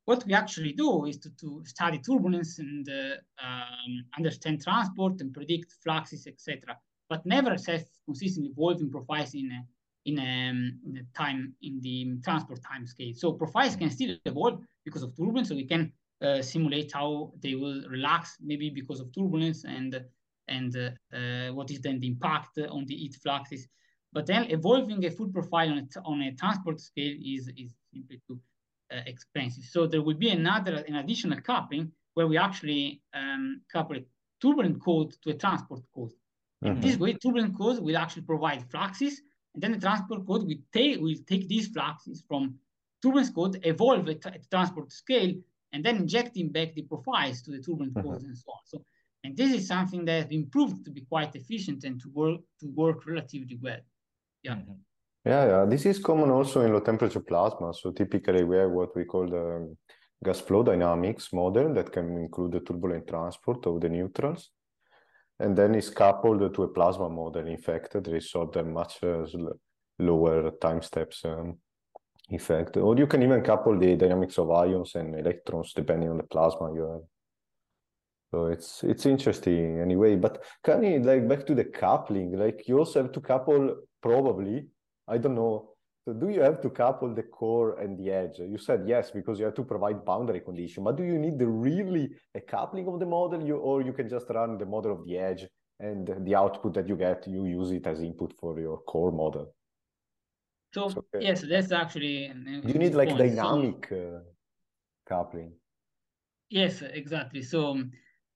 what 0.09 0.25
we 0.25 0.33
actually 0.33 0.73
do 0.73 1.05
is 1.05 1.19
to, 1.19 1.29
to 1.39 1.63
study 1.67 1.99
turbulence 1.99 2.59
and 2.61 2.89
uh, 2.89 3.17
um, 3.47 3.93
understand 4.17 4.63
transport 4.63 5.21
and 5.21 5.35
predict 5.35 5.75
fluxes, 5.85 6.27
etc., 6.27 6.79
but 7.11 7.27
never 7.27 7.53
assess 7.53 7.85
consistently 8.07 8.51
evolving 8.51 8.91
profiles 8.91 9.35
in 9.35 9.53
a, 9.53 9.61
in, 10.07 10.19
a, 10.19 10.49
um, 10.49 10.81
in 10.87 10.97
a 10.97 11.19
time 11.19 11.53
in 11.61 11.79
the 11.83 12.17
transport 12.25 12.59
time 12.63 12.87
scale. 12.87 13.13
So 13.15 13.33
profiles 13.33 13.77
can 13.77 13.91
still 13.91 14.17
evolve 14.25 14.65
because 14.83 15.03
of 15.03 15.15
turbulence, 15.15 15.51
so 15.51 15.55
we 15.55 15.67
can 15.67 15.93
uh, 16.23 16.41
simulate 16.41 16.91
how 16.95 17.31
they 17.43 17.55
will 17.55 17.83
relax 17.91 18.39
maybe 18.41 18.71
because 18.71 19.01
of 19.01 19.15
turbulence 19.15 19.65
and 19.65 20.03
and 20.49 20.75
uh, 20.75 20.91
uh, 21.15 21.53
what 21.53 21.71
is 21.71 21.83
then 21.83 22.01
the 22.01 22.07
impact 22.07 22.57
on 22.71 22.87
the 22.87 22.95
heat 22.95 23.15
fluxes. 23.23 23.69
But 24.15 24.25
then 24.25 24.51
evolving 24.51 25.05
a 25.05 25.11
full 25.11 25.29
profile 25.29 25.69
on 25.69 25.79
a, 25.79 26.01
on 26.07 26.23
a 26.23 26.33
transport 26.33 26.81
scale 26.81 27.15
is, 27.23 27.51
is 27.59 27.75
simply 27.93 28.23
too 28.27 28.41
uh, 28.93 29.01
expensive. 29.07 29.65
So 29.65 29.87
there 29.87 30.03
will 30.03 30.17
be 30.17 30.31
another, 30.31 30.85
an 30.89 30.97
additional 30.97 31.41
coupling 31.41 31.93
where 32.15 32.27
we 32.27 32.37
actually 32.39 33.03
um, 33.15 33.61
couple 33.73 33.97
a 33.97 34.01
turbulent 34.41 34.83
code 34.83 35.15
to 35.23 35.31
a 35.31 35.35
transport 35.35 35.83
code. 35.95 36.13
Mm 36.65 36.71
-hmm. 36.71 36.83
this 36.83 36.97
way, 36.97 37.13
turbulent 37.15 37.55
code 37.57 37.79
will 37.81 37.97
actually 37.97 38.27
provide 38.33 38.61
fluxes, 38.73 39.15
and 39.53 39.63
then 39.63 39.73
the 39.73 39.81
transport 39.87 40.21
code 40.27 40.45
will 40.49 40.63
take 40.77 40.95
will 41.05 41.21
take 41.31 41.45
these 41.53 41.67
fluxes 41.75 42.25
from 42.29 42.43
turbulence 43.03 43.33
code, 43.33 43.55
evolve 43.63 44.07
it 44.13 44.27
at 44.27 44.51
transport 44.51 44.93
scale, 45.03 45.33
and 45.73 45.85
then 45.85 45.97
injecting 45.97 46.51
back 46.57 46.75
the 46.75 46.83
profiles 46.83 47.43
to 47.43 47.51
the 47.55 47.61
turbulent 47.67 47.95
mm 47.95 48.01
-hmm. 48.01 48.07
code 48.07 48.25
and 48.29 48.37
so 48.43 48.51
on. 48.57 48.63
So, 48.73 48.77
and 49.25 49.37
this 49.37 49.51
is 49.59 49.67
something 49.67 50.03
that 50.07 50.17
has 50.21 50.29
been 50.35 50.47
proved 50.55 50.79
to 50.85 50.91
be 50.97 51.03
quite 51.13 51.33
efficient 51.41 51.85
and 51.85 52.01
to 52.03 52.09
work 52.21 52.41
to 52.61 52.67
work 52.83 52.99
relatively 53.11 53.59
well. 53.65 53.83
Yeah. 54.47 54.57
Mm 54.59 54.65
-hmm. 54.67 54.88
Yeah, 55.25 55.47
yeah. 55.47 55.65
This 55.67 55.85
is 55.87 55.99
common 55.99 56.31
also 56.31 56.63
in 56.63 56.73
low 56.73 56.81
temperature 56.81 57.21
plasma. 57.21 57.75
So 57.75 57.91
typically 57.93 58.45
we 58.45 58.57
have 58.57 58.71
what 58.71 58.97
we 58.97 59.05
call 59.05 59.27
the 59.29 59.77
gas 60.25 60.41
flow 60.41 60.63
dynamics 60.63 61.33
model 61.33 61.75
that 61.75 61.93
can 61.93 62.17
include 62.17 62.53
the 62.53 62.61
turbulent 62.61 63.07
transport 63.07 63.67
of 63.67 63.81
the 63.81 63.89
neutrons. 63.89 64.51
And 65.39 65.57
then 65.57 65.75
it's 65.75 65.91
coupled 65.91 66.55
to 66.55 66.63
a 66.63 66.69
plasma 66.69 67.09
model. 67.09 67.47
In 67.47 67.59
fact, 67.59 67.93
there 68.03 68.17
is 68.17 68.31
sort 68.31 68.57
of 68.57 68.67
much 68.67 68.99
uh, 69.05 69.25
lower 69.99 70.51
time 70.53 70.83
steps 70.83 71.25
um, 71.25 71.59
effect. 72.31 72.77
Or 72.77 72.97
you 72.97 73.07
can 73.07 73.23
even 73.23 73.43
couple 73.43 73.79
the 73.79 73.97
dynamics 73.97 74.39
of 74.39 74.51
ions 74.51 74.95
and 74.95 75.15
electrons 75.15 75.73
depending 75.75 76.11
on 76.11 76.17
the 76.17 76.25
plasma 76.25 76.73
you 76.75 76.91
have. 76.91 77.01
So 78.31 78.47
it's 78.47 78.83
it's 78.85 79.07
interesting 79.07 79.81
anyway. 79.81 80.17
But 80.17 80.43
can 80.63 80.83
you 80.83 81.01
like 81.01 81.29
back 81.29 81.47
to 81.47 81.55
the 81.55 81.65
coupling? 81.65 82.33
Like 82.33 82.67
you 82.69 82.79
also 82.79 83.03
have 83.03 83.13
to 83.13 83.21
couple 83.21 83.77
probably 84.03 84.67
I 85.09 85.19
don't 85.19 85.35
know. 85.35 85.71
So 86.05 86.15
do 86.15 86.29
you 86.31 86.41
have 86.41 86.61
to 86.63 86.71
couple 86.71 87.15
the 87.15 87.23
core 87.23 87.79
and 87.81 87.99
the 87.99 88.11
edge? 88.11 88.39
You 88.39 88.59
said 88.59 88.85
yes, 88.87 89.11
because 89.11 89.39
you 89.39 89.45
have 89.45 89.55
to 89.57 89.65
provide 89.65 90.05
boundary 90.05 90.41
condition, 90.41 90.85
but 90.85 90.97
do 90.97 91.05
you 91.05 91.19
need 91.19 91.39
the 91.39 91.47
really 91.47 92.11
a 92.35 92.41
coupling 92.41 92.89
of 92.89 92.99
the 92.99 93.07
model 93.07 93.43
you, 93.43 93.57
or 93.57 93.83
you 93.83 93.93
can 93.93 94.09
just 94.09 94.27
run 94.31 94.57
the 94.57 94.67
model 94.67 94.93
of 94.93 95.05
the 95.05 95.19
edge 95.19 95.47
and 95.81 96.11
the 96.27 96.35
output 96.35 96.75
that 96.75 96.89
you 96.89 96.97
get, 96.97 97.27
you 97.29 97.45
use 97.47 97.71
it 97.73 97.87
as 97.87 98.01
input 98.01 98.33
for 98.41 98.59
your 98.59 98.79
core 98.79 99.13
model? 99.13 99.55
So 100.75 100.85
okay. 100.85 101.27
yes, 101.27 101.43
that's 101.43 101.73
actually. 101.73 102.33
You 102.65 102.75
need 102.75 102.95
like 102.95 103.09
point. 103.09 103.19
dynamic 103.19 103.87
so, 103.89 104.17
uh, 104.17 104.21
coupling? 105.09 105.53
Yes, 106.51 106.83
exactly. 106.83 107.43
So 107.43 107.83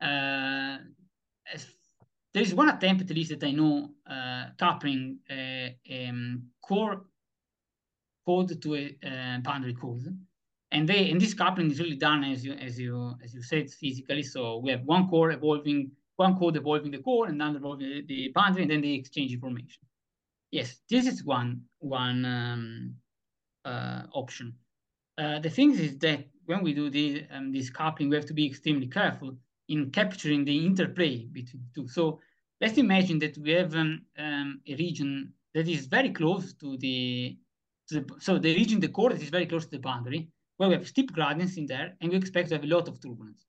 uh, 0.00 0.78
there 2.34 2.42
is 2.42 2.54
one 2.54 2.68
attempt, 2.68 3.02
at 3.02 3.16
least 3.16 3.30
that 3.30 3.44
I 3.44 3.52
know, 3.52 3.90
uh, 4.08 4.46
coupling 4.58 5.18
a 5.30 5.76
um, 5.90 6.44
core 6.62 7.04
code 8.26 8.60
to 8.62 8.74
a 8.74 8.96
uh, 9.04 9.38
boundary 9.40 9.74
code, 9.74 10.16
and 10.70 10.88
they 10.88 11.10
and 11.10 11.20
this 11.20 11.34
coupling 11.34 11.70
is 11.70 11.80
really 11.80 11.96
done 11.96 12.24
as 12.24 12.44
you 12.44 12.54
as 12.54 12.78
you 12.78 13.14
as 13.22 13.34
you 13.34 13.42
said 13.42 13.70
physically. 13.70 14.22
So 14.22 14.58
we 14.58 14.70
have 14.70 14.82
one 14.84 15.08
core 15.08 15.32
evolving, 15.32 15.90
one 16.16 16.38
code 16.38 16.56
evolving 16.56 16.92
the 16.92 16.98
core, 16.98 17.26
and 17.26 17.34
another 17.34 17.58
evolving 17.58 18.06
the 18.06 18.32
boundary, 18.34 18.62
and 18.62 18.70
then 18.70 18.80
they 18.80 18.92
exchange 18.92 19.32
information. 19.32 19.82
Yes, 20.50 20.80
this 20.88 21.06
is 21.06 21.24
one 21.24 21.62
one 21.80 22.24
um, 22.24 22.94
uh, 23.64 24.02
option. 24.14 24.54
Uh, 25.18 25.38
the 25.38 25.50
thing 25.50 25.72
is 25.72 25.98
that 25.98 26.24
when 26.46 26.62
we 26.62 26.72
do 26.72 26.88
the, 26.88 27.24
um, 27.30 27.52
this 27.52 27.70
coupling, 27.70 28.08
we 28.08 28.16
have 28.16 28.26
to 28.26 28.34
be 28.34 28.46
extremely 28.46 28.86
careful 28.86 29.36
in 29.72 29.90
capturing 29.90 30.44
the 30.44 30.66
interplay 30.66 31.14
between 31.38 31.62
the 31.64 31.72
two. 31.74 31.88
So 31.88 32.20
let's 32.60 32.78
imagine 32.78 33.18
that 33.20 33.36
we 33.38 33.50
have 33.52 33.74
um, 33.74 34.02
um, 34.18 34.60
a 34.72 34.74
region 34.76 35.32
that 35.54 35.66
is 35.66 35.86
very 35.86 36.10
close 36.10 36.52
to 36.62 36.76
the, 36.76 37.36
to 37.88 38.00
the, 38.00 38.04
so 38.20 38.38
the 38.38 38.54
region, 38.54 38.80
the 38.80 38.88
core 38.88 39.10
that 39.10 39.22
is 39.22 39.30
very 39.30 39.46
close 39.46 39.64
to 39.64 39.70
the 39.76 39.86
boundary, 39.90 40.28
where 40.56 40.68
we 40.68 40.74
have 40.74 40.86
steep 40.86 41.12
gradients 41.12 41.56
in 41.56 41.66
there, 41.66 41.88
and 42.00 42.10
we 42.10 42.16
expect 42.16 42.48
to 42.48 42.54
have 42.56 42.64
a 42.64 42.74
lot 42.76 42.86
of 42.88 43.00
turbulence. 43.00 43.46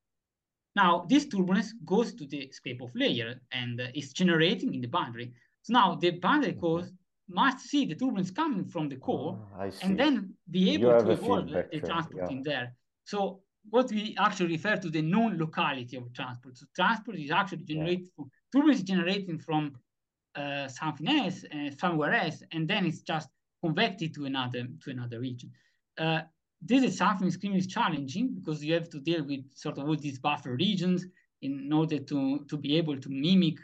Now, 0.75 1.05
this 1.07 1.25
turbulence 1.25 1.73
goes 1.85 2.13
to 2.15 2.25
the 2.25 2.49
scrape-off 2.51 2.91
layer 2.95 3.39
and 3.51 3.79
uh, 3.79 3.87
is 3.93 4.13
generating 4.13 4.73
in 4.73 4.81
the 4.81 4.87
boundary. 4.87 5.33
So 5.61 5.73
now 5.73 5.95
the 5.95 6.11
boundary 6.11 6.53
cores 6.53 6.91
must 7.29 7.59
see 7.69 7.85
the 7.85 7.95
turbulence 7.95 8.31
coming 8.31 8.65
from 8.65 8.89
the 8.89 8.97
core 8.97 9.39
oh, 9.59 9.71
and 9.81 9.99
then 9.99 10.33
be 10.49 10.73
able 10.73 10.91
to 10.99 11.11
evolve 11.11 11.49
the 11.49 11.81
transport 11.89 12.23
yeah. 12.25 12.35
in 12.35 12.41
there. 12.43 12.75
So 13.05 13.41
what 13.69 13.89
we 13.91 14.15
actually 14.19 14.53
refer 14.53 14.75
to 14.77 14.89
the 14.89 15.01
non-locality 15.01 15.97
of 15.97 16.13
transport. 16.13 16.57
So 16.57 16.65
transport 16.75 17.17
is 17.17 17.31
actually 17.31 17.63
generated 17.63 18.09
from 18.15 18.29
turbulence 18.51 18.79
is 18.79 18.85
generating 18.85 19.39
from 19.39 19.73
uh, 20.35 20.67
something 20.67 21.07
else, 21.07 21.43
uh, 21.53 21.71
somewhere 21.79 22.13
else, 22.13 22.43
and 22.51 22.67
then 22.67 22.85
it's 22.85 23.01
just 23.01 23.29
convected 23.63 24.13
to 24.15 24.25
another 24.25 24.67
to 24.83 24.91
another 24.91 25.19
region. 25.19 25.51
Uh, 25.97 26.21
this 26.65 26.83
is 26.83 26.97
something 26.97 27.27
extremely 27.27 27.61
challenging 27.61 28.33
because 28.35 28.63
you 28.63 28.73
have 28.73 28.89
to 28.89 28.99
deal 28.99 29.23
with 29.23 29.41
sort 29.53 29.77
of 29.77 29.87
all 29.87 29.95
these 29.95 30.19
buffer 30.19 30.55
regions 30.55 31.05
in 31.41 31.71
order 31.71 31.99
to 31.99 32.45
to 32.49 32.57
be 32.57 32.77
able 32.77 32.97
to 32.97 33.09
mimic 33.09 33.57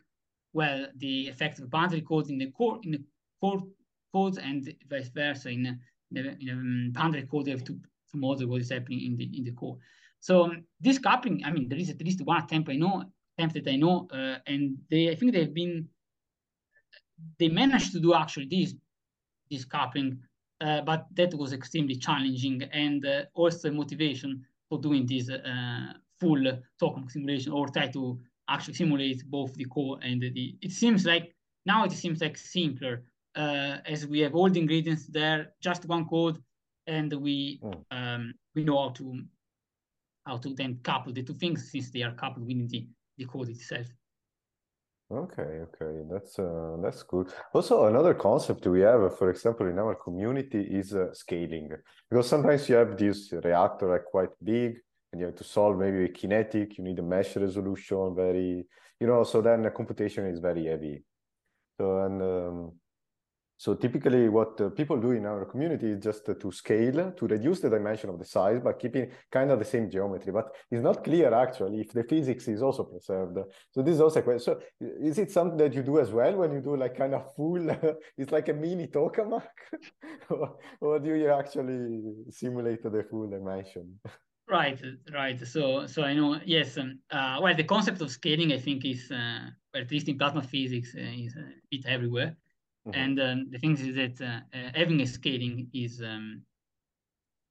well 0.53 0.85
the 0.97 1.27
effect 1.27 1.59
of 1.59 1.69
boundary 1.69 2.01
codes 2.01 2.29
in 2.29 2.37
the 2.37 2.51
core 2.51 2.79
in 2.83 2.91
the 2.91 3.03
core 3.39 3.63
codes 4.13 4.37
and 4.37 4.73
vice 4.89 5.09
versa 5.09 5.49
in, 5.49 5.79
the, 6.11 6.35
in 6.41 6.49
um, 6.49 6.91
boundary 6.93 7.25
code 7.31 7.47
you 7.47 7.53
have 7.53 7.63
to 7.63 7.79
model 8.17 8.47
what 8.47 8.61
is 8.61 8.69
happening 8.69 9.01
in 9.05 9.17
the 9.17 9.37
in 9.37 9.43
the 9.43 9.51
core. 9.51 9.77
So 10.19 10.43
um, 10.43 10.63
this 10.79 10.99
coupling, 10.99 11.43
I 11.45 11.51
mean, 11.51 11.69
there 11.69 11.79
is 11.79 11.89
at 11.89 12.01
least 12.01 12.21
one 12.21 12.43
attempt 12.43 12.69
I 12.69 12.75
know, 12.75 13.05
attempt 13.37 13.55
that 13.55 13.69
I 13.69 13.75
know, 13.75 14.07
uh, 14.11 14.37
and 14.47 14.77
they 14.89 15.09
I 15.09 15.15
think 15.15 15.33
they've 15.33 15.53
been 15.53 15.87
they 17.37 17.49
managed 17.49 17.91
to 17.93 17.99
do 17.99 18.13
actually 18.13 18.47
this 18.47 18.75
this 19.49 19.65
coupling, 19.65 20.19
uh, 20.61 20.81
but 20.81 21.07
that 21.13 21.33
was 21.33 21.53
extremely 21.53 21.95
challenging 21.95 22.63
and 22.71 23.05
uh, 23.05 23.23
also 23.33 23.71
motivation 23.71 24.45
for 24.69 24.79
doing 24.79 25.05
this 25.05 25.29
uh, 25.29 25.93
full 26.19 26.43
tokamak 26.81 27.11
simulation 27.11 27.51
or 27.51 27.67
try 27.67 27.87
to 27.87 28.19
actually 28.49 28.73
simulate 28.73 29.23
both 29.29 29.53
the 29.55 29.65
core 29.65 29.99
and 30.01 30.21
the. 30.21 30.55
It 30.61 30.71
seems 30.71 31.05
like 31.05 31.33
now 31.65 31.85
it 31.85 31.91
seems 31.91 32.21
like 32.21 32.37
simpler 32.37 33.03
uh, 33.35 33.77
as 33.85 34.05
we 34.05 34.19
have 34.19 34.35
all 34.35 34.49
the 34.49 34.59
ingredients 34.59 35.05
there, 35.07 35.53
just 35.61 35.85
one 35.85 36.05
code 36.07 36.41
and 36.87 37.13
we 37.13 37.59
mm. 37.63 37.83
um, 37.91 38.33
we 38.55 38.63
know 38.63 38.79
how 38.81 38.89
to 38.89 39.21
how 40.25 40.37
to 40.37 40.53
then 40.53 40.79
couple 40.83 41.13
the 41.13 41.23
two 41.23 41.33
things 41.33 41.71
since 41.71 41.91
they 41.91 42.03
are 42.03 42.13
coupled 42.13 42.45
within 42.45 42.67
the, 42.67 42.87
the 43.17 43.25
code 43.25 43.49
itself. 43.49 43.87
Okay, 45.11 45.41
okay, 45.41 46.03
that's 46.11 46.37
uh, 46.37 46.77
that's 46.83 47.01
good. 47.01 47.29
Also, 47.53 47.87
another 47.87 48.13
concept 48.13 48.67
we 48.67 48.81
have, 48.81 49.17
for 49.17 49.31
example, 49.31 49.65
in 49.67 49.79
our 49.79 49.95
community 49.95 50.61
is 50.61 50.93
uh, 50.93 51.11
scaling, 51.13 51.71
because 52.09 52.29
sometimes 52.29 52.69
you 52.69 52.75
have 52.75 52.95
this 52.95 53.33
reactor 53.43 53.89
like 53.89 54.05
quite 54.05 54.29
big, 54.43 54.77
and 55.11 55.19
you 55.19 55.25
have 55.25 55.35
to 55.35 55.43
solve 55.43 55.79
maybe 55.79 56.03
a 56.05 56.09
kinetic. 56.09 56.77
You 56.77 56.83
need 56.83 56.99
a 56.99 57.01
mesh 57.01 57.35
resolution, 57.37 58.13
very, 58.15 58.67
you 58.99 59.07
know. 59.07 59.23
So 59.23 59.41
then 59.41 59.63
the 59.63 59.71
computation 59.71 60.27
is 60.27 60.39
very 60.39 60.67
heavy. 60.67 61.03
So 61.79 62.01
and 62.01 62.21
um, 62.21 62.71
So 63.59 63.75
typically 63.75 64.29
what 64.29 64.59
uh, 64.61 64.69
people 64.69 64.95
do 65.01 65.11
in 65.11 65.25
our 65.25 65.43
community 65.43 65.87
is 65.87 66.01
just 66.01 66.29
uh, 66.29 66.33
to 66.35 66.49
scale, 66.49 67.11
to 67.11 67.27
reduce 67.27 67.59
the 67.59 67.69
dimension 67.69 68.09
of 68.09 68.17
the 68.17 68.23
size, 68.23 68.61
but 68.63 68.79
keeping 68.79 69.11
kind 69.29 69.51
of 69.51 69.59
the 69.59 69.65
same 69.65 69.91
geometry. 69.91 70.31
But 70.31 70.55
it's 70.71 70.81
not 70.81 71.03
clear 71.03 71.33
actually 71.33 71.81
if 71.81 71.91
the 71.91 72.05
physics 72.05 72.47
is 72.47 72.61
also 72.61 72.85
preserved. 72.85 73.37
So 73.71 73.81
this 73.81 73.95
is 73.95 73.99
also 73.99 74.21
a 74.21 74.23
question. 74.23 74.45
So 74.53 74.61
is 74.79 75.19
it 75.19 75.29
something 75.29 75.57
that 75.57 75.73
you 75.73 75.83
do 75.83 75.99
as 75.99 76.09
well 76.09 76.37
when 76.37 76.53
you 76.53 76.61
do 76.61 76.77
like 76.77 76.95
kind 76.95 77.13
of 77.13 77.35
full, 77.35 77.69
it's 78.17 78.31
like 78.31 78.47
a 78.47 78.53
mini 78.53 78.87
tokamak? 78.87 79.51
or, 80.29 80.55
or 80.79 80.99
do 80.99 81.13
you 81.13 81.29
actually 81.29 82.01
simulate 82.29 82.81
the 82.81 83.03
full 83.11 83.29
dimension? 83.29 83.99
Right, 84.47 84.81
right. 85.13 85.37
So, 85.45 85.85
so 85.85 86.03
I 86.03 86.13
know. 86.13 86.39
Yes. 86.45 86.77
Um, 86.77 86.99
uh, 87.11 87.39
well, 87.41 87.53
the 87.53 87.65
concept 87.65 87.99
of 87.99 88.09
scaling, 88.09 88.53
I 88.53 88.57
think, 88.57 88.85
is 88.85 89.11
uh, 89.11 89.49
at 89.75 89.91
least 89.91 90.07
in 90.07 90.17
plasma 90.17 90.43
physics, 90.43 90.95
uh, 90.95 91.01
is 91.01 91.35
a 91.35 91.43
bit 91.69 91.85
everywhere. 91.87 92.37
Mm-hmm. 92.87 92.99
And 92.99 93.19
um, 93.19 93.47
the 93.51 93.59
thing 93.59 93.73
is 93.73 93.95
that 93.95 94.25
uh, 94.25 94.57
uh, 94.57 94.71
having 94.73 95.01
a 95.01 95.07
scaling 95.07 95.69
is 95.73 96.01
um, 96.01 96.41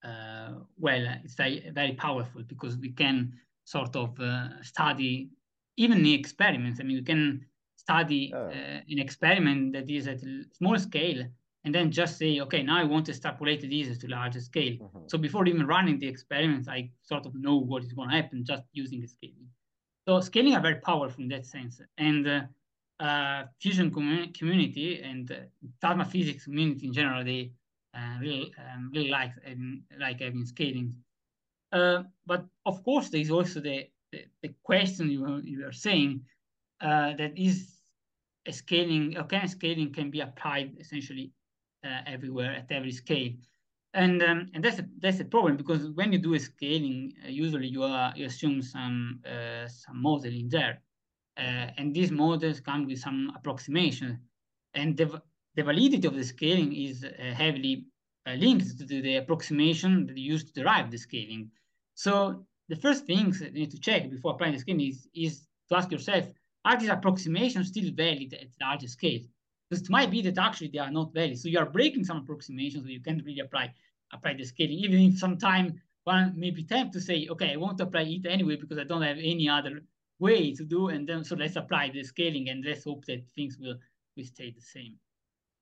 uh, 0.04 0.54
well, 0.78 1.06
it's 1.24 1.34
very, 1.34 1.70
very 1.72 1.92
powerful 1.92 2.42
because 2.46 2.76
we 2.76 2.90
can 2.90 3.32
sort 3.64 3.94
of 3.96 4.18
study 4.62 5.30
even 5.76 6.02
the 6.02 6.14
experiments. 6.14 6.80
I 6.80 6.84
mean, 6.84 6.96
we 6.96 7.02
can 7.02 7.44
study 7.76 8.32
oh. 8.34 8.48
an 8.48 8.98
experiment 8.98 9.72
that 9.74 9.88
is 9.90 10.08
at 10.08 10.22
a 10.22 10.44
small 10.52 10.78
scale 10.78 11.24
and 11.64 11.74
then 11.74 11.90
just 11.90 12.18
say, 12.18 12.40
okay, 12.40 12.62
now 12.62 12.78
I 12.78 12.84
want 12.84 13.06
to 13.06 13.12
extrapolate 13.12 13.60
this 13.68 13.98
to 13.98 14.08
larger 14.08 14.40
scale. 14.40 14.74
Mm-hmm. 14.74 15.00
So 15.08 15.18
before 15.18 15.46
even 15.46 15.66
running 15.66 15.98
the 15.98 16.06
experiments, 16.06 16.68
I 16.68 16.90
sort 17.02 17.26
of 17.26 17.34
know 17.34 17.56
what 17.56 17.84
is 17.84 17.92
going 17.92 18.10
to 18.10 18.16
happen 18.16 18.44
just 18.44 18.62
using 18.72 19.00
the 19.00 19.08
scaling. 19.08 19.48
So 20.06 20.20
scaling 20.20 20.54
are 20.54 20.62
very 20.62 20.76
powerful 20.76 21.22
in 21.22 21.28
that 21.28 21.44
sense. 21.44 21.80
And 21.98 22.26
uh, 22.26 22.40
uh, 23.00 23.44
fusion 23.60 23.90
com- 23.90 24.32
community 24.36 25.00
and 25.02 25.30
uh, 25.30 25.36
plasma 25.80 26.04
physics 26.04 26.44
community 26.44 26.86
in 26.86 26.92
general, 26.92 27.24
they 27.24 27.52
uh, 27.94 28.18
really, 28.20 28.52
um, 28.58 28.90
really 28.92 29.08
like 29.08 29.32
um, 29.46 29.82
like 29.98 30.20
having 30.20 30.44
scaling. 30.44 30.94
Uh, 31.72 32.02
but 32.26 32.44
of 32.66 32.82
course, 32.82 33.08
there 33.08 33.20
is 33.20 33.30
also 33.30 33.60
the, 33.60 33.88
the, 34.12 34.24
the 34.42 34.54
question 34.62 35.10
you, 35.10 35.40
you 35.44 35.66
are 35.66 35.72
saying 35.72 36.20
uh, 36.80 37.14
that 37.16 37.32
is 37.36 37.80
scaling, 38.50 39.16
okay, 39.18 39.46
scaling 39.46 39.92
can 39.92 40.10
be 40.10 40.20
applied 40.20 40.72
essentially 40.80 41.32
uh, 41.84 42.00
everywhere 42.06 42.52
at 42.54 42.70
every 42.72 42.92
scale. 42.92 43.32
And 43.94 44.22
um, 44.22 44.50
and 44.54 44.62
that's 44.62 44.78
a, 44.78 44.86
that's 45.00 45.20
a 45.20 45.24
problem 45.24 45.56
because 45.56 45.90
when 45.90 46.12
you 46.12 46.18
do 46.18 46.34
a 46.34 46.38
scaling, 46.38 47.14
uh, 47.24 47.28
usually 47.28 47.68
you 47.68 47.82
are 47.82 48.12
you 48.16 48.26
assume 48.26 48.60
some 48.60 49.20
some 49.66 50.02
modeling 50.02 50.48
there, 50.50 50.72
uh, 50.72 50.87
and 51.76 51.94
these 51.94 52.10
models 52.10 52.60
come 52.60 52.86
with 52.86 52.98
some 52.98 53.32
approximation, 53.36 54.18
and 54.74 54.96
the 54.96 55.22
the 55.54 55.62
validity 55.62 56.06
of 56.06 56.14
the 56.14 56.24
scaling 56.24 56.72
is 56.72 57.04
uh, 57.04 57.10
heavily 57.34 57.86
uh, 58.26 58.34
linked 58.34 58.78
to 58.78 58.84
the 58.86 59.16
approximation 59.16 60.06
that 60.06 60.16
you 60.16 60.32
use 60.32 60.44
to 60.44 60.52
derive 60.52 60.90
the 60.90 60.98
scaling. 60.98 61.50
So 61.94 62.44
the 62.68 62.76
first 62.76 63.06
things 63.06 63.40
you 63.40 63.50
need 63.50 63.70
to 63.70 63.80
check 63.80 64.10
before 64.10 64.32
applying 64.32 64.52
the 64.52 64.58
scaling 64.60 64.88
is 64.88 65.08
is 65.14 65.46
to 65.68 65.76
ask 65.76 65.90
yourself: 65.90 66.24
Are 66.64 66.78
these 66.78 66.90
approximations 66.90 67.68
still 67.68 67.90
valid 67.92 68.34
at 68.34 68.48
larger 68.60 68.88
scale? 68.88 69.22
Because 69.68 69.82
it 69.84 69.90
might 69.90 70.10
be 70.10 70.22
that 70.22 70.38
actually 70.38 70.68
they 70.68 70.78
are 70.78 70.90
not 70.90 71.12
valid. 71.12 71.38
So 71.38 71.48
you 71.48 71.58
are 71.58 71.70
breaking 71.70 72.04
some 72.04 72.18
approximations, 72.18 72.84
so 72.84 72.90
you 72.90 73.00
can't 73.00 73.24
really 73.24 73.40
apply 73.40 73.74
apply 74.12 74.34
the 74.34 74.44
scaling, 74.44 74.78
even 74.78 75.00
if 75.00 75.18
sometime 75.18 75.80
one 76.04 76.32
may 76.36 76.50
be 76.50 76.64
tempted 76.64 76.92
to 76.94 77.00
say, 77.00 77.28
okay, 77.30 77.52
I 77.52 77.56
want 77.56 77.76
to 77.78 77.84
apply 77.84 78.02
it 78.02 78.26
anyway 78.26 78.56
because 78.56 78.78
I 78.78 78.84
don't 78.84 79.02
have 79.02 79.18
any 79.18 79.48
other 79.48 79.82
way 80.18 80.52
to 80.54 80.64
do, 80.64 80.88
and 80.88 81.08
then 81.08 81.24
so 81.24 81.36
let's 81.36 81.56
apply 81.56 81.90
the 81.90 82.02
scaling 82.02 82.48
and 82.48 82.64
let's 82.64 82.84
hope 82.84 83.04
that 83.06 83.28
things 83.34 83.56
will, 83.58 83.76
will 84.16 84.24
stay 84.24 84.50
the 84.50 84.60
same. 84.60 84.96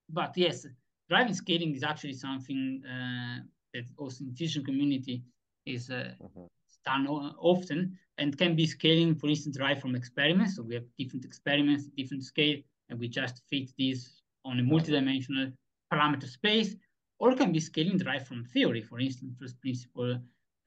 But 0.09 0.36
yes, 0.36 0.66
driving 1.09 1.34
scaling 1.34 1.74
is 1.74 1.82
actually 1.82 2.14
something 2.14 2.82
uh, 2.84 3.42
that 3.74 3.84
also 3.98 4.24
in 4.24 4.34
fusion 4.34 4.64
community 4.64 5.22
is 5.66 5.90
uh, 5.90 6.12
mm-hmm. 6.22 6.44
done 6.84 7.07
often 7.38 7.98
and 8.18 8.38
can 8.38 8.57
be 8.57 8.66
scaling, 8.66 9.14
for 9.14 9.28
instance, 9.28 9.57
derived 9.57 9.82
from 9.82 9.94
experiments. 9.94 10.57
So 10.57 10.62
we 10.62 10.74
have 10.74 10.84
different 10.98 11.24
experiments, 11.24 11.86
different 11.96 12.24
scale, 12.24 12.59
and 12.88 12.98
we 12.98 13.09
just 13.09 13.42
fit 13.50 13.70
these 13.76 14.22
on 14.44 14.59
a 14.61 14.62
multidimensional 14.62 15.52
parameter 15.92 16.28
space, 16.28 16.76
or 17.18 17.34
can 17.34 17.52
be 17.52 17.61
scaling 17.61 17.98
derived 17.98 18.26
from 18.26 18.44
theory, 18.44 18.82
for 18.82 19.00
instance, 19.00 19.34
first 19.38 19.61
principle 19.61 20.18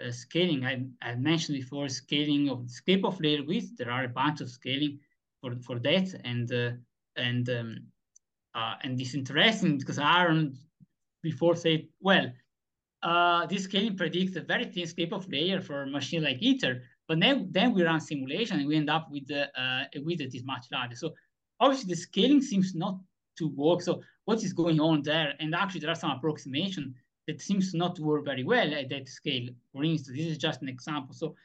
uh, 0.06 0.12
scaling. 0.12 0.66
I, 0.66 0.86
I 1.02 1.16
mentioned 1.16 1.58
before 1.58 1.90
scaling 1.90 2.50
of 2.50 2.64
the 2.64 2.70
scrape-off 2.70 3.20
layer 3.20 3.44
width. 3.44 3.78
There 3.78 3.92
are 3.92 4.06
a 4.06 4.10
bunch 4.10 4.42
of 4.42 4.50
scaling 4.50 5.00
for, 5.42 5.56
for 5.58 5.80
that, 5.80 6.14
and 6.24 6.52
uh, 6.52 6.72
and 7.16 7.50
um, 7.50 7.78
uh, 8.56 8.76
and 8.84 8.98
this 8.98 9.14
interesting 9.14 9.78
because 9.78 10.00
Aaron 10.00 10.58
before 11.22 11.56
said, 11.56 11.88
well, 12.00 12.32
uh, 13.04 13.46
this 13.48 13.64
scaling 13.64 13.96
predicts 13.98 14.36
a 14.36 14.42
very 14.42 14.66
thin 14.66 14.88
scrape-off 14.88 15.28
layer 15.30 15.62
for 15.62 15.84
a 15.84 15.88
machine 15.88 16.24
like 16.24 16.42
ITER, 16.42 16.82
but 17.08 17.20
then 17.20 17.48
then 17.52 17.74
we 17.74 17.84
run 17.84 18.00
simulation 18.00 18.60
and 18.60 18.68
we 18.68 18.76
end 18.76 18.90
up 18.90 19.10
with 19.12 19.30
uh, 19.32 19.84
a 19.96 20.00
width 20.00 20.20
that 20.20 20.36
is 20.36 20.44
much 20.44 20.66
larger. 20.72 20.96
So 20.96 21.14
obviously 21.60 21.94
the 21.94 22.00
scaling 22.00 22.42
seems 22.42 22.76
not 22.76 23.00
to 23.38 23.48
work. 23.50 23.82
So 23.82 24.02
what 24.26 24.44
is 24.44 24.54
going 24.54 24.80
on 24.80 25.02
there? 25.02 25.34
And 25.40 25.56
actually 25.56 25.82
there 25.82 25.90
are 25.90 25.96
some 25.96 26.12
approximation 26.12 26.96
that 27.30 27.42
seems 27.42 27.76
not 27.76 27.96
to 27.96 28.04
work 28.04 28.26
very 28.26 28.44
well 28.44 28.74
at 28.74 28.90
that 28.90 29.08
scale. 29.08 29.48
For 29.72 29.84
instance, 29.84 30.18
this 30.18 30.26
is 30.26 30.40
just 30.40 30.64
an 30.64 30.70
example. 30.70 31.14
So 31.14 31.36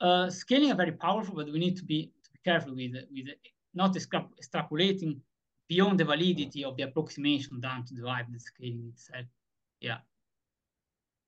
uh, 0.00 0.30
scaling 0.30 0.70
are 0.70 0.76
very 0.76 0.92
powerful, 0.92 1.34
but 1.34 1.52
we 1.52 1.58
need 1.58 1.76
to 1.78 1.84
be, 1.84 2.12
to 2.24 2.30
be 2.30 2.38
careful 2.44 2.74
with, 2.76 2.92
with 3.14 3.28
not 3.74 3.92
extrapolating 3.94 5.18
beyond 5.68 5.98
the 5.98 6.04
validity 6.04 6.64
of 6.64 6.76
the 6.76 6.84
approximation 6.84 7.60
done 7.60 7.84
to 7.86 7.94
derive 7.94 8.26
the 8.32 8.38
scaling 8.38 8.92
itself. 8.92 9.26
Yeah. 9.80 9.98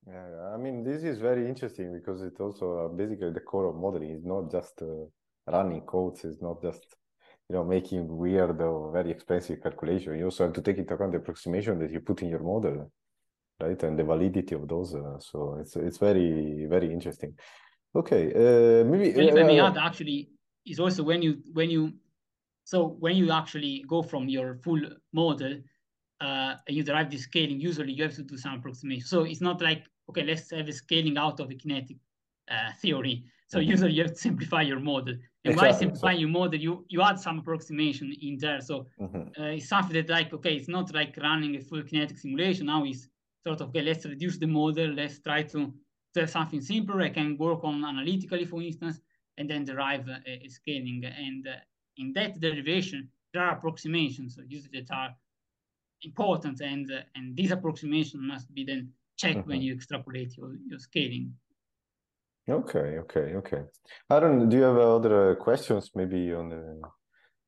Yeah, 0.06 0.52
I 0.54 0.58
mean, 0.58 0.84
this 0.84 1.02
is 1.02 1.18
very 1.18 1.48
interesting 1.48 1.92
because 1.92 2.22
it's 2.22 2.38
also 2.38 2.66
uh, 2.84 2.88
basically 2.88 3.32
the 3.32 3.40
core 3.40 3.66
of 3.70 3.76
modeling. 3.76 4.10
It's 4.10 4.24
not 4.24 4.50
just 4.52 4.80
uh, 4.82 5.06
running 5.50 5.80
codes. 5.80 6.24
It's 6.24 6.42
not 6.42 6.62
just 6.62 6.84
you 7.48 7.56
know, 7.56 7.64
making 7.64 8.06
weird 8.08 8.60
or 8.60 8.92
very 8.92 9.10
expensive 9.10 9.62
calculation. 9.62 10.16
You 10.18 10.26
also 10.26 10.44
have 10.44 10.54
to 10.54 10.62
take 10.62 10.78
into 10.78 10.94
account 10.94 11.12
the 11.12 11.18
approximation 11.18 11.78
that 11.80 11.90
you 11.90 12.00
put 12.00 12.22
in 12.22 12.28
your 12.28 12.42
model, 12.42 12.90
right, 13.61 13.82
and 13.82 13.98
the 13.98 14.05
validity 14.05 14.55
of 14.55 14.68
those. 14.68 14.94
Uh, 14.94 15.18
so 15.18 15.59
it's 15.61 15.76
it's 15.76 15.98
very 15.98 16.66
very 16.68 16.92
interesting. 16.92 17.34
Okay, 17.94 18.32
uh, 18.32 18.84
maybe. 18.84 19.12
let 19.12 19.44
uh, 19.44 19.46
me 19.46 19.61
add 19.61 19.76
actually 19.76 20.30
is 20.66 20.80
also 20.80 21.02
when 21.02 21.22
you 21.22 21.42
when 21.52 21.70
you 21.70 21.92
so 22.64 22.88
when 22.98 23.16
you 23.16 23.30
actually 23.30 23.84
go 23.86 24.02
from 24.02 24.28
your 24.28 24.57
full 24.64 24.80
model 25.12 25.61
uh, 26.20 26.55
and 26.66 26.76
you 26.76 26.82
derive 26.82 27.11
the 27.11 27.18
scaling, 27.18 27.61
usually 27.61 27.92
you 27.92 28.02
have 28.02 28.14
to 28.14 28.22
do 28.22 28.36
some 28.36 28.55
approximation. 28.55 29.07
So 29.07 29.24
it's 29.24 29.40
not 29.40 29.61
like 29.61 29.84
okay, 30.09 30.24
let's 30.24 30.50
have 30.50 30.68
a 30.68 30.72
scaling 30.72 31.16
out 31.18 31.40
of 31.40 31.50
a 31.50 31.55
kinetic 31.55 31.96
uh, 32.50 32.72
theory. 32.80 33.24
So 33.46 33.59
mm-hmm. 33.59 33.70
usually 33.70 33.92
you 33.92 34.02
have 34.02 34.12
to 34.12 34.18
simplify 34.18 34.62
your 34.62 34.80
model. 34.80 35.14
And 35.44 35.52
exactly. 35.52 35.72
by 35.72 35.78
simplifying 35.78 36.20
your 36.20 36.30
model, 36.30 36.59
you, 36.59 36.84
you 36.88 37.02
add 37.02 37.20
some 37.20 37.38
approximation 37.38 38.14
in 38.20 38.38
there. 38.38 38.61
So 38.61 38.86
mm-hmm. 39.00 39.40
uh, 39.40 39.46
it's 39.48 39.68
something 39.68 39.92
that 39.94 40.09
like, 40.09 40.32
okay, 40.32 40.55
it's 40.55 40.68
not 40.68 40.94
like 40.94 41.16
running 41.20 41.57
a 41.57 41.61
full 41.61 41.82
kinetic 41.82 42.18
simulation. 42.18 42.66
Now 42.66 42.84
it's 42.84 43.09
sort 43.47 43.61
of, 43.61 43.68
okay, 43.68 43.82
let's 43.82 44.07
reduce 44.07 44.38
the 44.38 44.47
model. 44.47 44.88
Let's 44.88 45.18
try 45.20 45.42
to, 45.42 45.72
to 46.14 46.20
have 46.20 46.30
something 46.30 46.61
simpler. 46.61 47.03
I 47.03 47.11
can 47.11 47.36
work 47.36 47.61
on 47.62 47.84
analytically, 47.84 48.47
for 48.47 48.62
instance, 48.62 49.01
and 49.38 49.49
then 49.49 49.64
derive 49.64 50.09
a, 50.09 50.20
a 50.26 50.49
scaling. 50.49 51.05
And 51.05 51.47
uh, 51.47 51.57
in 51.97 52.12
that 52.14 52.40
derivation, 52.40 53.11
there 53.32 53.42
are 53.42 53.57
approximations, 53.57 54.36
so 54.36 54.42
usually 54.47 54.80
that 54.80 54.95
are 54.95 55.14
important. 56.03 56.61
And, 56.61 56.90
uh, 56.90 57.01
and 57.14 57.36
these 57.36 57.51
approximations 57.51 58.22
must 58.22 58.53
be 58.55 58.64
then 58.64 58.92
checked 59.16 59.40
mm-hmm. 59.40 59.51
when 59.51 59.62
you 59.62 59.74
extrapolate 59.74 60.36
your, 60.36 60.57
your 60.66 60.78
scaling. 60.78 61.34
Okay, 62.49 62.99
okay, 62.99 63.34
okay. 63.36 63.62
Aaron, 64.11 64.38
don't. 64.38 64.49
Do 64.51 64.57
you 64.57 64.62
have 64.64 64.76
other 64.76 65.34
questions 65.36 65.90
maybe 65.95 66.34
on 66.34 66.51
the 66.51 66.82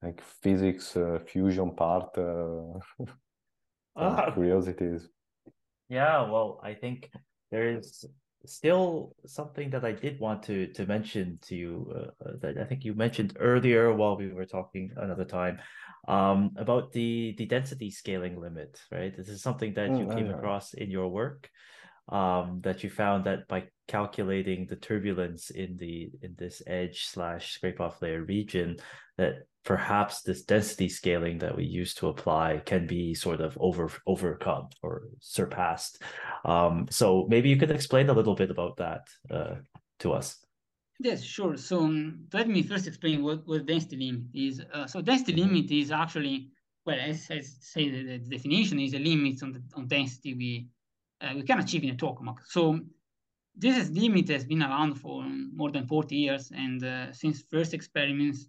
like 0.02 0.22
physics 0.42 0.96
uh, 0.96 1.18
fusion 1.26 1.74
part? 1.74 2.16
Uh, 2.16 2.78
uh, 3.96 4.32
curiosities. 4.32 5.08
Yeah, 5.88 6.30
well, 6.30 6.60
I 6.62 6.74
think 6.74 7.10
there 7.50 7.76
is 7.76 8.04
still 8.44 9.14
something 9.26 9.70
that 9.70 9.84
I 9.84 9.92
did 9.92 10.20
want 10.20 10.42
to 10.44 10.68
to 10.74 10.86
mention 10.86 11.38
to 11.42 11.56
you 11.56 11.92
uh, 11.94 12.28
uh, 12.28 12.32
that 12.42 12.58
I 12.58 12.64
think 12.64 12.84
you 12.84 12.94
mentioned 12.94 13.36
earlier 13.40 13.92
while 13.92 14.16
we 14.16 14.32
were 14.32 14.46
talking 14.46 14.92
another 14.96 15.24
time 15.24 15.58
um, 16.08 16.52
about 16.56 16.92
the 16.92 17.34
the 17.38 17.46
density 17.46 17.90
scaling 17.90 18.40
limit, 18.40 18.80
right? 18.90 19.16
This 19.16 19.28
is 19.28 19.42
something 19.42 19.74
that 19.74 19.90
mm, 19.90 20.00
you 20.00 20.06
came 20.06 20.30
across 20.30 20.74
in 20.74 20.90
your 20.90 21.08
work 21.08 21.48
um, 22.08 22.60
that 22.62 22.84
you 22.84 22.90
found 22.90 23.24
that 23.24 23.48
by 23.48 23.64
calculating 23.88 24.66
the 24.66 24.76
turbulence 24.76 25.50
in 25.50 25.76
the 25.76 26.10
in 26.22 26.34
this 26.38 26.62
edge 26.66 27.06
slash 27.06 27.52
scrape 27.52 27.80
off 27.80 28.02
layer 28.02 28.22
region 28.22 28.76
that 29.18 29.46
perhaps 29.66 30.22
this 30.22 30.42
density 30.42 30.88
scaling 30.88 31.38
that 31.38 31.54
we 31.54 31.64
used 31.64 31.98
to 31.98 32.08
apply 32.08 32.62
can 32.64 32.86
be 32.86 33.12
sort 33.12 33.40
of 33.40 33.58
over 33.60 33.90
overcome 34.06 34.68
or 34.82 35.02
surpassed 35.20 36.00
um, 36.44 36.86
so 36.90 37.26
maybe 37.28 37.48
you 37.48 37.56
could 37.56 37.70
explain 37.70 38.08
a 38.08 38.12
little 38.12 38.34
bit 38.34 38.50
about 38.50 38.76
that 38.76 39.02
uh, 39.30 39.56
to 39.98 40.12
us 40.12 40.46
yes 41.00 41.22
sure 41.22 41.56
so 41.56 41.80
um, 41.80 42.24
let 42.32 42.48
me 42.48 42.62
first 42.62 42.86
explain 42.86 43.22
what, 43.22 43.46
what 43.46 43.66
density 43.66 43.96
limit 43.96 44.24
is 44.32 44.62
uh, 44.72 44.86
so 44.86 45.02
density 45.02 45.32
mm-hmm. 45.32 45.54
limit 45.54 45.70
is 45.70 45.90
actually 45.90 46.48
well, 46.86 46.98
as, 47.00 47.26
as 47.30 47.56
say 47.60 47.90
the, 47.90 48.18
the, 48.18 48.18
definition 48.18 48.78
is 48.78 48.94
a 48.94 48.98
limit 48.98 49.42
on 49.42 49.52
the 49.52 49.62
on 49.74 49.88
density 49.88 50.34
we 50.34 50.68
uh, 51.20 51.32
we 51.34 51.42
can 51.42 51.58
achieve 51.58 51.82
in 51.82 51.90
a 51.90 51.94
tokamak. 51.94 52.36
So 52.46 52.80
this 53.56 53.76
is 53.76 53.90
limit 53.90 54.28
has 54.28 54.44
been 54.44 54.62
around 54.62 54.94
for 54.94 55.24
more 55.24 55.70
than 55.70 55.86
40 55.86 56.14
years, 56.14 56.52
and 56.54 56.84
uh, 56.84 57.12
since 57.12 57.42
first 57.50 57.74
experiments, 57.74 58.46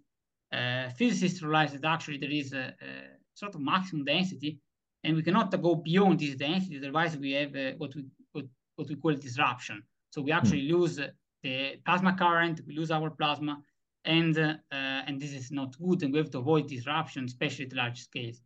uh, 0.52 0.88
physicists 0.90 1.42
realized 1.42 1.74
that 1.74 1.84
actually 1.84 2.18
there 2.18 2.30
is 2.30 2.52
a, 2.52 2.74
a, 2.80 2.88
sort 3.34 3.54
of 3.54 3.60
maximum 3.60 4.04
density, 4.04 4.58
and 5.04 5.14
we 5.16 5.22
cannot 5.22 5.50
go 5.62 5.74
beyond 5.74 6.18
this 6.18 6.34
density. 6.34 6.78
Otherwise, 6.78 7.16
we 7.16 7.32
have 7.32 7.54
uh, 7.54 7.72
what 7.78 7.94
we 7.94 8.04
what, 8.32 8.44
what 8.76 8.88
we 8.88 8.96
call 8.96 9.14
disruption. 9.14 9.82
So 10.10 10.22
we 10.22 10.32
actually 10.32 10.62
mm. 10.62 10.72
lose 10.72 10.96
the 11.42 11.80
plasma 11.84 12.16
current, 12.16 12.60
we 12.66 12.74
lose 12.74 12.90
our 12.90 13.10
plasma, 13.10 13.62
and 14.04 14.36
uh, 14.38 14.54
and 14.70 15.20
this 15.20 15.32
is 15.32 15.50
not 15.50 15.78
good, 15.78 16.02
and 16.02 16.12
we 16.12 16.18
have 16.18 16.30
to 16.30 16.38
avoid 16.38 16.66
disruption, 16.66 17.24
especially 17.24 17.66
at 17.66 17.74
large 17.74 18.00
scales. 18.00 18.40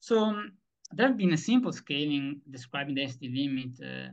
So 0.00 0.24
um, 0.24 0.52
there 0.92 1.06
have 1.06 1.16
been 1.16 1.32
a 1.32 1.36
simple 1.36 1.72
scaling 1.72 2.40
describing 2.50 2.94
the 2.94 3.02
density 3.02 3.28
limit 3.28 3.78
uh, 3.80 4.10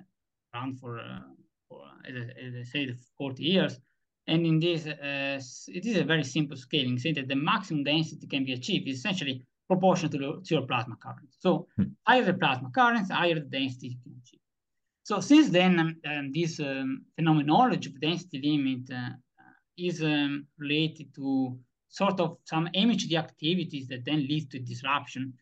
around 0.54 0.80
for, 0.80 1.00
uh, 1.00 1.20
for 1.68 1.82
as, 2.08 2.16
I, 2.16 2.46
as 2.46 2.54
I 2.56 2.64
said, 2.64 2.98
40 3.18 3.44
years. 3.44 3.80
And 4.28 4.46
in 4.46 4.60
this, 4.60 4.86
uh, 4.86 5.40
it 5.68 5.86
is 5.86 5.98
a 5.98 6.04
very 6.04 6.24
simple 6.24 6.58
scaling, 6.58 6.98
saying 7.00 7.16
that 7.16 7.28
the 7.28 7.36
maximum 7.36 7.84
density 7.84 8.28
can 8.28 8.44
be 8.44 8.54
achieved 8.54 8.88
is 8.88 9.00
essentially 9.00 9.46
proportional 9.68 10.12
to, 10.12 10.18
the, 10.18 10.42
to 10.46 10.56
your 10.56 10.68
plasma 10.68 10.96
current. 11.02 11.30
So 11.40 11.68
hmm. 11.78 11.84
higher 12.06 12.24
the 12.24 12.34
plasma 12.34 12.70
current, 12.72 13.12
higher 13.12 13.36
the 13.36 13.42
density 13.42 13.88
you 13.90 13.98
can 14.04 14.22
achieve. 14.22 14.40
So 15.04 15.22
since 15.22 15.50
then, 15.50 15.80
um, 15.80 15.96
um, 16.06 16.32
this 16.34 16.60
um, 16.60 17.06
phenomenology 17.16 17.90
of 17.90 18.02
density 18.02 18.42
limit 18.44 18.92
uh, 18.92 19.16
is 19.78 20.04
um, 20.04 20.48
related 20.58 21.16
to 21.16 21.58
sort 21.88 22.20
of 22.20 22.38
some 22.44 22.68
MHD 22.76 23.18
activities 23.18 23.88
that 23.88 24.04
then 24.04 24.28
lead 24.28 24.52
to 24.52 24.60
disruption 24.60 25.34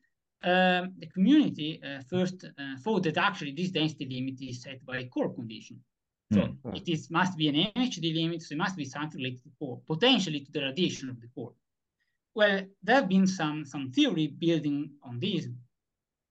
um, 0.46 0.94
the 1.00 1.08
community 1.08 1.82
uh, 1.84 2.02
first 2.08 2.46
uh, 2.46 2.78
thought 2.84 3.04
that 3.04 3.18
actually 3.18 3.54
this 3.54 3.72
density 3.72 4.06
limit 4.06 4.40
is 4.42 4.62
set 4.62 4.86
by 4.86 5.00
a 5.00 5.06
core 5.06 5.34
condition. 5.34 5.80
So 6.34 6.40
mm. 6.40 6.76
it 6.76 6.90
is 6.90 7.10
must 7.12 7.38
be 7.38 7.48
an 7.50 7.56
MHD 7.56 8.14
limit, 8.14 8.42
so 8.42 8.54
it 8.54 8.58
must 8.58 8.76
be 8.76 8.86
something 8.86 9.20
related 9.20 9.44
to 9.44 9.50
core, 9.60 9.80
potentially 9.86 10.40
to 10.42 10.52
the 10.52 10.62
radiation 10.62 11.10
of 11.10 11.22
the 11.22 11.28
core. 11.36 11.54
Well, 12.34 12.62
there 12.84 12.96
have 12.96 13.08
been 13.08 13.28
some, 13.28 13.64
some 13.66 13.92
theory 13.92 14.28
building 14.28 14.92
on 15.04 15.20
this, 15.20 15.48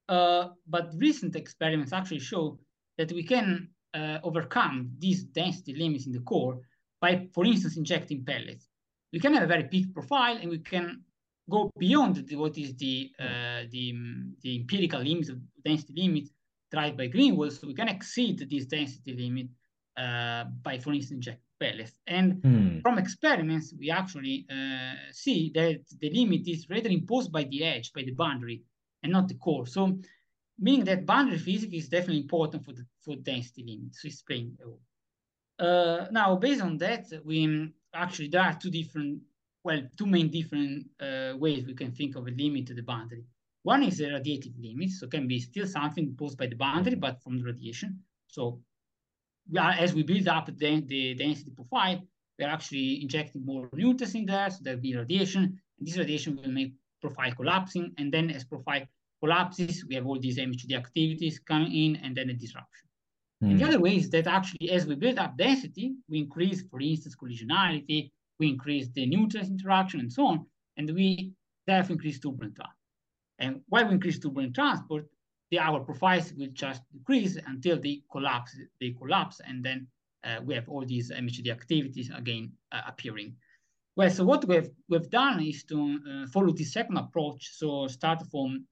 uh, 0.09 0.49
but 0.67 0.91
recent 0.97 1.37
experiments 1.37 1.93
actually 1.93 2.19
show 2.19 2.59
that 2.99 3.13
we 3.13 3.23
can 3.23 3.69
uh, 3.95 4.19
overcome 4.23 4.91
these 4.99 5.23
density 5.25 5.75
limits 5.75 6.07
in 6.07 6.13
the 6.13 6.21
core 6.21 6.61
by, 7.01 7.29
for 7.33 7.45
instance, 7.47 7.77
injecting 7.77 8.25
pellets. 8.25 8.69
We 9.13 9.21
can 9.21 9.33
have 9.35 9.45
a 9.45 9.47
very 9.47 9.65
peak 9.65 9.95
profile 9.95 10.37
and 10.37 10.51
we 10.51 10.59
can 10.59 11.05
go 11.49 11.71
beyond 11.79 12.17
the, 12.17 12.37
what 12.37 12.59
is 12.59 12.75
the, 12.77 13.11
uh, 13.19 13.63
the, 13.71 13.95
the 14.43 14.61
empirical 14.61 15.01
limits 15.01 15.29
of 15.29 15.39
density 15.65 15.95
limit 15.97 16.29
tried 16.73 16.97
by 16.97 17.09
Greenwald, 17.09 17.53
so 17.53 17.69
we 17.69 17.75
can 17.75 17.89
exceed 17.89 18.47
this 18.51 18.67
density 18.67 19.15
limit 19.15 19.47
uh, 19.97 20.45
by, 20.63 20.79
for 20.79 20.93
instance, 20.93 21.13
inject 21.13 21.41
pellets. 21.61 21.93
And 22.07 22.43
mm. 22.43 22.83
from 22.83 22.99
experiments, 22.99 23.73
we 23.79 23.91
actually 23.91 24.47
uh, 24.51 24.95
see 25.13 25.51
that 25.55 25.81
the 26.01 26.11
limit 26.11 26.49
is 26.49 26.69
rather 26.69 26.89
imposed 26.89 27.33
by 27.33 27.45
the 27.45 27.65
edge, 27.65 27.93
by 27.93 28.03
the 28.03 28.13
boundary, 28.13 28.63
and 29.03 29.13
not 29.13 29.29
the 29.29 29.35
core. 29.35 29.67
So, 29.67 29.99
meaning 30.59 30.85
that 30.85 31.07
boundary 31.07 31.39
physics 31.39 31.75
is 31.75 31.89
definitely 31.89 32.23
important 32.23 32.65
for 32.65 32.73
the 32.73 32.85
for 33.05 33.17
density 33.17 33.65
limit. 33.67 33.95
So, 33.95 34.09
explain. 34.09 34.57
Uh, 35.59 36.07
now, 36.11 36.37
based 36.37 36.63
on 36.63 36.79
that, 36.79 37.07
we 37.25 37.73
actually 37.95 38.29
there 38.29 38.43
are 38.43 38.59
two 38.61 38.71
different 38.71 39.21
well, 39.65 39.81
two 39.97 40.07
main 40.07 40.31
different 40.31 40.87
uh, 41.01 41.33
ways 41.39 41.65
we 41.65 41.75
can 41.75 41.91
think 41.93 42.17
of 42.17 42.27
a 42.27 42.31
limit 42.31 42.67
to 42.67 42.75
the 42.75 42.83
boundary. 42.83 43.25
One 43.63 43.83
is 43.83 44.01
a 44.01 44.09
radiative 44.09 44.61
limit, 44.61 44.91
so 44.91 45.07
can 45.07 45.27
be 45.27 45.41
still 45.41 45.67
something 45.67 46.05
imposed 46.05 46.37
by 46.37 46.49
the 46.49 46.55
boundary, 46.55 46.97
but 46.97 47.23
from 47.23 47.39
the 47.39 47.45
radiation. 47.45 48.01
So 48.29 48.61
we 49.51 49.59
are, 49.59 49.73
as 49.73 49.95
we 49.95 50.03
build 50.03 50.29
up 50.29 50.47
the, 50.47 50.81
the 50.81 51.15
density 51.15 51.51
profile, 51.51 52.01
we're 52.39 52.49
actually 52.49 53.03
injecting 53.03 53.45
more 53.45 53.69
neutrons 53.73 54.15
in 54.15 54.27
there, 54.27 54.51
so 54.51 54.59
there'll 54.63 54.81
be 54.81 54.97
radiation. 54.97 55.43
And 55.79 55.89
this 55.89 55.97
radiation 55.97 56.37
will 56.37 56.51
make 56.51 56.75
profile 57.01 57.33
collapsing. 57.33 57.93
And 57.99 58.13
then 58.13 58.31
as 58.31 58.45
profile 58.45 58.83
collapses, 59.23 59.85
we 59.89 59.95
have 59.95 60.07
all 60.07 60.19
these 60.19 60.39
MHD 60.39 60.77
activities 60.77 61.39
coming 61.39 61.73
in 61.73 61.97
and 61.97 62.17
then 62.17 62.31
a 62.31 62.35
disruption. 62.35 62.89
Mm. 63.43 63.51
And 63.51 63.61
the 63.61 63.65
hmm. 63.65 63.71
other 63.71 63.81
way 63.81 63.97
is 63.97 64.11
that 64.11 64.27
actually, 64.27 64.71
as 64.71 64.87
we 64.87 64.95
build 64.95 65.19
up 65.19 65.37
density, 65.37 65.95
we 66.09 66.19
increase, 66.19 66.63
for 66.71 66.81
instance, 66.81 67.17
collisionality, 67.17 68.11
we 68.39 68.49
increase 68.49 68.89
the 68.95 69.07
neutrons 69.07 69.49
interaction 69.49 70.01
and 70.01 70.13
so 70.13 70.27
on, 70.27 70.47
and 70.77 70.91
we 70.93 71.33
therefore 71.67 71.95
increase 71.95 72.19
turbulent 72.19 72.55
transport. 72.57 72.77
And 73.39 73.61
while 73.69 73.87
we 73.87 73.95
increase 73.95 74.19
turbulent 74.19 74.55
transport, 74.55 75.07
the 75.55 75.61
our 75.61 75.81
profiles 75.81 76.33
will 76.37 76.53
just 76.53 76.83
decrease 76.93 77.37
until 77.47 77.81
they 77.81 78.03
collapse, 78.11 78.57
they 78.81 78.91
collapse, 78.91 79.41
and 79.47 79.65
then 79.65 79.87
uh, 80.25 80.41
we 80.45 80.55
have 80.55 80.69
all 80.69 80.85
these 80.85 81.11
MHD 81.11 81.51
activities 81.51 82.11
again 82.15 82.53
uh, 82.73 82.83
appearing. 82.89 83.37
Well, 83.97 84.11
so 84.11 84.25
what 84.25 84.45
we've 84.49 84.71
we've 84.89 85.11
done 85.11 85.41
is 85.41 85.65
to 85.65 85.79
uh, 85.79 86.27
follow 86.35 86.53
this 86.53 86.73
second 86.73 86.97
approach. 86.97 87.51
So 87.61 87.87
start 87.87 88.21
from 88.31 88.67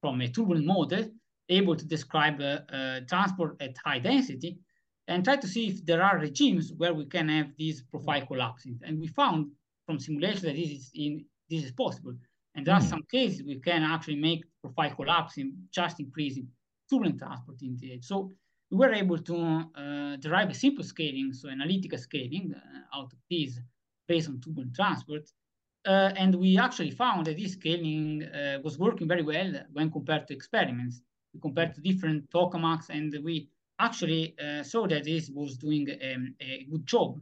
from 0.00 0.20
a 0.20 0.28
turbulent 0.28 0.66
model, 0.66 1.04
able 1.48 1.76
to 1.76 1.86
describe 1.86 2.40
uh, 2.40 2.60
uh, 2.78 3.00
transport 3.08 3.56
at 3.60 3.74
high 3.84 3.98
density, 3.98 4.58
and 5.08 5.24
try 5.24 5.36
to 5.36 5.48
see 5.48 5.64
if 5.68 5.84
there 5.84 6.02
are 6.02 6.18
regimes 6.18 6.72
where 6.80 6.94
we 6.94 7.06
can 7.06 7.28
have 7.28 7.50
these 7.56 7.82
profile 7.82 8.24
collapsing. 8.26 8.78
And 8.84 9.00
we 9.00 9.08
found 9.08 9.50
from 9.86 9.98
simulation 9.98 10.44
that 10.46 10.56
this 10.56 10.70
is 10.78 10.90
in 10.94 11.24
this 11.50 11.64
is 11.64 11.72
possible. 11.72 12.14
And 12.54 12.66
there 12.66 12.74
mm. 12.74 12.78
are 12.78 12.82
hmm. 12.82 12.88
some 12.88 13.02
cases 13.10 13.42
we 13.42 13.58
can 13.58 13.82
actually 13.82 14.16
make 14.16 14.44
profile 14.60 14.94
collapsing, 14.94 15.52
just 15.70 16.00
increasing 16.00 16.48
turbulent 16.90 17.18
transport 17.18 17.62
in 17.62 17.76
the 17.80 17.94
edge. 17.94 18.04
So 18.04 18.30
we 18.70 18.76
were 18.78 18.92
able 18.92 19.18
to 19.18 19.36
uh, 19.76 20.16
derive 20.16 20.50
a 20.50 20.54
simple 20.54 20.84
scaling, 20.84 21.32
so 21.32 21.48
analytical 21.48 21.98
scaling 21.98 22.54
uh, 22.54 22.98
out 22.98 23.12
of 23.12 23.18
this 23.30 23.58
based 24.06 24.28
on 24.28 24.40
turbulent 24.40 24.74
transport. 24.74 25.30
Uh, 25.86 26.12
and 26.16 26.34
we 26.34 26.58
actually 26.58 26.90
found 26.90 27.26
that 27.26 27.36
this 27.36 27.52
scaling 27.52 28.24
uh, 28.24 28.58
was 28.62 28.78
working 28.78 29.06
very 29.06 29.22
well 29.22 29.52
when 29.72 29.90
compared 29.90 30.26
to 30.26 30.34
experiments. 30.34 31.02
We 31.34 31.40
compared 31.40 31.74
to 31.74 31.80
different 31.80 32.30
tokamaks, 32.30 32.88
and 32.88 33.14
we 33.22 33.48
actually 33.78 34.34
uh, 34.38 34.62
saw 34.62 34.86
that 34.86 35.04
this 35.04 35.30
was 35.30 35.56
doing 35.56 35.88
um, 35.90 36.34
a 36.40 36.66
good 36.70 36.86
job. 36.86 37.20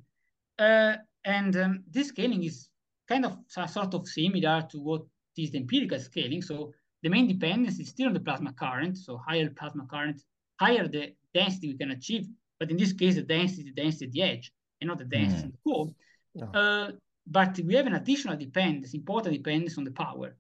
Uh, 0.59 0.97
and 1.25 1.57
um, 1.57 1.85
this 1.91 2.09
scaling 2.09 2.45
is 2.45 2.69
kind 3.09 3.25
of 3.25 3.37
sort 3.49 3.95
of 3.95 4.07
similar 4.07 4.67
to 4.71 4.81
what 4.81 5.03
is 5.37 5.51
the 5.51 5.59
empirical 5.59 5.99
scaling. 5.99 6.43
So 6.43 6.73
the 7.03 7.09
main 7.09 7.27
dependence 7.27 7.79
is 7.79 7.89
still 7.89 8.09
on 8.09 8.15
the 8.15 8.21
plasma 8.21 8.53
current. 8.53 8.99
So 8.99 9.19
higher 9.19 9.51
plasma 9.51 9.87
current, 9.87 10.23
higher 10.61 10.87
the 10.89 11.15
density 11.35 11.69
we 11.69 11.79
can 11.79 11.91
achieve. 11.91 12.29
But 12.59 12.71
in 12.71 12.77
this 12.77 12.93
case, 12.93 13.17
the 13.17 13.23
density, 13.23 13.65
the 13.65 13.83
density 13.83 14.07
at 14.07 14.13
the 14.13 14.23
edge, 14.23 14.53
and 14.81 14.89
not 14.89 14.99
the 14.99 15.05
density 15.05 15.43
mm. 15.43 15.45
in 15.45 15.51
the 15.53 15.59
core. 15.65 15.95
Yeah. 16.35 16.45
Uh, 16.45 16.91
but 17.27 17.59
we 17.61 17.75
have 17.75 17.87
an 17.87 17.95
additional 17.95 18.37
dependence, 18.37 18.95
important 18.95 19.35
dependence 19.35 19.79
on 19.79 19.85
the 19.85 19.93
power. 19.93 20.37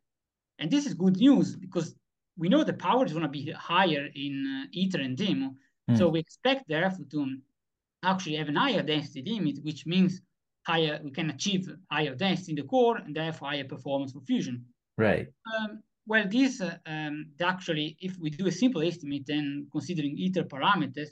And 0.58 0.70
this 0.70 0.86
is 0.86 0.94
good 0.94 1.16
news 1.16 1.56
because 1.56 1.94
we 2.36 2.48
know 2.48 2.64
the 2.64 2.72
power 2.72 3.04
is 3.04 3.12
going 3.12 3.24
to 3.24 3.28
be 3.28 3.50
higher 3.50 4.08
in 4.14 4.66
uh, 4.66 4.78
ITER 4.80 5.00
and 5.00 5.16
DEMO, 5.16 5.54
Mm. 5.90 5.98
So 5.98 6.08
we 6.08 6.20
expect 6.20 6.68
therefore 6.68 7.06
to 7.10 7.36
actually 8.02 8.36
have 8.36 8.48
a 8.48 8.52
higher 8.52 8.82
density 8.82 9.22
limit, 9.22 9.58
which 9.62 9.86
means 9.86 10.20
higher 10.66 11.00
we 11.02 11.10
can 11.10 11.30
achieve 11.30 11.68
higher 11.90 12.14
density 12.14 12.52
in 12.52 12.56
the 12.56 12.62
core 12.62 12.98
and 12.98 13.14
therefore 13.14 13.48
higher 13.48 13.64
performance 13.64 14.12
for 14.12 14.20
fusion. 14.20 14.64
Right. 15.02 15.26
Um, 15.52 15.82
well, 16.06 16.26
this 16.28 16.60
uh, 16.60 16.76
um, 16.86 17.26
actually, 17.40 17.96
if 18.00 18.18
we 18.18 18.30
do 18.30 18.46
a 18.46 18.52
simple 18.52 18.82
estimate 18.82 19.28
and 19.28 19.70
considering 19.70 20.16
ITER 20.18 20.44
parameters, 20.44 21.10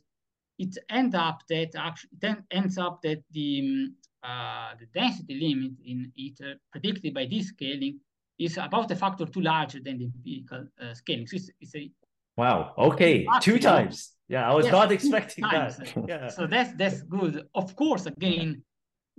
it 0.58 0.76
ends 0.88 1.14
up 1.14 1.42
that 1.48 1.70
actually 1.76 2.10
then 2.20 2.44
ends 2.50 2.76
up 2.78 3.00
that 3.02 3.22
the 3.30 3.60
um, 3.60 3.94
uh, 4.22 4.74
the 4.78 4.86
density 4.98 5.34
limit 5.40 5.72
in 5.84 6.12
ITER 6.18 6.56
predicted 6.70 7.14
by 7.14 7.26
this 7.26 7.48
scaling 7.48 8.00
is 8.38 8.58
about 8.58 8.90
a 8.90 8.96
factor 8.96 9.26
two 9.26 9.40
larger 9.40 9.80
than 9.80 9.98
the 9.98 10.04
empirical 10.04 10.66
uh, 10.82 10.94
scaling. 10.94 11.26
So 11.26 11.36
it's, 11.36 11.50
it's 11.60 11.74
a 11.74 11.90
wow. 12.36 12.74
Okay, 12.76 13.26
two 13.40 13.58
times. 13.58 14.12
Yeah, 14.28 14.50
I 14.50 14.54
was 14.54 14.66
yes, 14.66 14.72
not 14.72 14.92
expecting 14.92 15.44
that. 15.50 15.94
yeah. 16.08 16.28
So 16.28 16.46
that's 16.46 16.72
that's 16.74 17.02
good. 17.02 17.46
Of 17.54 17.74
course, 17.76 18.06
again, 18.06 18.62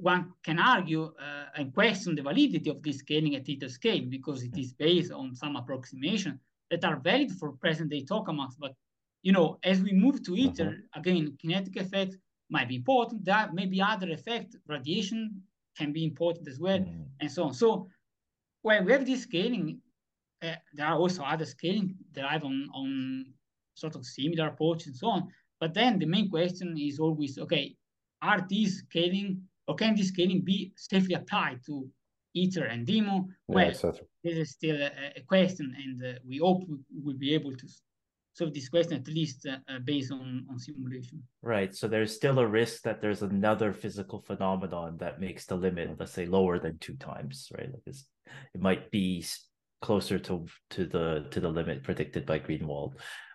one 0.01 0.33
can 0.43 0.59
argue 0.59 1.03
uh, 1.03 1.45
and 1.55 1.73
question 1.73 2.15
the 2.15 2.21
validity 2.21 2.69
of 2.69 2.81
this 2.81 2.97
scaling 2.97 3.35
at 3.35 3.47
ITER 3.47 3.69
scale 3.69 4.03
because 4.09 4.43
it 4.43 4.57
is 4.57 4.73
based 4.73 5.11
on 5.11 5.35
some 5.35 5.55
approximation 5.55 6.39
that 6.71 6.83
are 6.83 6.99
valid 6.99 7.31
for 7.31 7.51
present-day 7.51 8.05
tokamaks. 8.05 8.55
But 8.59 8.73
you 9.21 9.31
know, 9.31 9.59
as 9.63 9.81
we 9.81 9.91
move 9.91 10.23
to 10.23 10.35
ITER, 10.35 10.69
uh-huh. 10.69 10.99
again, 10.99 11.37
kinetic 11.39 11.77
effects 11.77 12.17
might 12.49 12.67
be 12.67 12.75
important. 12.75 13.23
There 13.23 13.49
may 13.53 13.67
be 13.67 13.81
other 13.81 14.09
effects, 14.09 14.55
radiation 14.67 15.41
can 15.77 15.93
be 15.93 16.03
important 16.03 16.47
as 16.47 16.59
well, 16.59 16.79
mm. 16.79 17.05
and 17.19 17.31
so 17.31 17.43
on. 17.43 17.53
So 17.53 17.87
when 18.63 18.85
we 18.85 18.91
have 18.91 19.05
this 19.05 19.23
scaling, 19.23 19.79
uh, 20.43 20.55
there 20.73 20.87
are 20.87 20.97
also 20.97 21.23
other 21.23 21.45
scaling 21.45 21.95
derived 22.11 22.43
on 22.43 22.69
on 22.73 23.25
sort 23.75 23.95
of 23.95 24.05
similar 24.05 24.47
approach 24.47 24.87
and 24.87 24.95
so 24.95 25.07
on. 25.07 25.27
But 25.59 25.73
then 25.73 25.99
the 25.99 26.07
main 26.07 26.29
question 26.29 26.77
is 26.77 26.99
always, 26.99 27.37
okay, 27.37 27.75
are 28.21 28.45
these 28.49 28.79
scaling 28.79 29.43
or 29.71 29.75
can 29.75 29.95
this 29.95 30.09
scaling 30.09 30.41
be 30.41 30.73
safely 30.75 31.15
applied 31.15 31.59
to 31.65 31.89
ITER 32.35 32.65
and 32.65 32.85
DEMO. 32.85 33.27
Well, 33.47 33.65
yeah, 33.65 33.91
this 34.23 34.37
is 34.37 34.51
still 34.51 34.81
a, 34.81 34.91
a 35.15 35.21
question, 35.21 35.75
and 35.83 36.03
uh, 36.03 36.19
we 36.27 36.37
hope 36.37 36.63
we 36.67 36.77
will 37.03 37.17
be 37.17 37.33
able 37.33 37.55
to 37.55 37.67
solve 38.33 38.53
this 38.53 38.69
question 38.69 38.93
at 38.93 39.07
least 39.07 39.45
uh, 39.45 39.57
uh, 39.67 39.79
based 39.79 40.11
on, 40.11 40.45
on 40.49 40.59
simulation. 40.59 41.21
Right. 41.41 41.75
So 41.75 41.87
there's 41.87 42.15
still 42.15 42.39
a 42.39 42.47
risk 42.47 42.83
that 42.83 43.01
there's 43.01 43.21
another 43.21 43.73
physical 43.73 44.21
phenomenon 44.21 44.97
that 44.99 45.19
makes 45.19 45.45
the 45.45 45.55
limit, 45.55 45.97
let's 45.99 46.13
say, 46.13 46.25
lower 46.25 46.59
than 46.59 46.77
two 46.77 46.95
times, 46.95 47.49
right? 47.57 47.71
Like 47.71 47.83
this, 47.85 48.05
it 48.53 48.61
might 48.61 48.91
be 48.91 49.25
closer 49.81 50.19
to 50.19 50.45
to 50.71 50.85
the 50.85 51.27
to 51.31 51.39
the 51.39 51.49
limit 51.49 51.83
predicted 51.83 52.25
by 52.25 52.39
Greenwald. 52.39 52.93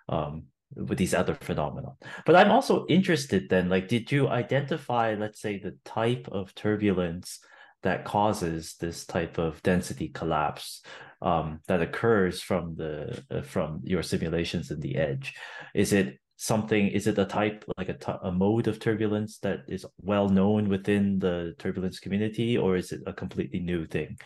Um, 0.09 0.45
with 0.75 0.99
these 0.99 1.15
other 1.15 1.35
phenomena. 1.35 1.93
But 2.25 2.37
I'm 2.37 2.51
also 2.51 2.87
interested 2.89 3.49
then, 3.49 3.69
like, 3.69 3.89
did 3.89 4.11
you 4.11 4.29
identify, 4.29 5.15
let's 5.15 5.41
say, 5.41 5.59
the 5.59 5.77
type 5.85 6.29
of 6.31 6.55
turbulence 6.55 7.39
that 7.83 8.05
causes 8.05 8.75
this 8.81 9.07
type 9.07 9.39
of 9.39 9.63
density 9.63 10.09
collapse 10.09 10.83
um, 11.23 11.61
that 11.69 11.83
occurs 11.83 12.43
from 12.43 12.75
the 12.77 13.23
uh, 13.31 13.43
from 13.43 13.81
your 13.85 14.03
simulations 14.03 14.71
in 14.71 14.81
the 14.81 14.97
edge? 14.97 15.35
Is 15.75 15.93
it 15.93 16.19
something? 16.37 16.89
Is 16.89 17.07
it 17.07 17.19
a 17.19 17.25
type 17.25 17.65
like 17.79 17.89
a, 17.89 18.19
a 18.25 18.33
mode 18.33 18.67
of 18.69 18.79
turbulence 18.79 19.39
that 19.39 19.61
is 19.69 19.87
well 20.01 20.29
known 20.29 20.69
within 20.69 21.19
the 21.19 21.55
turbulence 21.59 22.01
community, 22.01 22.59
or 22.59 22.77
is 22.77 22.93
it 22.93 23.01
a 23.07 23.13
completely 23.13 23.61
new 23.61 23.87
thing? 23.87 24.19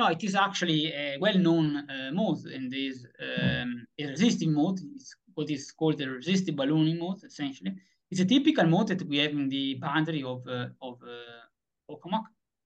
No, 0.00 0.06
it 0.06 0.24
is 0.24 0.34
actually 0.34 0.86
a 0.94 1.18
well-known 1.20 1.76
uh, 1.76 2.10
mode, 2.10 2.46
and 2.46 2.72
is 2.72 3.06
um, 3.20 3.86
a 3.98 4.06
resistive 4.06 4.48
mode. 4.48 4.80
It's 4.94 5.14
what 5.34 5.50
is 5.50 5.72
called 5.72 6.00
a 6.00 6.08
resistive 6.08 6.56
ballooning 6.56 6.98
mode, 6.98 7.22
essentially. 7.22 7.72
It's 8.10 8.22
a 8.22 8.24
typical 8.24 8.66
mode 8.66 8.88
that 8.88 9.02
we 9.02 9.18
have 9.18 9.32
in 9.32 9.50
the 9.50 9.74
boundary 9.74 10.22
of 10.22 10.40
uh, 10.48 10.68
of 10.80 10.94
uh, 11.02 11.42
tokamak. 11.86 12.24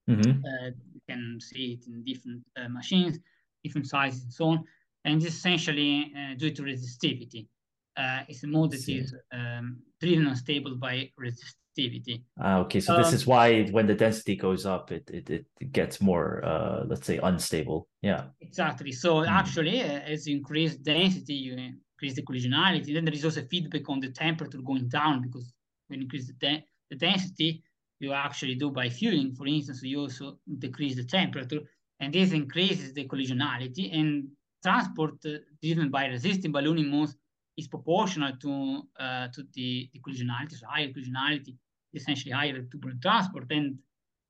Mm-hmm. 0.09 0.30
Uh, 0.30 0.70
you 0.95 1.01
can 1.09 1.41
see 1.41 1.72
it 1.72 1.89
in 1.89 2.05
different 2.05 2.45
uh, 2.57 2.68
machines, 2.68 3.18
different 3.64 3.89
sizes, 3.89 4.22
and 4.22 4.32
so 4.32 4.45
on. 4.53 4.64
And 5.05 5.16
it's 5.16 5.35
essentially 5.35 6.12
uh, 6.16 6.35
due 6.37 6.53
to 6.53 6.62
resistivity. 6.62 7.49
Uh, 7.97 8.20
it's 8.28 8.45
a 8.45 8.47
mode 8.47 8.70
that 8.70 8.89
is 8.89 9.12
um, 9.32 9.82
driven 10.01 10.28
unstable 10.28 10.76
by 10.76 11.11
resistivity 11.18 11.64
activity. 11.75 12.25
Ah, 12.41 12.59
okay, 12.59 12.81
so 12.81 12.95
um, 12.95 13.03
this 13.03 13.12
is 13.12 13.27
why 13.27 13.64
when 13.70 13.87
the 13.87 13.95
density 13.95 14.37
goes 14.37 14.66
up, 14.66 14.93
it 14.93 15.11
it, 15.11 15.31
it 15.31 15.72
gets 15.72 16.01
more, 16.01 16.45
uh, 16.45 16.85
let's 16.87 17.07
say, 17.07 17.18
unstable. 17.22 17.89
Yeah. 18.03 18.25
Exactly. 18.41 18.93
So 18.93 19.16
mm. 19.16 19.29
actually, 19.29 19.83
uh, 19.83 20.12
as 20.12 20.27
you 20.27 20.37
increase 20.37 20.77
density, 20.77 21.35
you 21.35 21.53
increase 21.55 22.14
the 22.14 22.22
collisionality. 22.22 22.95
Then 22.95 23.05
there 23.05 23.14
is 23.14 23.25
also 23.25 23.43
feedback 23.51 23.89
on 23.89 24.01
the 24.01 24.11
temperature 24.11 24.59
going 24.59 24.89
down 24.89 25.22
because 25.22 25.53
when 25.89 26.01
you 26.01 26.05
increase 26.05 26.27
the, 26.27 26.35
de- 26.35 26.64
the 26.91 26.97
density, 26.97 27.62
you 28.01 28.12
actually 28.12 28.55
do 28.57 28.70
by 28.70 28.89
fueling, 28.89 29.35
for 29.35 29.47
instance, 29.47 29.83
you 29.83 30.01
also 30.01 30.39
decrease 30.59 30.97
the 30.97 31.05
temperature, 31.05 31.61
and 32.01 32.12
this 32.12 32.33
increases 32.33 32.93
the 32.93 33.07
collisionality. 33.07 33.95
And 33.99 34.29
transport 34.62 35.14
uh, 35.27 35.39
driven 35.62 35.91
by 35.91 36.07
resistive 36.07 36.53
ballooning 36.53 36.91
modes 36.91 37.16
is 37.57 37.68
proportional 37.68 38.33
to 38.37 38.83
uh, 38.99 39.29
to 39.29 39.45
the, 39.55 39.89
the 39.93 40.01
collisionality, 40.01 40.55
so 40.55 40.66
higher 40.66 40.89
collisionality 40.89 41.55
essentially 41.95 42.33
higher 42.33 42.63
turbulent 42.63 43.03
transport. 43.03 43.47
And, 43.51 43.79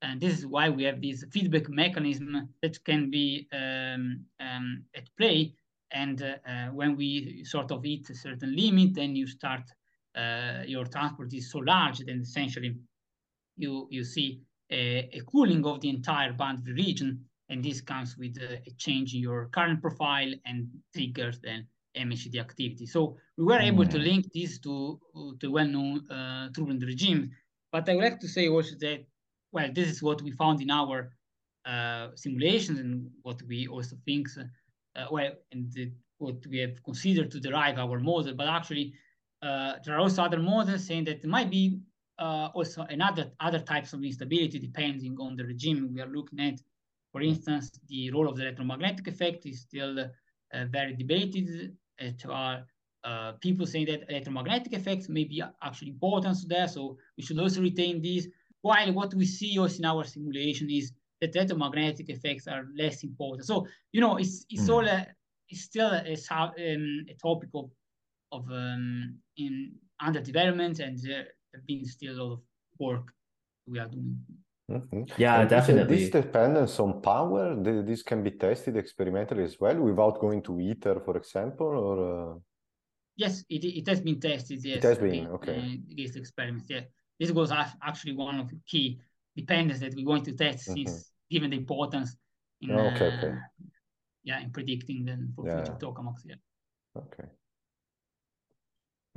and 0.01 0.19
this 0.21 0.37
is 0.39 0.45
why 0.45 0.69
we 0.69 0.83
have 0.83 1.01
this 1.01 1.23
feedback 1.31 1.69
mechanism 1.69 2.49
that 2.61 2.83
can 2.83 3.09
be 3.09 3.47
um, 3.51 4.25
um, 4.39 4.83
at 4.95 5.09
play. 5.17 5.53
And 5.91 6.21
uh, 6.21 6.35
uh, 6.47 6.67
when 6.67 6.95
we 6.95 7.43
sort 7.45 7.71
of 7.71 7.83
hit 7.83 8.09
a 8.09 8.15
certain 8.15 8.55
limit, 8.55 8.95
then 8.95 9.15
you 9.15 9.27
start, 9.27 9.63
uh, 10.15 10.63
your 10.65 10.85
transport 10.85 11.33
is 11.33 11.51
so 11.51 11.59
large, 11.59 11.99
then 11.99 12.21
essentially 12.21 12.75
you, 13.57 13.87
you 13.89 14.03
see 14.03 14.41
a, 14.71 15.09
a 15.13 15.21
cooling 15.31 15.65
of 15.65 15.81
the 15.81 15.89
entire 15.89 16.33
boundary 16.33 16.73
region. 16.73 17.25
And 17.49 17.63
this 17.63 17.79
comes 17.81 18.17
with 18.17 18.37
a, 18.37 18.55
a 18.67 18.71
change 18.77 19.13
in 19.13 19.21
your 19.21 19.47
current 19.47 19.81
profile 19.81 20.33
and 20.45 20.67
triggers 20.93 21.39
then 21.43 21.67
MHD 21.95 22.39
activity. 22.39 22.85
So 22.85 23.17
we 23.37 23.45
were 23.45 23.59
able 23.59 23.85
to 23.85 23.97
mm. 23.97 24.03
link 24.03 24.33
this 24.33 24.59
to, 24.59 24.99
to 25.39 25.51
well-known 25.51 26.09
uh, 26.09 26.49
turbulent 26.49 26.83
regime 26.83 27.31
but 27.75 27.89
I 27.89 27.95
would 27.95 28.05
like 28.05 28.21
to 28.21 28.29
say 28.29 28.47
also 28.47 28.75
that, 28.79 29.03
well, 29.51 29.69
this 29.73 29.89
is 29.89 30.01
what 30.01 30.21
we 30.21 30.31
found 30.31 30.61
in 30.61 30.71
our 30.71 31.11
uh, 31.65 32.07
simulations 32.15 32.79
and 32.79 33.09
what 33.23 33.41
we 33.49 33.67
also 33.67 33.97
think, 34.05 34.29
uh, 34.37 35.07
well, 35.11 35.33
and 35.51 35.69
the, 35.73 35.91
what 36.19 36.37
we 36.49 36.59
have 36.59 36.81
considered 36.85 37.29
to 37.31 37.39
derive 37.41 37.77
our 37.77 37.99
model. 37.99 38.33
But 38.33 38.47
actually, 38.47 38.93
uh, 39.41 39.73
there 39.83 39.93
are 39.95 39.99
also 39.99 40.23
other 40.23 40.39
models 40.39 40.87
saying 40.87 41.03
that 41.03 41.21
there 41.21 41.29
might 41.29 41.51
be 41.51 41.81
uh, 42.17 42.47
also 42.53 42.83
another 42.83 43.25
other 43.41 43.59
types 43.59 43.91
of 43.91 44.01
instability 44.05 44.57
depending 44.57 45.17
on 45.19 45.35
the 45.35 45.43
regime 45.43 45.91
we 45.93 45.99
are 45.99 46.15
looking 46.17 46.39
at. 46.39 46.61
For 47.11 47.21
instance, 47.21 47.71
the 47.89 48.09
role 48.11 48.29
of 48.29 48.37
the 48.37 48.43
electromagnetic 48.43 49.05
effect 49.09 49.45
is 49.45 49.59
still 49.59 49.99
uh, 49.99 50.65
very 50.71 50.93
debated. 50.93 51.75
There 51.99 52.31
are 52.31 52.65
uh, 53.05 53.33
people 53.33 53.65
saying 53.67 53.85
that 53.85 54.09
electromagnetic 54.09 54.73
effects 54.73 55.07
may 55.07 55.23
be 55.23 55.41
actually 55.61 55.91
important 55.91 56.39
to 56.39 56.47
there, 56.47 56.67
so 56.67 56.97
we 57.17 57.23
should 57.23 57.39
also 57.39 57.61
retain 57.61 58.01
these. 58.01 58.27
While 58.61 58.93
what 58.93 59.13
we 59.13 59.25
see 59.25 59.59
also 59.59 59.77
in 59.77 59.85
our 59.85 60.03
simulation 60.03 60.69
is 60.71 60.91
that 61.21 61.35
electromagnetic 61.35 62.09
effects 62.09 62.47
are 62.47 62.65
less 62.75 63.03
important. 63.03 63.45
So 63.45 63.67
you 63.91 64.01
know, 64.01 64.17
it's 64.17 64.45
it's 64.49 64.67
mm. 64.67 64.73
all 64.73 64.87
a, 64.87 65.05
it's 65.49 65.61
still 65.61 65.91
a, 65.91 66.15
um, 66.31 67.05
a 67.07 67.13
topic 67.21 67.49
of 67.53 67.69
of 68.31 68.43
um, 68.49 69.19
in 69.37 69.73
under 70.01 70.19
development, 70.19 70.79
and 70.79 70.97
there 70.97 71.27
have 71.53 71.65
been 71.67 71.85
still 71.85 72.13
a 72.13 72.17
lot 72.21 72.33
of 72.33 72.39
work 72.79 73.13
we 73.67 73.77
are 73.77 73.87
doing. 73.87 74.17
Mm-hmm. 74.71 75.03
Yeah, 75.17 75.41
and 75.41 75.49
definitely. 75.49 75.95
This 75.95 76.09
dependence 76.09 76.79
on 76.79 77.01
power, 77.01 77.55
this 77.83 78.01
can 78.01 78.23
be 78.23 78.31
tested 78.31 78.77
experimentally 78.77 79.43
as 79.43 79.59
well, 79.59 79.79
without 79.79 80.19
going 80.19 80.41
to 80.41 80.59
ITER, 80.59 81.01
for 81.05 81.17
example, 81.17 81.67
or. 81.67 82.33
Uh... 82.33 82.39
Yes, 83.15 83.43
it, 83.49 83.63
it 83.63 83.87
has 83.87 84.01
been 84.01 84.19
tested. 84.19 84.63
Yes, 84.63 84.77
it 84.77 84.83
has 84.83 84.97
been 84.97 85.27
okay. 85.27 85.55
Uh, 85.55 85.91
against 85.91 86.17
experiments. 86.17 86.69
Yeah, 86.69 86.81
this 87.19 87.31
was 87.31 87.51
actually 87.51 88.13
one 88.13 88.39
of 88.39 88.49
the 88.49 88.59
key 88.67 88.99
dependence 89.35 89.79
that 89.79 89.95
we 89.95 90.05
want 90.05 90.25
to 90.25 90.33
test, 90.33 90.67
mm-hmm. 90.67 90.87
since 90.87 91.11
given 91.29 91.51
the 91.51 91.57
importance 91.57 92.15
in 92.61 92.71
oh, 92.71 92.87
okay, 92.87 93.07
uh, 93.07 93.17
okay. 93.17 93.33
yeah 94.23 94.39
in 94.41 94.51
predicting 94.51 95.05
then 95.05 95.31
for 95.35 95.47
yeah. 95.47 95.63
future 95.63 95.77
tokamaks. 95.79 96.21
Yeah. 96.25 96.35
Okay. 96.97 97.29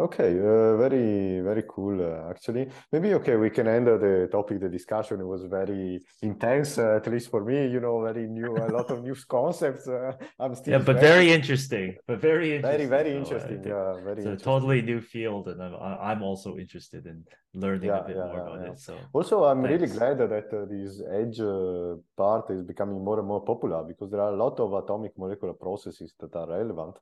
Okay, 0.00 0.38
uh, 0.38 0.76
very, 0.76 1.40
very 1.40 1.64
cool, 1.68 2.00
uh, 2.00 2.30
actually. 2.30 2.68
Maybe, 2.92 3.14
okay, 3.14 3.34
we 3.34 3.50
can 3.50 3.66
end 3.66 3.88
the 3.88 4.28
topic, 4.30 4.60
the 4.60 4.68
discussion. 4.68 5.20
It 5.20 5.26
was 5.26 5.42
very 5.42 6.00
intense, 6.22 6.78
uh, 6.78 7.00
at 7.02 7.06
least 7.08 7.30
for 7.32 7.44
me, 7.44 7.66
you 7.66 7.80
know, 7.80 8.00
very 8.02 8.28
new, 8.28 8.56
a 8.56 8.70
lot 8.70 8.92
of 8.92 9.02
new 9.02 9.16
concepts. 9.28 9.88
Uh, 9.88 10.12
I'm 10.38 10.54
still. 10.54 10.74
Yeah, 10.74 10.84
but 10.84 11.00
very, 11.00 11.26
very 11.26 11.32
interesting, 11.32 11.96
but 12.06 12.20
very 12.20 12.54
interesting. 12.54 12.88
Very, 12.88 13.04
very 13.04 13.16
interesting. 13.16 13.64
Yeah, 13.66 13.94
very 14.04 14.22
It's 14.22 14.40
a 14.40 14.44
totally 14.44 14.82
new 14.82 15.00
field, 15.00 15.48
and 15.48 15.60
I'm, 15.60 15.74
I'm 15.74 16.22
also 16.22 16.58
interested 16.58 17.04
in 17.06 17.24
learning 17.54 17.88
yeah, 17.88 17.98
a 17.98 18.06
bit 18.06 18.16
yeah, 18.16 18.24
more 18.26 18.40
about 18.40 18.68
it. 18.68 18.78
So, 18.78 18.96
also, 19.12 19.44
I'm 19.46 19.64
thanks. 19.64 19.72
really 19.72 19.92
glad 19.98 20.18
that 20.18 20.48
uh, 20.54 20.64
this 20.70 21.02
edge 21.10 21.40
uh, 21.40 21.96
part 22.16 22.50
is 22.50 22.62
becoming 22.62 23.02
more 23.02 23.18
and 23.18 23.26
more 23.26 23.44
popular 23.44 23.82
because 23.82 24.12
there 24.12 24.20
are 24.20 24.32
a 24.32 24.36
lot 24.36 24.60
of 24.60 24.72
atomic 24.74 25.18
molecular 25.18 25.54
processes 25.54 26.14
that 26.20 26.36
are 26.36 26.48
relevant 26.48 26.94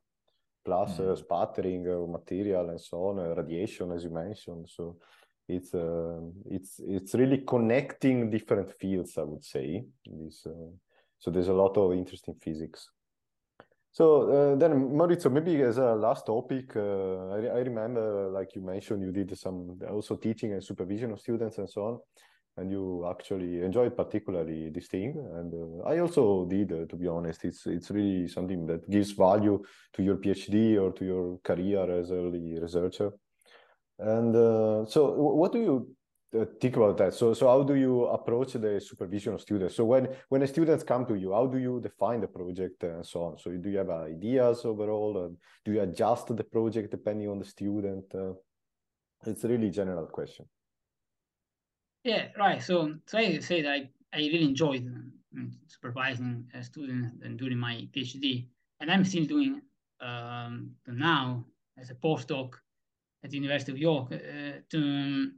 plus 0.67 0.99
mm. 0.99 1.17
sputtering 1.17 1.87
of 1.87 2.09
material 2.09 2.69
and 2.69 2.81
so 2.81 2.97
on, 3.07 3.15
radiation, 3.41 3.91
as 3.91 4.03
you 4.03 4.09
mentioned. 4.09 4.67
So 4.67 4.97
it's 5.47 5.73
uh, 5.73 6.19
it's 6.51 6.81
it's 6.95 7.13
really 7.15 7.39
connecting 7.53 8.29
different 8.29 8.69
fields, 8.79 9.17
I 9.17 9.23
would 9.23 9.45
say. 9.45 9.85
This, 10.05 10.45
uh, 10.45 10.71
so 11.19 11.31
there's 11.31 11.47
a 11.47 11.61
lot 11.63 11.77
of 11.77 11.93
interesting 11.93 12.35
physics. 12.41 12.91
So 13.91 14.05
uh, 14.29 14.55
then, 14.55 14.73
Maurizio, 14.99 15.31
maybe 15.31 15.61
as 15.61 15.77
a 15.77 15.95
last 15.95 16.25
topic, 16.25 16.75
uh, 16.75 17.29
I, 17.37 17.39
I, 17.57 17.61
remember, 17.69 18.29
like 18.29 18.53
you 18.53 18.61
mentioned, 18.61 19.01
you 19.01 19.11
did 19.11 19.35
some 19.37 19.79
also 19.89 20.17
teaching 20.17 20.53
and 20.53 20.63
supervision 20.63 21.11
of 21.11 21.19
students 21.19 21.57
and 21.57 21.69
so 21.69 21.81
on 21.81 21.99
and 22.57 22.71
you 22.71 23.07
actually 23.09 23.61
enjoyed 23.61 23.95
particularly 23.95 24.69
this 24.69 24.87
thing. 24.87 25.15
And 25.35 25.53
uh, 25.53 25.87
i 25.87 25.99
also 25.99 26.45
did 26.45 26.71
uh, 26.71 26.85
to 26.87 26.95
be 26.95 27.07
honest. 27.07 27.45
It's 27.45 27.65
it's 27.67 27.91
really 27.91 28.27
something 28.27 28.65
that 28.67 28.89
gives 28.89 29.11
value 29.11 29.63
to 29.93 30.03
your 30.03 30.17
phd 30.17 30.81
or 30.81 30.91
to 30.93 31.05
your 31.05 31.37
career 31.43 31.89
as 31.99 32.11
a 32.11 32.21
researcher. 32.21 33.11
And 33.99 34.35
uh, 34.35 34.85
so 34.85 35.11
what 35.11 35.51
do 35.51 35.59
you 35.59 35.95
uh, 36.39 36.45
think 36.59 36.75
about 36.75 36.97
that? 36.97 37.13
So 37.13 37.33
so 37.33 37.47
how 37.47 37.63
do 37.63 37.75
you 37.75 38.05
approach 38.05 38.53
the 38.53 38.81
supervision 38.81 39.33
of 39.33 39.41
students? 39.41 39.75
So 39.75 39.85
when 39.85 40.09
when 40.29 40.41
the 40.41 40.47
students 40.47 40.83
come 40.83 41.05
to 41.05 41.15
you 41.15 41.33
how 41.33 41.45
do 41.45 41.59
you 41.59 41.79
define 41.79 42.21
the 42.21 42.27
project 42.27 42.83
and 42.83 43.05
so 43.05 43.23
on? 43.23 43.37
So 43.37 43.51
do 43.51 43.69
you 43.69 43.77
have 43.77 43.91
ideas 43.91 44.65
overall? 44.65 45.25
And 45.25 45.37
do 45.63 45.73
you 45.73 45.81
adjust 45.81 46.35
the 46.35 46.43
project 46.43 46.89
depending 46.89 47.29
on 47.29 47.37
the 47.39 47.45
student? 47.45 48.05
Uh, 48.13 48.33
it's 49.25 49.43
a 49.43 49.47
really 49.47 49.69
general 49.69 50.05
question 50.07 50.45
yeah, 52.07 52.27
right. 52.37 52.63
So, 52.63 52.95
so 53.05 53.17
I 53.17 53.39
said 53.39 53.65
I, 53.65 53.89
I 54.13 54.19
really 54.19 54.45
enjoyed 54.45 54.85
um, 55.35 55.51
supervising 55.67 56.45
students 56.61 57.09
and 57.21 57.37
during 57.37 57.57
my 57.57 57.87
PhD, 57.93 58.47
and 58.79 58.89
I'm 58.89 59.03
still 59.03 59.25
doing 59.25 59.61
um, 59.99 60.71
now 60.87 61.45
as 61.77 61.89
a 61.89 61.95
postdoc 61.95 62.53
at 63.23 63.31
the 63.31 63.35
University 63.35 63.73
of 63.73 63.77
York. 63.77 64.13
Uh, 64.13 64.59
to, 64.69 65.31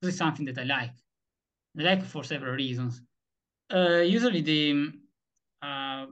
this 0.00 0.14
is 0.14 0.18
something 0.18 0.44
that 0.46 0.58
I 0.58 0.64
like. 0.64 0.96
I 1.78 1.82
like 1.82 2.04
for 2.04 2.24
several 2.24 2.54
reasons. 2.54 3.00
Uh, 3.72 4.00
usually 4.00 4.40
the 4.40 4.92
uh, 5.62 6.06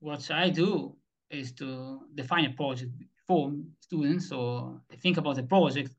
what 0.00 0.28
I 0.32 0.50
do 0.50 0.96
is 1.30 1.52
to 1.52 2.00
define 2.14 2.46
a 2.46 2.50
project 2.50 2.92
for 3.28 3.52
students. 3.78 4.28
So 4.28 4.80
they 4.90 4.96
think 4.96 5.16
about 5.16 5.36
the 5.36 5.44
project 5.44 5.92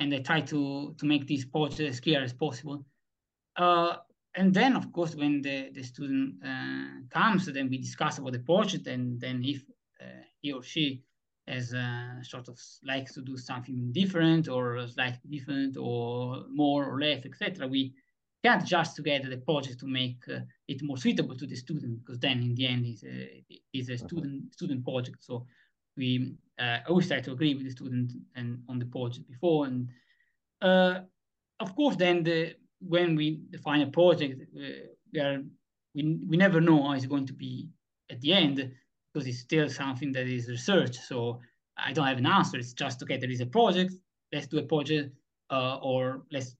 and 0.00 0.10
they 0.10 0.20
try 0.20 0.40
to 0.40 0.94
to 0.98 1.06
make 1.06 1.28
this 1.28 1.44
project 1.44 1.80
as 1.80 2.00
clear 2.00 2.22
as 2.22 2.32
possible. 2.32 2.84
Uh, 3.56 3.96
and 4.34 4.54
then, 4.54 4.76
of 4.76 4.92
course, 4.92 5.14
when 5.14 5.42
the, 5.42 5.70
the 5.74 5.82
student 5.82 6.36
uh, 6.44 7.02
comes, 7.10 7.46
then 7.46 7.68
we 7.68 7.78
discuss 7.78 8.18
about 8.18 8.32
the 8.32 8.38
project, 8.38 8.86
and 8.86 9.20
then 9.20 9.42
if 9.44 9.62
uh, 10.00 10.22
he 10.40 10.52
or 10.52 10.62
she 10.62 11.02
has 11.48 11.74
uh, 11.74 12.22
sort 12.22 12.48
of 12.48 12.58
likes 12.84 13.12
to 13.14 13.22
do 13.22 13.36
something 13.36 13.90
different 13.92 14.48
or 14.48 14.86
slightly 14.86 15.28
different 15.30 15.76
or 15.76 16.44
more 16.48 16.86
or 16.86 17.00
less, 17.00 17.24
etc., 17.24 17.66
we 17.66 17.92
can't 18.42 18.64
just 18.64 18.96
together 18.96 19.28
the 19.28 19.36
project 19.38 19.80
to 19.80 19.86
make 19.86 20.22
uh, 20.28 20.38
it 20.68 20.82
more 20.82 20.96
suitable 20.96 21.36
to 21.36 21.46
the 21.46 21.56
student 21.56 21.98
because 21.98 22.18
then 22.20 22.40
in 22.40 22.54
the 22.54 22.66
end 22.66 22.86
it's 22.86 23.02
a, 23.04 23.44
it's 23.72 23.90
a 23.90 23.98
student 23.98 24.42
mm-hmm. 24.42 24.52
student 24.52 24.84
project. 24.84 25.18
So 25.20 25.46
we 25.96 26.34
uh, 26.58 26.78
always 26.88 27.08
try 27.08 27.20
to 27.20 27.32
agree 27.32 27.54
with 27.54 27.64
the 27.64 27.70
student 27.70 28.12
and 28.36 28.62
on 28.68 28.78
the 28.78 28.86
project 28.86 29.28
before 29.28 29.66
and 29.66 29.88
uh, 30.62 31.00
of 31.60 31.74
course 31.74 31.96
then 31.96 32.22
the 32.22 32.54
when 32.80 33.14
we 33.14 33.40
define 33.50 33.82
a 33.82 33.86
project, 33.86 34.42
uh, 34.56 34.86
we 35.12 35.20
are 35.20 35.42
we, 35.94 36.18
we 36.28 36.36
never 36.36 36.60
know 36.60 36.82
how 36.82 36.92
it's 36.92 37.06
going 37.06 37.26
to 37.26 37.32
be 37.32 37.68
at 38.10 38.20
the 38.20 38.32
end 38.32 38.72
because 39.12 39.26
it's 39.26 39.38
still 39.38 39.68
something 39.68 40.12
that 40.12 40.26
is 40.26 40.48
research. 40.48 40.96
So 40.96 41.40
I 41.76 41.92
don't 41.92 42.06
have 42.06 42.18
an 42.18 42.26
answer. 42.26 42.58
It's 42.58 42.72
just 42.72 43.02
okay. 43.02 43.16
There 43.16 43.30
is 43.30 43.40
a 43.40 43.46
project. 43.46 43.94
Let's 44.32 44.46
do 44.46 44.58
a 44.58 44.62
project, 44.62 45.14
uh, 45.50 45.78
or 45.82 46.22
let's 46.30 46.56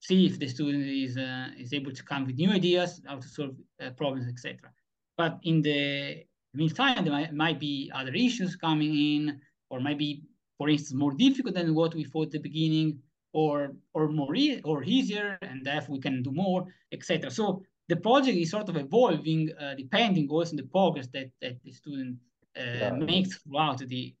see 0.00 0.26
if 0.26 0.38
the 0.38 0.48
student 0.48 0.86
is 0.86 1.16
uh, 1.16 1.48
is 1.58 1.72
able 1.72 1.92
to 1.92 2.02
come 2.02 2.26
with 2.26 2.36
new 2.36 2.50
ideas, 2.50 3.00
how 3.06 3.16
to 3.16 3.28
solve 3.28 3.56
uh, 3.82 3.90
problems, 3.90 4.26
etc. 4.28 4.70
But 5.16 5.38
in 5.42 5.62
the 5.62 6.24
meantime, 6.58 7.04
there 7.04 7.12
might, 7.12 7.32
might 7.32 7.60
be 7.60 7.90
other 7.94 8.12
issues 8.14 8.56
coming 8.56 8.94
in, 8.94 9.40
or 9.70 9.80
maybe, 9.80 10.22
for 10.58 10.68
instance, 10.68 10.94
more 10.94 11.12
difficult 11.12 11.54
than 11.54 11.74
what 11.74 11.94
we 11.94 12.04
thought 12.04 12.26
at 12.26 12.32
the 12.32 12.38
beginning 12.38 12.98
or 13.32 13.72
or 13.94 14.08
more 14.08 14.34
e 14.34 14.60
or 14.64 14.82
easier, 14.82 15.38
and 15.42 15.64
therefore 15.64 15.94
we 15.96 16.00
can 16.00 16.22
do 16.22 16.32
more, 16.32 16.66
etc. 16.92 17.30
So 17.30 17.62
the 17.88 17.96
project 17.96 18.36
is 18.36 18.50
sort 18.50 18.68
of 18.68 18.76
evolving 18.76 19.50
uh, 19.60 19.74
depending 19.74 20.28
also 20.28 20.52
on 20.52 20.56
the 20.56 20.64
progress 20.64 21.08
that, 21.12 21.30
that 21.40 21.62
the 21.62 21.72
student 21.72 22.16
uh, 22.56 22.62
yeah. 22.62 22.90
makes 22.92 23.38
throughout 23.38 23.78
the 23.78 24.14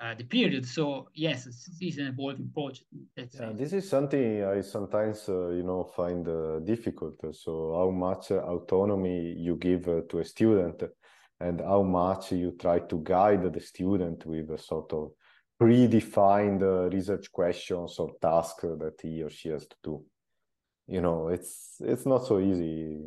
uh, 0.00 0.14
the 0.14 0.24
period. 0.24 0.66
So 0.66 1.08
yes, 1.14 1.46
it's, 1.46 1.68
it's 1.80 1.98
an 1.98 2.08
evolving 2.08 2.50
project. 2.52 2.86
Yeah, 3.16 3.52
this 3.52 3.72
is 3.72 3.88
something 3.88 4.44
I 4.44 4.60
sometimes 4.60 5.28
uh, 5.28 5.50
you 5.50 5.62
know 5.62 5.84
find 5.84 6.26
uh, 6.26 6.58
difficult. 6.60 7.20
So 7.34 7.74
how 7.76 7.90
much 7.90 8.30
autonomy 8.32 9.34
you 9.38 9.56
give 9.56 9.86
uh, 9.88 10.02
to 10.10 10.18
a 10.18 10.24
student, 10.24 10.82
and 11.42 11.60
how 11.60 11.82
much 11.82 12.32
you 12.32 12.52
try 12.58 12.78
to 12.78 12.96
guide 13.02 13.52
the 13.52 13.60
student 13.60 14.24
with 14.24 14.50
a 14.50 14.58
sort 14.58 14.92
of 14.92 15.10
predefined 15.60 16.62
uh, 16.62 16.88
research 16.90 17.30
questions 17.32 17.98
or 17.98 18.10
tasks 18.20 18.62
that 18.62 18.94
he 19.02 19.22
or 19.22 19.30
she 19.30 19.48
has 19.48 19.66
to 19.66 19.76
do. 19.82 20.04
You 20.86 21.00
know, 21.00 21.28
it's 21.28 21.76
it's 21.80 22.06
not 22.06 22.26
so 22.26 22.38
easy. 22.38 23.00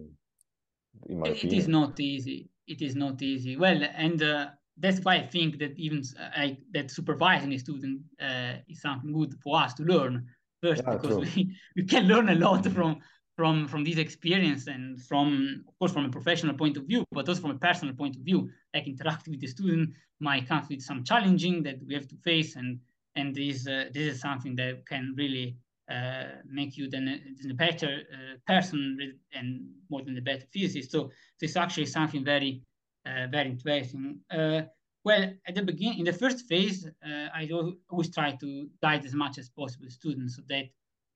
In 1.10 1.20
my 1.20 1.28
it 1.28 1.38
opinion. 1.38 1.60
is 1.60 1.68
not 1.68 2.00
easy. 2.00 2.50
It 2.68 2.82
is 2.82 2.96
not 2.96 3.22
easy. 3.22 3.58
Well, 3.58 3.82
and 3.96 4.22
uh, 4.22 4.48
that's 4.78 5.00
why 5.00 5.16
I 5.16 5.28
think 5.28 5.60
that 5.60 5.78
even 5.78 6.02
uh, 6.20 6.48
that 6.74 6.92
supervising 6.92 7.54
a 7.54 7.60
student 7.60 8.02
uh, 8.22 8.54
is 8.68 8.82
something 8.82 9.14
good 9.14 9.34
for 9.44 9.60
us 9.60 9.74
to 9.76 9.84
learn 9.84 10.26
first, 10.62 10.84
yeah, 10.86 10.96
because 10.96 11.18
we, 11.36 11.56
we 11.76 11.84
can 11.84 12.08
learn 12.08 12.30
a 12.30 12.36
lot 12.36 12.66
from 12.68 13.00
from 13.36 13.68
from 13.68 13.84
this 13.84 13.98
experience 13.98 14.68
and 14.68 15.02
from 15.02 15.64
of 15.68 15.78
course 15.80 15.92
from 15.92 16.06
a 16.06 16.10
professional 16.10 16.56
point 16.56 16.78
of 16.78 16.84
view 16.86 17.04
but 17.12 17.28
also 17.28 17.42
from 17.42 17.52
a 17.52 17.60
personal 17.60 17.94
point 17.94 18.16
of 18.16 18.22
view 18.22 18.50
like 18.74 18.88
interacting 18.88 19.32
with 19.32 19.42
the 19.42 19.48
student 19.48 19.90
might 20.20 20.48
come 20.48 20.66
with 20.70 20.82
some 20.82 21.04
challenging 21.04 21.62
that 21.64 21.78
we 21.88 21.94
have 21.94 22.08
to 22.08 22.16
face 22.18 22.56
and 22.56 22.80
and 23.16 23.36
this 23.36 23.68
uh, 23.68 23.86
this 23.94 24.14
is 24.14 24.22
something 24.22 24.56
that 24.56 24.86
can 24.86 25.14
really 25.18 25.58
uh, 25.90 26.26
make 26.50 26.78
you 26.78 26.90
then 26.90 27.08
a, 27.08 27.52
a 27.52 27.54
better 27.54 28.02
uh, 28.12 28.36
person 28.48 28.98
and 29.34 29.70
more 29.90 30.02
than 30.02 30.18
a 30.18 30.22
better 30.22 30.46
physicist. 30.52 30.92
So, 30.92 31.12
so 31.38 31.44
it's 31.44 31.56
actually 31.56 31.86
something 31.86 32.24
very 32.26 32.64
uh, 33.06 33.28
very 33.32 33.52
interesting. 33.52 34.20
Uh, 34.32 34.62
well 35.04 35.32
at 35.48 35.54
the 35.54 35.62
beginning 35.62 36.00
in 36.00 36.06
the 36.06 36.12
first 36.12 36.48
phase 36.48 36.88
uh, 37.06 37.28
i 37.34 37.48
always 37.92 38.10
try 38.10 38.32
to 38.32 38.68
guide 38.82 39.06
as 39.06 39.14
much 39.14 39.38
as 39.38 39.50
possible 39.50 39.90
students 39.90 40.36
so 40.36 40.42
that 40.50 40.66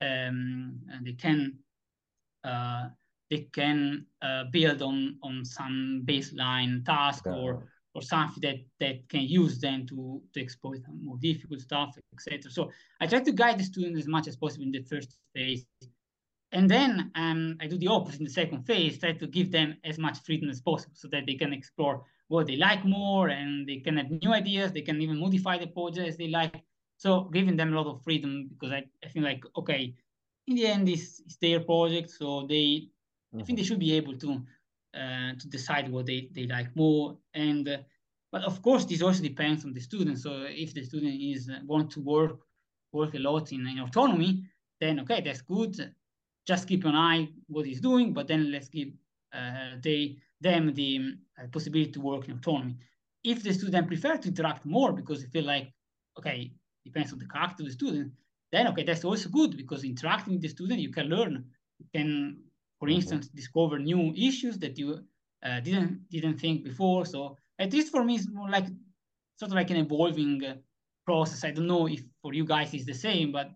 um, 0.00 0.78
they 1.02 1.12
can 1.12 1.38
uh, 1.48 1.69
they 2.44 3.48
can 3.52 4.06
uh, 4.22 4.44
build 4.50 4.82
on 4.82 5.16
on 5.22 5.44
some 5.44 6.02
baseline 6.04 6.84
task 6.84 7.24
yeah. 7.26 7.34
or 7.34 7.68
or 7.94 8.02
something 8.02 8.40
that 8.42 8.58
that 8.78 9.08
can 9.08 9.22
use 9.22 9.58
them 9.58 9.86
to 9.86 10.20
to 10.34 10.40
exploit 10.40 10.82
more 11.02 11.18
difficult 11.18 11.60
stuff, 11.60 11.96
etc. 12.12 12.50
So 12.50 12.70
I 13.00 13.06
try 13.06 13.20
to 13.20 13.32
guide 13.32 13.58
the 13.58 13.64
student 13.64 13.96
as 13.98 14.06
much 14.06 14.28
as 14.28 14.36
possible 14.36 14.64
in 14.64 14.72
the 14.72 14.82
first 14.82 15.16
phase, 15.34 15.64
and 16.52 16.68
then 16.68 17.10
um, 17.14 17.56
I 17.60 17.66
do 17.66 17.78
the 17.78 17.88
opposite 17.88 18.20
in 18.20 18.24
the 18.24 18.30
second 18.30 18.64
phase. 18.64 18.98
Try 18.98 19.12
to 19.12 19.26
give 19.26 19.52
them 19.52 19.76
as 19.84 19.98
much 19.98 20.18
freedom 20.24 20.48
as 20.50 20.60
possible 20.60 20.94
so 20.96 21.08
that 21.08 21.26
they 21.26 21.34
can 21.34 21.52
explore 21.52 22.04
what 22.28 22.46
they 22.46 22.56
like 22.56 22.84
more 22.84 23.28
and 23.28 23.68
they 23.68 23.78
can 23.78 23.96
have 23.96 24.10
new 24.10 24.32
ideas. 24.32 24.72
They 24.72 24.82
can 24.82 25.00
even 25.00 25.18
modify 25.18 25.58
the 25.58 25.66
project 25.66 26.08
as 26.08 26.16
they 26.16 26.28
like. 26.28 26.62
So 26.96 27.24
giving 27.32 27.56
them 27.56 27.72
a 27.72 27.76
lot 27.76 27.92
of 27.92 28.04
freedom 28.04 28.50
because 28.50 28.72
I, 28.72 28.84
I 29.04 29.08
think 29.08 29.24
like 29.24 29.42
okay, 29.56 29.94
in 30.50 30.56
the 30.56 30.66
end, 30.66 30.88
it's, 30.88 31.20
it's 31.20 31.36
their 31.36 31.60
project, 31.60 32.10
so 32.10 32.46
they 32.46 32.64
mm-hmm. 32.64 33.40
I 33.40 33.44
think 33.44 33.56
they 33.56 33.62
mm-hmm. 33.62 33.68
should 33.68 33.78
be 33.78 33.94
able 33.94 34.18
to 34.18 34.42
uh, 34.94 35.32
to 35.38 35.48
decide 35.48 35.90
what 35.90 36.06
they, 36.06 36.28
they 36.32 36.46
like 36.46 36.74
more. 36.74 37.16
And 37.34 37.68
uh, 37.68 37.78
but 38.32 38.42
of 38.42 38.60
course, 38.60 38.84
this 38.84 39.02
also 39.02 39.22
depends 39.22 39.64
on 39.64 39.72
the 39.72 39.80
student. 39.80 40.18
So 40.18 40.46
if 40.48 40.74
the 40.74 40.84
student 40.84 41.20
is 41.20 41.48
uh, 41.48 41.60
want 41.64 41.90
to 41.92 42.00
work 42.00 42.40
work 42.92 43.14
a 43.14 43.18
lot 43.18 43.52
in, 43.52 43.66
in 43.68 43.78
autonomy, 43.78 44.44
then 44.80 44.98
okay, 45.00 45.20
that's 45.20 45.42
good. 45.42 45.94
Just 46.46 46.66
keep 46.66 46.84
an 46.84 46.96
eye 46.96 47.28
what 47.46 47.66
he's 47.66 47.80
doing, 47.80 48.12
but 48.12 48.26
then 48.26 48.50
let's 48.50 48.68
give 48.68 48.88
uh, 49.32 49.76
they 49.80 50.16
them 50.40 50.74
the 50.74 51.14
uh, 51.38 51.46
possibility 51.52 51.92
to 51.92 52.00
work 52.00 52.28
in 52.28 52.34
autonomy. 52.34 52.76
If 53.22 53.44
the 53.44 53.52
student 53.52 53.86
prefer 53.86 54.16
to 54.16 54.28
interact 54.28 54.66
more 54.66 54.92
because 54.92 55.22
they 55.22 55.28
feel 55.28 55.44
like 55.44 55.72
okay, 56.18 56.52
depends 56.84 57.12
on 57.12 57.20
the 57.20 57.28
character 57.28 57.62
of 57.62 57.68
the 57.68 57.72
student, 57.72 58.12
then 58.52 58.66
okay, 58.68 58.84
that's 58.84 59.04
also 59.04 59.28
good 59.28 59.56
because 59.56 59.84
interacting 59.84 60.34
with 60.34 60.42
the 60.42 60.48
student, 60.48 60.80
you 60.80 60.90
can 60.90 61.06
learn. 61.06 61.44
You 61.78 61.86
can, 61.94 62.42
for 62.78 62.88
mm-hmm. 62.88 62.96
instance, 62.96 63.28
discover 63.28 63.78
new 63.78 64.12
issues 64.16 64.58
that 64.58 64.78
you 64.78 65.04
uh, 65.42 65.60
didn't 65.60 66.08
didn't 66.10 66.38
think 66.38 66.64
before. 66.64 67.06
So 67.06 67.36
at 67.58 67.72
least 67.72 67.92
for 67.92 68.04
me, 68.04 68.16
it's 68.16 68.28
more 68.28 68.50
like 68.50 68.66
sort 69.36 69.50
of 69.50 69.54
like 69.54 69.70
an 69.70 69.76
evolving 69.76 70.44
uh, 70.44 70.54
process. 71.06 71.44
I 71.44 71.52
don't 71.52 71.66
know 71.66 71.86
if 71.86 72.02
for 72.22 72.34
you 72.34 72.44
guys 72.44 72.74
it's 72.74 72.86
the 72.86 72.94
same, 72.94 73.32
but 73.32 73.50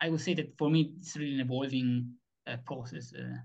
I 0.00 0.08
would 0.08 0.20
say 0.20 0.34
that 0.34 0.56
for 0.56 0.70
me, 0.70 0.94
it's 0.98 1.16
really 1.16 1.34
an 1.34 1.40
evolving 1.40 2.14
uh, 2.46 2.56
process. 2.64 3.12
Uh, 3.16 3.36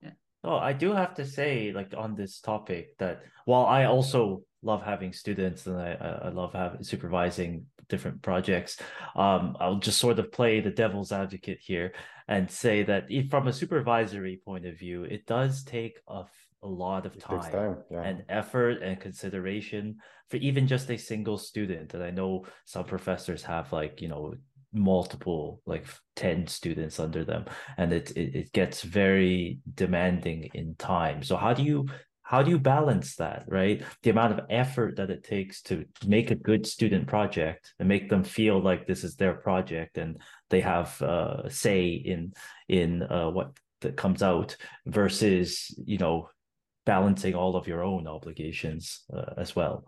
yeah. 0.00 0.10
Oh, 0.44 0.56
I 0.56 0.72
do 0.72 0.92
have 0.92 1.14
to 1.14 1.26
say, 1.26 1.72
like 1.72 1.92
on 1.96 2.14
this 2.14 2.40
topic, 2.40 2.96
that 2.98 3.22
while 3.44 3.66
I 3.66 3.84
also 3.84 4.42
love 4.64 4.82
having 4.82 5.12
students 5.12 5.66
and 5.66 5.78
I, 5.78 6.20
I 6.24 6.28
love 6.30 6.52
having 6.52 6.82
supervising 6.82 7.66
different 7.88 8.22
projects. 8.22 8.78
Um, 9.14 9.56
I'll 9.60 9.78
just 9.78 9.98
sort 9.98 10.18
of 10.18 10.32
play 10.32 10.60
the 10.60 10.70
devil's 10.70 11.12
advocate 11.12 11.58
here 11.60 11.92
and 12.28 12.50
say 12.50 12.82
that 12.84 13.04
if, 13.08 13.30
from 13.30 13.46
a 13.46 13.52
supervisory 13.52 14.40
point 14.44 14.66
of 14.66 14.78
view, 14.78 15.04
it 15.04 15.26
does 15.26 15.62
take 15.62 15.98
a, 16.08 16.24
a 16.62 16.66
lot 16.68 17.06
of 17.06 17.18
time, 17.18 17.52
time 17.52 17.76
yeah. 17.90 18.02
and 18.02 18.24
effort 18.28 18.82
and 18.82 18.98
consideration 18.98 19.96
for 20.30 20.38
even 20.38 20.66
just 20.66 20.90
a 20.90 20.96
single 20.96 21.36
student. 21.36 21.92
And 21.94 22.02
I 22.02 22.10
know 22.10 22.46
some 22.64 22.84
professors 22.84 23.42
have 23.42 23.72
like, 23.72 24.00
you 24.00 24.08
know, 24.08 24.34
multiple 24.74 25.60
like 25.66 25.86
10 26.16 26.48
students 26.48 26.98
under 26.98 27.24
them 27.24 27.44
and 27.78 27.92
it, 27.92 28.10
it 28.16 28.34
it 28.34 28.52
gets 28.52 28.82
very 28.82 29.60
demanding 29.72 30.50
in 30.52 30.74
time 30.74 31.22
so 31.22 31.36
how 31.36 31.54
do 31.54 31.62
you 31.62 31.86
how 32.24 32.42
do 32.42 32.50
you 32.50 32.58
balance 32.58 33.16
that 33.16 33.44
right? 33.46 33.82
The 34.02 34.10
amount 34.10 34.32
of 34.32 34.46
effort 34.50 34.96
that 34.96 35.10
it 35.10 35.24
takes 35.24 35.62
to 35.62 35.84
make 36.06 36.30
a 36.30 36.34
good 36.34 36.66
student 36.66 37.06
project 37.06 37.74
and 37.78 37.88
make 37.88 38.08
them 38.08 38.24
feel 38.24 38.60
like 38.60 38.86
this 38.86 39.04
is 39.04 39.14
their 39.14 39.34
project 39.34 39.98
and 39.98 40.18
they 40.48 40.60
have 40.60 41.00
uh, 41.02 41.48
say 41.48 41.88
in 41.90 42.32
in 42.68 43.02
uh, 43.02 43.30
what 43.30 43.52
that 43.82 43.96
comes 43.96 44.22
out 44.22 44.56
versus 44.86 45.74
you 45.84 45.98
know 45.98 46.28
balancing 46.86 47.34
all 47.34 47.56
of 47.56 47.66
your 47.66 47.84
own 47.84 48.06
obligations 48.08 49.04
uh, 49.14 49.34
as 49.36 49.54
well? 49.54 49.84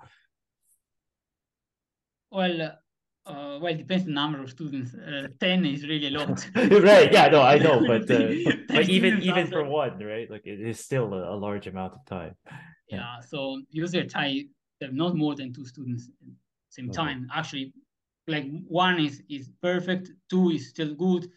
Well 2.31 2.79
uh, 3.27 3.59
well, 3.61 3.73
it 3.73 3.79
depends 3.79 4.05
on 4.05 4.09
the 4.09 4.15
number 4.15 4.41
of 4.41 4.51
students. 4.51 4.95
Uh, 4.95 5.27
Ten 5.41 5.65
is 5.65 5.87
really 5.87 6.09
a 6.09 6.19
lot. 6.19 6.49
right? 6.55 7.13
Yeah, 7.13 7.29
no, 7.29 7.43
I 7.43 7.59
know, 7.59 7.85
but 7.87 8.11
uh, 8.11 8.29
but 8.69 8.89
even 8.89 9.23
even 9.23 9.47
for 9.49 9.65
one, 9.65 9.99
right? 9.99 10.31
Like 10.31 10.47
it 10.47 10.61
is 10.61 10.79
still 10.81 11.13
a, 11.13 11.35
a 11.35 11.37
large 11.37 11.67
amount 11.67 11.95
of 11.95 12.05
time. 12.07 12.35
Yeah. 12.89 12.99
yeah 12.99 13.21
so 13.21 13.61
usually 13.71 14.03
I 14.03 14.07
try 14.07 14.45
have 14.81 14.93
not 14.93 15.17
more 15.17 15.35
than 15.35 15.53
two 15.53 15.67
students 15.67 16.09
at 16.09 16.27
the 16.29 16.35
same 16.69 16.91
time. 16.91 17.29
Actually, 17.35 17.73
like 18.29 18.47
one 18.69 19.01
is 19.01 19.23
is 19.29 19.51
perfect, 19.61 20.11
two 20.31 20.51
is 20.51 20.69
still 20.69 20.95
good, 20.95 21.29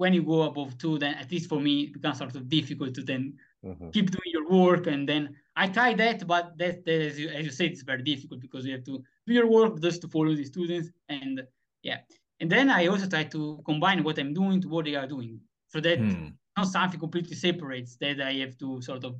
when 0.00 0.14
you 0.14 0.22
go 0.22 0.44
above 0.44 0.78
two, 0.78 0.98
then 0.98 1.12
at 1.16 1.30
least 1.30 1.46
for 1.46 1.60
me, 1.60 1.82
it 1.82 1.92
becomes 1.92 2.16
sort 2.16 2.34
of 2.34 2.48
difficult 2.48 2.94
to 2.94 3.02
then 3.02 3.34
mm-hmm. 3.62 3.90
keep 3.90 4.10
doing 4.10 4.32
your 4.32 4.48
work. 4.48 4.86
And 4.86 5.06
then 5.06 5.36
I 5.54 5.68
try 5.68 5.92
that, 5.92 6.26
but 6.26 6.56
that, 6.56 6.86
that 6.86 7.00
as, 7.02 7.20
you, 7.20 7.28
as 7.28 7.44
you 7.44 7.50
said, 7.50 7.72
it's 7.72 7.82
very 7.82 8.02
difficult 8.02 8.40
because 8.40 8.64
you 8.64 8.72
have 8.72 8.84
to 8.84 9.02
your 9.30 9.48
work 9.48 9.80
just 9.80 10.00
to 10.02 10.08
follow 10.08 10.34
the 10.34 10.44
students. 10.44 10.90
And 11.08 11.42
yeah. 11.82 11.98
And 12.40 12.50
then 12.50 12.70
I 12.70 12.86
also 12.86 13.06
try 13.06 13.24
to 13.24 13.60
combine 13.64 14.02
what 14.02 14.18
I'm 14.18 14.34
doing 14.34 14.60
to 14.62 14.68
what 14.68 14.84
they 14.84 14.94
are 14.94 15.06
doing. 15.06 15.40
So 15.68 15.80
that 15.80 15.98
hmm. 15.98 16.28
not 16.56 16.68
something 16.68 16.98
completely 16.98 17.36
separates 17.36 17.96
that 17.96 18.20
I 18.20 18.32
have 18.34 18.56
to 18.58 18.80
sort 18.82 19.04
of 19.04 19.16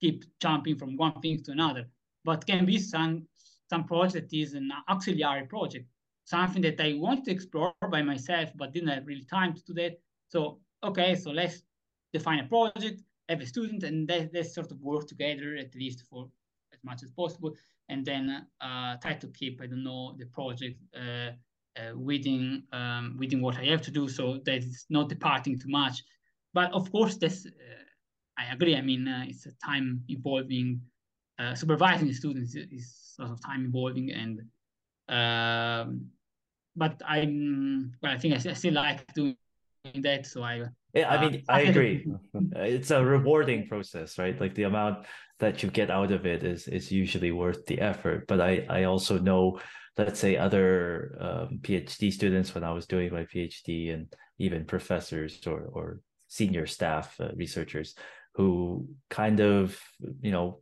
keep 0.00 0.24
jumping 0.40 0.76
from 0.76 0.96
one 0.96 1.20
thing 1.20 1.42
to 1.44 1.52
another. 1.52 1.86
But 2.24 2.46
can 2.46 2.66
be 2.66 2.78
some 2.78 3.26
some 3.70 3.84
project 3.84 4.32
is 4.32 4.54
an 4.54 4.70
auxiliary 4.88 5.46
project, 5.46 5.86
something 6.24 6.62
that 6.62 6.80
I 6.80 6.94
want 6.94 7.24
to 7.24 7.32
explore 7.32 7.74
by 7.90 8.02
myself, 8.02 8.50
but 8.54 8.72
didn't 8.72 8.90
have 8.90 9.06
really 9.06 9.24
time 9.24 9.54
to 9.54 9.62
do 9.64 9.74
that. 9.74 9.98
So 10.28 10.60
okay, 10.84 11.14
so 11.14 11.30
let's 11.30 11.62
define 12.12 12.40
a 12.40 12.48
project, 12.48 13.02
have 13.28 13.40
a 13.40 13.46
student, 13.46 13.82
and 13.82 14.08
let, 14.08 14.32
let's 14.34 14.54
sort 14.54 14.70
of 14.70 14.80
work 14.80 15.06
together 15.06 15.56
at 15.56 15.74
least 15.74 16.04
for 16.08 16.28
as 16.72 16.78
much 16.84 17.02
as 17.02 17.10
possible, 17.10 17.54
and 17.88 18.04
then 18.04 18.46
uh, 18.60 18.96
try 18.96 19.14
to 19.14 19.28
keep 19.28 19.60
I 19.62 19.66
don't 19.66 19.84
know 19.84 20.14
the 20.18 20.26
project 20.26 20.80
uh, 20.94 21.30
uh, 21.78 21.96
within 21.96 22.64
um, 22.72 23.16
within 23.18 23.40
what 23.40 23.56
I 23.56 23.64
have 23.66 23.82
to 23.82 23.90
do, 23.90 24.08
so 24.08 24.38
that 24.44 24.56
it's 24.56 24.86
not 24.90 25.08
departing 25.08 25.58
too 25.58 25.68
much. 25.68 26.02
But 26.52 26.72
of 26.72 26.90
course, 26.90 27.18
uh, 27.22 27.28
I 28.38 28.52
agree. 28.52 28.76
I 28.76 28.82
mean, 28.82 29.06
it's 29.28 29.46
a 29.46 29.52
time 29.64 30.02
involving 30.08 30.80
supervising 31.54 32.12
students 32.14 32.54
is 32.54 33.14
sort 33.16 33.30
of 33.30 33.40
time 33.44 33.64
involving 33.64 34.10
and. 34.12 34.42
Um, 35.08 36.10
but 36.74 37.00
I'm 37.06 37.94
well, 38.02 38.12
I 38.12 38.18
think 38.18 38.34
I, 38.34 38.50
I 38.50 38.52
still 38.52 38.74
like 38.74 39.12
doing 39.14 39.36
that. 40.02 40.26
So 40.26 40.42
I 40.42 40.64
yeah, 40.96 41.10
I 41.10 41.20
mean, 41.20 41.42
uh, 41.48 41.52
I 41.52 41.60
agree. 41.62 42.06
it's 42.56 42.90
a 42.90 43.04
rewarding 43.04 43.68
process, 43.68 44.18
right? 44.18 44.40
Like 44.40 44.54
the 44.54 44.64
amount 44.64 45.06
that 45.38 45.62
you 45.62 45.70
get 45.70 45.90
out 45.90 46.12
of 46.12 46.26
it 46.26 46.42
is 46.42 46.66
is 46.68 46.90
usually 46.90 47.32
worth 47.32 47.66
the 47.66 47.80
effort. 47.80 48.26
But 48.26 48.40
I 48.40 48.66
I 48.68 48.84
also 48.84 49.18
know, 49.18 49.60
let's 49.96 50.20
say, 50.20 50.36
other 50.36 51.16
um, 51.20 51.58
PhD 51.62 52.12
students 52.12 52.54
when 52.54 52.64
I 52.64 52.72
was 52.72 52.86
doing 52.86 53.12
my 53.12 53.24
PhD, 53.24 53.92
and 53.92 54.12
even 54.38 54.64
professors 54.64 55.46
or 55.46 55.68
or 55.72 56.00
senior 56.28 56.66
staff 56.66 57.14
uh, 57.20 57.28
researchers 57.36 57.94
who 58.34 58.88
kind 59.08 59.40
of 59.40 59.78
you 60.20 60.30
know 60.30 60.60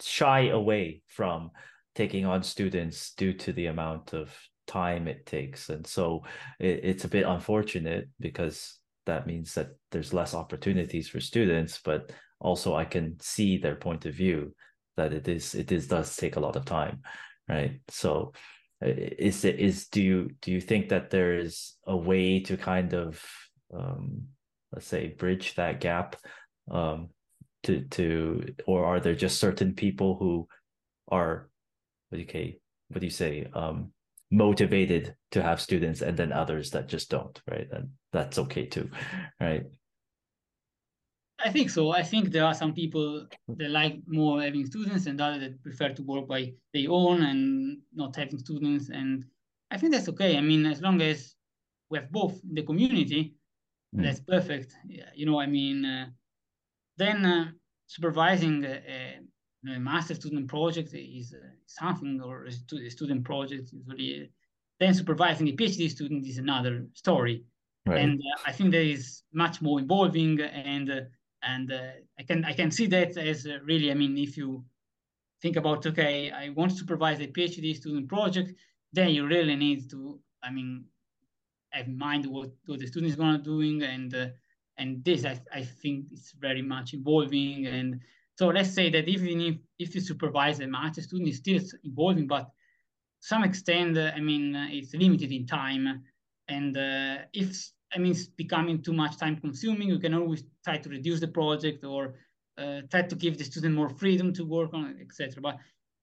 shy 0.00 0.48
away 0.48 1.02
from 1.06 1.50
taking 1.94 2.26
on 2.26 2.42
students 2.42 3.14
due 3.14 3.32
to 3.32 3.52
the 3.52 3.66
amount 3.66 4.12
of 4.12 4.36
time 4.66 5.08
it 5.08 5.24
takes 5.26 5.70
and 5.70 5.86
so 5.86 6.22
it, 6.58 6.80
it's 6.82 7.04
a 7.04 7.08
bit 7.08 7.24
unfortunate 7.24 8.08
because 8.20 8.75
that 9.06 9.26
means 9.26 9.54
that 9.54 9.68
there's 9.90 10.12
less 10.12 10.34
opportunities 10.34 11.08
for 11.08 11.20
students 11.20 11.80
but 11.84 12.12
also 12.40 12.74
i 12.74 12.84
can 12.84 13.16
see 13.20 13.56
their 13.56 13.76
point 13.76 14.04
of 14.04 14.14
view 14.14 14.54
that 14.96 15.12
it 15.12 15.28
is 15.28 15.54
it 15.54 15.72
is 15.72 15.86
does 15.86 16.16
take 16.16 16.36
a 16.36 16.40
lot 16.40 16.56
of 16.56 16.64
time 16.64 17.00
right? 17.48 17.80
So 17.88 18.32
is 18.80 19.44
it 19.44 19.58
is 19.58 19.88
do 19.88 20.02
you 20.02 20.30
do 20.42 20.52
you 20.52 20.60
think 20.60 20.90
that 20.90 21.10
there 21.10 21.38
is 21.38 21.74
a 21.86 21.96
way 21.96 22.40
to 22.40 22.56
kind 22.56 22.92
of 22.92 23.22
um 23.74 24.24
let's 24.72 24.86
say 24.86 25.08
bridge 25.08 25.54
that 25.54 25.80
gap 25.80 26.16
um 26.70 27.08
to 27.62 27.82
to 27.90 28.54
or 28.66 28.84
are 28.84 29.00
there 29.00 29.14
just 29.14 29.40
certain 29.40 29.74
people 29.74 30.16
who 30.18 30.46
are 31.08 31.48
okay 32.14 32.58
what 32.88 33.00
do 33.00 33.06
you 33.06 33.10
say 33.10 33.48
um 33.54 33.92
motivated 34.30 35.14
to 35.30 35.42
have 35.42 35.60
students 35.60 36.02
and 36.02 36.16
then 36.16 36.32
others 36.32 36.70
that 36.70 36.88
just 36.88 37.08
don't 37.10 37.40
right? 37.50 37.68
And 37.72 37.90
that's 38.16 38.38
okay 38.38 38.64
too 38.64 38.88
right 39.40 39.64
i 41.46 41.50
think 41.50 41.68
so 41.68 41.82
i 41.90 42.02
think 42.02 42.30
there 42.30 42.46
are 42.48 42.54
some 42.62 42.72
people 42.72 43.26
that 43.58 43.70
like 43.70 43.96
more 44.06 44.42
having 44.42 44.64
students 44.64 45.06
and 45.06 45.20
others 45.20 45.40
that 45.40 45.62
prefer 45.62 45.88
to 45.90 46.02
work 46.02 46.26
by 46.26 46.42
their 46.72 46.90
own 46.90 47.22
and 47.22 47.40
not 47.94 48.16
having 48.16 48.38
students 48.38 48.88
and 48.90 49.24
i 49.70 49.76
think 49.76 49.92
that's 49.92 50.08
okay 50.08 50.38
i 50.38 50.40
mean 50.40 50.64
as 50.64 50.80
long 50.80 51.00
as 51.02 51.34
we 51.90 51.98
have 51.98 52.10
both 52.10 52.34
in 52.48 52.54
the 52.54 52.62
community 52.62 53.22
mm. 53.94 54.02
that's 54.02 54.20
perfect 54.20 54.74
you 55.14 55.26
know 55.26 55.38
i 55.38 55.46
mean 55.46 55.84
uh, 55.84 56.06
then 56.96 57.24
uh, 57.24 57.50
supervising 57.86 58.64
a, 58.64 58.80
a, 59.66 59.78
master 59.78 60.14
student 60.14 60.48
project 60.48 60.94
is 60.94 61.34
uh, 61.34 61.46
something, 61.66 62.20
or 62.20 62.46
a, 62.46 62.90
student 62.90 63.24
project 63.24 63.72
usually. 63.72 64.30
Then 64.78 64.94
supervising 64.94 65.48
a 65.48 65.52
PhD 65.52 65.90
student 65.90 66.26
is 66.26 66.38
another 66.38 66.86
story, 66.94 67.44
right. 67.86 68.00
and 68.00 68.20
uh, 68.20 68.40
I 68.46 68.52
think 68.52 68.72
that 68.72 68.82
is 68.82 69.22
much 69.32 69.62
more 69.62 69.78
involving. 69.78 70.40
And 70.40 70.90
uh, 70.90 71.00
and 71.42 71.72
uh, 71.72 71.90
I 72.18 72.22
can 72.22 72.44
I 72.44 72.52
can 72.52 72.70
see 72.70 72.86
that 72.88 73.16
as 73.16 73.46
really. 73.64 73.90
I 73.90 73.94
mean, 73.94 74.16
if 74.18 74.36
you 74.36 74.64
think 75.42 75.56
about 75.56 75.86
okay, 75.86 76.30
I 76.30 76.50
want 76.50 76.72
to 76.72 76.76
supervise 76.76 77.20
a 77.20 77.26
PhD 77.26 77.76
student 77.76 78.08
project, 78.08 78.52
then 78.92 79.10
you 79.10 79.26
really 79.26 79.56
need 79.56 79.90
to. 79.90 80.20
I 80.42 80.50
mean, 80.50 80.84
have 81.76 81.86
in 81.86 81.98
mind 81.98 82.26
what, 82.26 82.50
what 82.66 82.80
the 82.80 82.86
student 82.86 83.10
is 83.10 83.16
going 83.16 83.36
to 83.36 83.42
doing 83.42 83.82
and 83.82 84.32
and 84.78 85.04
this 85.04 85.24
I, 85.24 85.40
I 85.52 85.62
think 85.62 86.06
is 86.12 86.34
very 86.38 86.62
much 86.62 86.94
evolving 86.94 87.66
and 87.66 88.00
so 88.34 88.48
let's 88.48 88.72
say 88.72 88.90
that 88.90 89.08
even 89.08 89.40
if, 89.40 89.56
if 89.78 89.94
you 89.94 90.00
supervise 90.00 90.60
a 90.60 90.66
master 90.66 91.02
student 91.02 91.28
is 91.28 91.38
still 91.38 91.60
evolving 91.84 92.26
but 92.26 92.50
some 93.20 93.44
extent 93.44 93.98
i 93.98 94.20
mean 94.20 94.54
it's 94.70 94.94
limited 94.94 95.32
in 95.32 95.46
time 95.46 96.02
and 96.48 96.76
uh, 96.76 97.18
if 97.32 97.70
i 97.94 97.98
mean 97.98 98.12
it's 98.12 98.26
becoming 98.26 98.82
too 98.82 98.92
much 98.92 99.16
time 99.16 99.36
consuming 99.36 99.88
you 99.88 99.98
can 99.98 100.14
always 100.14 100.44
try 100.64 100.76
to 100.76 100.88
reduce 100.88 101.20
the 101.20 101.28
project 101.28 101.84
or 101.84 102.14
uh, 102.58 102.80
try 102.90 103.02
to 103.02 103.14
give 103.14 103.36
the 103.36 103.44
student 103.44 103.74
more 103.74 103.88
freedom 103.88 104.32
to 104.32 104.44
work 104.44 104.72
on 104.72 104.86
it 104.86 104.96
etc 105.00 105.40
but 105.40 105.56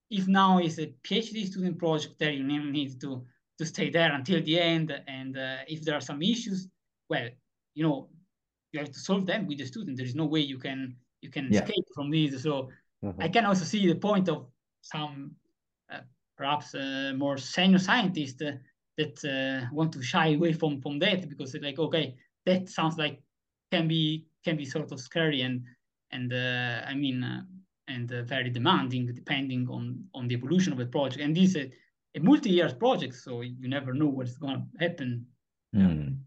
if 0.10 0.28
now 0.28 0.60
is 0.60 0.80
a 0.80 0.94
phd 1.04 1.46
student 1.48 1.78
project 1.78 2.16
there 2.20 2.32
you 2.32 2.44
need 2.44 3.00
to 3.00 3.24
to 3.58 3.66
stay 3.66 3.90
there 3.90 4.14
until 4.14 4.42
the 4.44 4.60
end 4.60 4.92
and 5.08 5.38
uh, 5.38 5.58
if 5.68 5.84
there 5.84 5.96
are 5.96 6.02
some 6.02 6.22
issues 6.22 6.68
well 7.10 7.28
you 7.76 7.84
know 7.84 8.10
you 8.74 8.80
have 8.80 8.92
to 8.92 9.00
solve 9.00 9.26
them 9.26 9.48
with 9.48 9.60
the 9.60 9.66
student. 9.66 9.98
There 9.98 10.06
is 10.06 10.16
no 10.16 10.26
way 10.26 10.42
you 10.42 10.58
can 10.58 10.96
you 11.22 11.30
can 11.30 11.48
yeah. 11.50 11.62
escape 11.62 11.86
from 11.96 12.10
these. 12.10 12.42
So 12.44 12.70
mm-hmm. 13.04 13.22
I 13.22 13.30
can 13.30 13.46
also 13.46 13.64
see 13.64 13.88
the 13.88 13.96
point 13.96 14.28
of 14.28 14.48
some 14.82 15.32
uh, 15.92 16.00
perhaps 16.38 16.76
uh, 16.76 17.14
more 17.16 17.38
senior 17.38 17.80
scientists 17.80 18.42
uh, 18.42 18.54
that 18.98 19.24
uh, 19.26 19.68
want 19.74 19.92
to 19.94 20.02
shy 20.02 20.34
away 20.34 20.54
from 20.54 20.82
from 20.82 21.00
that 21.00 21.28
because 21.30 21.56
it's 21.56 21.64
like 21.64 21.80
okay 21.80 22.16
that 22.46 22.70
sounds 22.70 22.98
like 22.98 23.22
can 23.72 23.88
be 23.88 24.28
can 24.44 24.56
be 24.56 24.66
sort 24.66 24.92
of 24.92 25.00
scary 25.00 25.42
and 25.42 25.64
and 26.12 26.32
uh, 26.34 26.82
I 26.88 26.94
mean 26.94 27.24
uh, 27.24 27.42
and 27.88 28.10
very 28.10 28.50
demanding 28.50 29.08
depending 29.14 29.68
on 29.70 30.06
on 30.14 30.28
the 30.28 30.36
evolution 30.36 30.74
of 30.74 30.80
the 30.80 30.86
project 30.86 31.22
and 31.24 31.36
this 31.36 31.50
is 31.52 31.56
a, 31.56 31.72
a 32.16 32.20
multi-year 32.20 32.74
project 32.76 33.16
so 33.16 33.42
you 33.42 33.68
never 33.68 33.94
know 33.94 34.08
what's 34.08 34.38
going 34.38 34.56
to 34.56 34.86
happen. 34.86 35.26
Mm. 35.76 36.18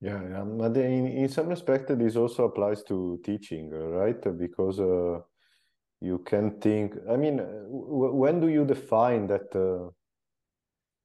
Yeah, 0.00 0.22
yeah. 0.30 0.44
But 0.44 0.76
in, 0.76 1.08
in 1.08 1.28
some 1.28 1.48
respect, 1.48 1.88
this 1.98 2.14
also 2.16 2.44
applies 2.44 2.84
to 2.84 3.20
teaching, 3.24 3.70
right? 3.70 4.20
Because 4.38 4.78
uh, 4.78 5.20
you 6.00 6.18
can 6.18 6.60
think, 6.60 6.94
I 7.10 7.16
mean, 7.16 7.40
when 7.68 8.40
do 8.40 8.48
you 8.48 8.64
define 8.64 9.26
that 9.26 9.54
uh, 9.56 9.90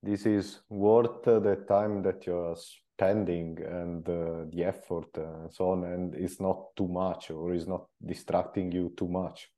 this 0.03 0.25
is 0.25 0.59
worth 0.69 1.23
the 1.23 1.63
time 1.67 2.03
that 2.03 2.27
you're 2.27 2.55
spending 2.55 3.57
and 3.65 4.07
uh, 4.07 4.43
the 4.51 4.65
effort 4.65 5.07
and 5.15 5.51
so 5.51 5.71
on, 5.71 5.85
and 5.85 6.13
it's 6.13 6.39
not 6.39 6.75
too 6.75 6.87
much 6.87 7.31
or 7.31 7.53
is 7.53 7.67
not 7.67 7.87
distracting 8.05 8.71
you 8.71 8.93
too 8.97 9.07
much? 9.07 9.49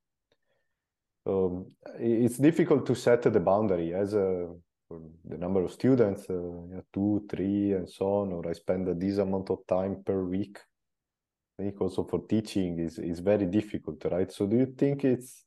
It's 1.98 2.38
difficult 2.38 2.86
to 2.86 2.94
set 2.94 3.22
the 3.22 3.40
boundary 3.40 3.92
as 3.92 4.14
a 4.14 4.54
the 5.24 5.36
number 5.36 5.64
of 5.64 5.72
students, 5.72 6.30
uh, 6.30 6.80
two, 6.92 7.26
three, 7.28 7.72
and 7.72 7.90
so 7.90 8.06
on, 8.06 8.32
or 8.32 8.48
I 8.48 8.52
spend 8.52 9.00
this 9.00 9.18
amount 9.18 9.50
of 9.50 9.66
time 9.66 10.04
per 10.04 10.22
week. 10.22 10.58
I 11.58 11.64
think 11.64 11.80
also 11.80 12.04
for 12.04 12.20
teaching 12.28 12.78
is 12.78 12.98
is 12.98 13.18
very 13.18 13.46
difficult, 13.46 14.04
right? 14.04 14.30
So 14.30 14.46
do 14.46 14.56
you 14.56 14.66
think 14.66 15.04
it's 15.04 15.44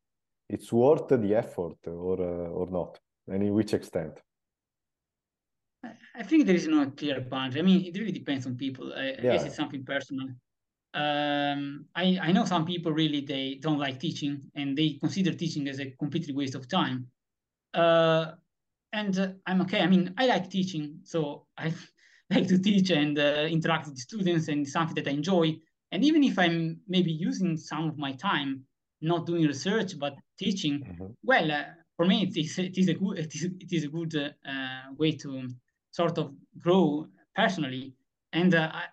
it's 0.49 0.73
worth 0.73 1.07
the 1.07 1.35
effort 1.35 1.77
or 1.87 2.19
uh, 2.19 2.49
or 2.49 2.69
not, 2.69 2.99
and 3.27 3.41
in 3.43 3.53
which 3.53 3.73
extent? 3.73 4.21
I 5.83 6.23
think 6.23 6.45
there 6.45 6.55
is 6.55 6.67
no 6.67 6.85
clear 6.91 7.21
boundary. 7.21 7.61
I 7.61 7.63
mean, 7.63 7.85
it 7.85 7.97
really 7.97 8.11
depends 8.11 8.45
on 8.45 8.55
people. 8.55 8.93
I, 8.93 9.03
yeah. 9.03 9.15
I 9.19 9.21
guess 9.21 9.45
it's 9.45 9.55
something 9.55 9.85
personal. 9.85 10.27
Um, 10.93 11.85
I 11.95 12.19
I 12.21 12.31
know 12.31 12.45
some 12.45 12.65
people 12.65 12.91
really 12.91 13.21
they 13.21 13.59
don't 13.61 13.77
like 13.77 13.99
teaching 13.99 14.41
and 14.55 14.77
they 14.77 14.97
consider 14.99 15.31
teaching 15.33 15.69
as 15.69 15.79
a 15.79 15.91
completely 15.91 16.33
waste 16.33 16.55
of 16.55 16.67
time. 16.67 17.07
Uh, 17.73 18.31
and 18.91 19.17
uh, 19.19 19.27
I'm 19.45 19.61
okay. 19.61 19.81
I 19.81 19.87
mean, 19.87 20.13
I 20.17 20.25
like 20.25 20.49
teaching, 20.49 20.99
so 21.03 21.45
I 21.57 21.73
like 22.29 22.47
to 22.47 22.57
teach 22.57 22.89
and 22.89 23.17
uh, 23.17 23.47
interact 23.49 23.87
with 23.87 23.97
students, 23.97 24.47
and 24.47 24.67
something 24.67 24.95
that 24.95 25.07
I 25.07 25.11
enjoy. 25.11 25.57
And 25.91 26.03
even 26.03 26.23
if 26.23 26.37
I'm 26.37 26.81
maybe 26.87 27.11
using 27.11 27.57
some 27.57 27.87
of 27.87 27.97
my 27.97 28.13
time 28.13 28.65
not 29.01 29.25
doing 29.25 29.45
research 29.47 29.97
but 29.97 30.15
teaching, 30.37 30.81
mm-hmm. 30.81 31.05
well, 31.23 31.51
uh, 31.51 31.63
for 31.95 32.05
me 32.05 32.23
it 32.23 32.35
is, 32.37 32.59
it 32.59 32.77
is 32.77 32.89
a 32.89 32.93
good 32.93 33.19
it 33.19 33.33
is, 33.33 33.43
it 33.43 33.71
is 33.71 33.83
a 33.85 33.87
good 33.87 34.15
uh, 34.15 34.93
way 34.97 35.13
to 35.13 35.49
sort 35.91 36.17
of 36.17 36.33
grow 36.59 37.07
personally. 37.35 37.93
And 38.33 38.53
uh, 38.53 38.71
I, 38.73 38.83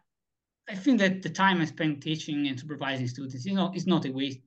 I 0.69 0.75
think 0.75 0.99
that 0.99 1.23
the 1.23 1.31
time 1.31 1.61
I 1.61 1.65
spend 1.67 2.03
teaching 2.03 2.47
and 2.47 2.59
supervising 2.59 3.09
students, 3.09 3.45
you 3.45 3.55
know, 3.55 3.73
is 3.75 3.87
not 3.87 4.07
a 4.07 4.11
waste. 4.11 4.41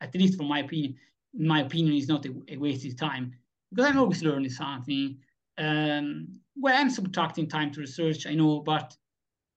At 0.00 0.14
least 0.14 0.36
from 0.36 0.48
my 0.48 0.60
opinion, 0.60 0.96
in 1.38 1.46
my 1.46 1.60
opinion, 1.62 1.96
is 1.96 2.08
not 2.08 2.26
a, 2.26 2.34
a 2.48 2.56
wasted 2.56 2.98
time 2.98 3.32
because 3.70 3.86
I'm 3.86 3.98
always 3.98 4.22
learning 4.22 4.50
something. 4.50 5.18
Um, 5.58 6.40
well, 6.54 6.76
I'm 6.76 6.90
subtracting 6.90 7.48
time 7.48 7.70
to 7.72 7.80
research, 7.80 8.26
I 8.26 8.34
know, 8.34 8.60
but 8.60 8.96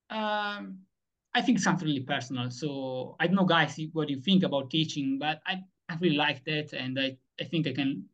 um, 0.10 0.80
I 1.34 1.42
think 1.42 1.60
something 1.60 1.88
really 1.88 2.02
personal. 2.02 2.50
So 2.50 3.16
I 3.20 3.28
don't 3.28 3.36
know, 3.36 3.46
guys, 3.46 3.80
what 3.94 4.10
you 4.10 4.22
think 4.22 4.44
about 4.44 4.70
teaching, 4.70 5.20
but 5.20 5.42
I, 5.46 5.62
I 5.90 5.96
really 6.00 6.16
like 6.16 6.44
that, 6.46 6.74
and 6.74 7.00
I, 7.00 7.18
I 7.40 7.44
think 7.44 7.68
I 7.68 7.74
can, 7.74 8.06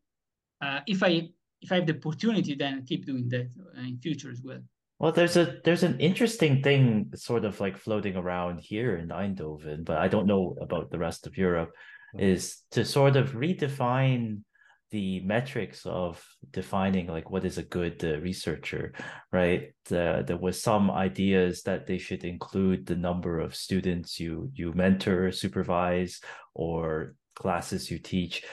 uh, 0.62 0.80
if 0.88 1.04
I 1.04 1.30
if 1.66 1.72
I 1.72 1.76
have 1.76 1.88
the 1.88 1.95
opportunity, 1.95 2.55
then 2.55 2.80
I 2.80 2.82
keep 2.82 3.05
doing 3.05 3.28
that 3.30 3.49
in 3.78 3.97
future 3.97 4.32
as 4.32 4.41
well. 4.43 4.61
Well, 4.99 5.11
there's 5.11 5.36
a 5.36 5.57
there's 5.66 5.84
an 5.84 5.99
interesting 5.99 6.63
thing 6.63 7.11
sort 7.16 7.43
of 7.43 7.59
like 7.59 7.78
floating 7.78 8.16
around 8.16 8.61
here 8.61 8.95
in 8.95 9.09
Eindhoven, 9.09 9.84
but 9.84 9.97
I 9.97 10.07
don't 10.07 10.28
know 10.28 10.55
about 10.61 10.89
the 10.89 10.99
rest 10.99 11.28
of 11.28 11.38
Europe, 11.38 11.72
mm-hmm. 12.16 12.32
is 12.32 12.61
to 12.72 12.86
sort 12.86 13.18
of 13.18 13.32
redefine 13.32 14.41
the 14.91 15.20
metrics 15.22 15.86
of 15.86 16.24
defining 16.51 17.07
like 17.07 17.30
what 17.30 17.43
is 17.43 17.57
a 17.57 17.63
good 17.63 18.01
uh, 18.05 18.20
researcher, 18.22 18.93
right? 19.34 19.74
Uh, 19.91 20.22
there 20.22 20.38
was 20.38 20.61
some 20.61 20.89
ideas 20.89 21.63
that 21.63 21.88
they 21.88 21.97
should 21.97 22.24
include 22.24 22.86
the 22.86 22.95
number 22.95 23.41
of 23.41 23.55
students 23.55 24.20
you 24.20 24.49
you 24.53 24.72
mentor, 24.74 25.32
supervise, 25.32 26.22
or 26.53 27.16
classes 27.36 27.91
you 27.91 27.99
teach 27.99 28.43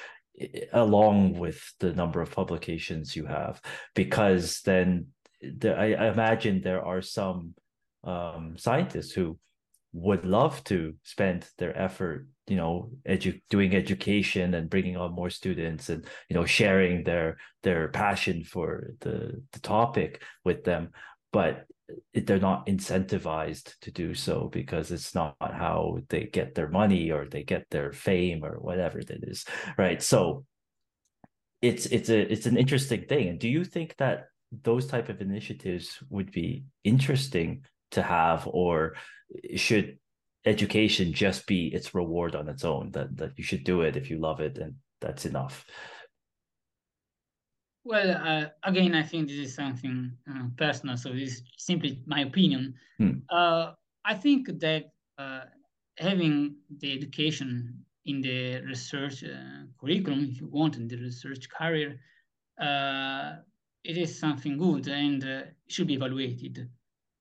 along 0.73 1.39
with 1.39 1.61
the 1.81 1.93
number 1.93 2.21
of 2.21 2.31
publications 2.31 3.15
you 3.15 3.27
have 3.27 3.61
because 3.95 4.61
then 4.63 5.07
the, 5.41 5.75
I, 5.75 5.93
I, 5.93 6.11
imagine 6.11 6.63
there 6.63 6.85
are 6.85 7.03
some 7.03 7.55
um, 8.05 8.57
scientists 8.57 9.13
who 9.13 9.39
would 9.93 10.25
love 10.25 10.65
to 10.65 10.95
spend 11.03 11.47
their 11.59 11.77
effort 11.79 12.27
you 12.47 12.57
know 12.57 12.91
edu- 13.09 13.41
doing 13.51 13.75
education 13.75 14.55
and 14.55 14.71
bringing 14.71 14.97
on 14.97 15.15
more 15.15 15.31
students 15.31 15.89
and 15.89 16.07
you 16.29 16.35
know 16.35 16.45
sharing 16.45 17.05
their 17.05 17.37
their 17.63 17.89
passion 17.89 18.43
for 18.45 18.95
the 19.01 19.43
the 19.53 19.61
topic 19.61 20.23
with 20.45 20.65
them. 20.65 20.91
But 21.33 21.67
they're 22.15 22.39
not 22.39 22.67
incentivized 22.67 23.79
to 23.81 23.91
do 23.91 24.15
so 24.15 24.49
because 24.53 24.91
it's 24.91 25.15
not 25.15 25.37
how 25.41 25.99
they 26.09 26.25
get 26.25 26.55
their 26.55 26.69
money 26.69 27.11
or 27.11 27.27
they 27.27 27.43
get 27.43 27.67
their 27.71 27.93
fame 27.93 28.45
or 28.45 28.59
whatever 28.59 28.99
it 28.99 29.11
is 29.23 29.45
right? 29.77 30.03
So 30.03 30.45
it's 31.61 31.87
it's 31.87 32.11
a 32.11 32.21
it's 32.33 32.47
an 32.47 32.57
interesting 32.57 33.05
thing. 33.09 33.29
And 33.29 33.39
do 33.39 33.49
you 33.49 33.65
think 33.65 33.97
that 33.99 34.27
those 34.65 34.87
type 34.87 35.09
of 35.09 35.21
initiatives 35.21 35.99
would 36.11 36.31
be 36.31 36.65
interesting 36.85 37.65
to 37.93 38.03
have 38.03 38.47
or 38.51 38.95
should 39.57 39.99
education 40.45 41.13
just 41.13 41.47
be 41.47 41.69
its 41.69 41.95
reward 41.95 42.35
on 42.35 42.49
its 42.49 42.65
own 42.65 42.91
that 42.91 43.17
that 43.17 43.33
you 43.37 43.45
should 43.45 43.65
do 43.65 43.83
it 43.83 43.97
if 43.97 44.11
you 44.11 44.19
love 44.19 44.41
it 44.41 44.59
and 44.59 44.75
that's 45.01 45.25
enough 45.25 45.65
well 47.85 48.11
uh, 48.11 48.47
again 48.65 48.95
i 48.95 49.03
think 49.03 49.29
this 49.29 49.39
is 49.39 49.55
something 49.55 50.13
uh, 50.31 50.47
personal 50.57 50.97
so 50.97 51.11
this 51.11 51.35
is 51.35 51.43
simply 51.57 52.01
my 52.07 52.21
opinion 52.21 52.75
hmm. 52.99 53.13
uh, 53.31 53.73
i 54.05 54.15
think 54.15 54.49
that 54.61 54.93
uh, 55.19 55.43
having 55.99 56.55
the 56.79 56.93
education 56.93 57.75
in 58.07 58.21
the 58.21 58.61
research 58.63 59.25
uh, 59.25 59.65
curriculum 59.81 60.29
if 60.31 60.41
you 60.41 60.49
want 60.49 60.77
in 60.77 60.89
the 60.89 60.97
research 60.97 61.49
career 61.51 61.99
uh, 62.61 63.37
it 63.85 63.97
is 63.97 64.19
something 64.19 64.57
good 64.59 64.87
and 64.89 65.25
uh, 65.25 65.43
should 65.69 65.87
be 65.87 65.95
evaluated. 65.95 66.69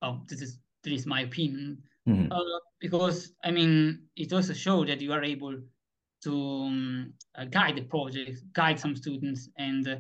Oh, 0.02 0.22
this 0.28 0.42
is 0.42 0.60
this 0.84 1.02
is 1.02 1.06
my 1.06 1.22
opinion. 1.22 1.78
Mm-hmm. 2.08 2.32
Uh, 2.32 2.60
because 2.80 3.34
I 3.44 3.52
mean, 3.52 4.04
it 4.16 4.34
also 4.34 4.54
shows 4.54 4.88
that 4.88 5.02
you 5.02 5.14
are 5.14 5.24
able 5.24 5.56
to 6.24 6.34
um, 6.34 7.14
uh, 7.36 7.46
guide 7.46 7.76
the 7.76 7.84
project, 7.84 8.42
guide 8.54 8.80
some 8.80 8.96
students, 8.96 9.50
and 9.58 9.88
uh, 9.88 9.96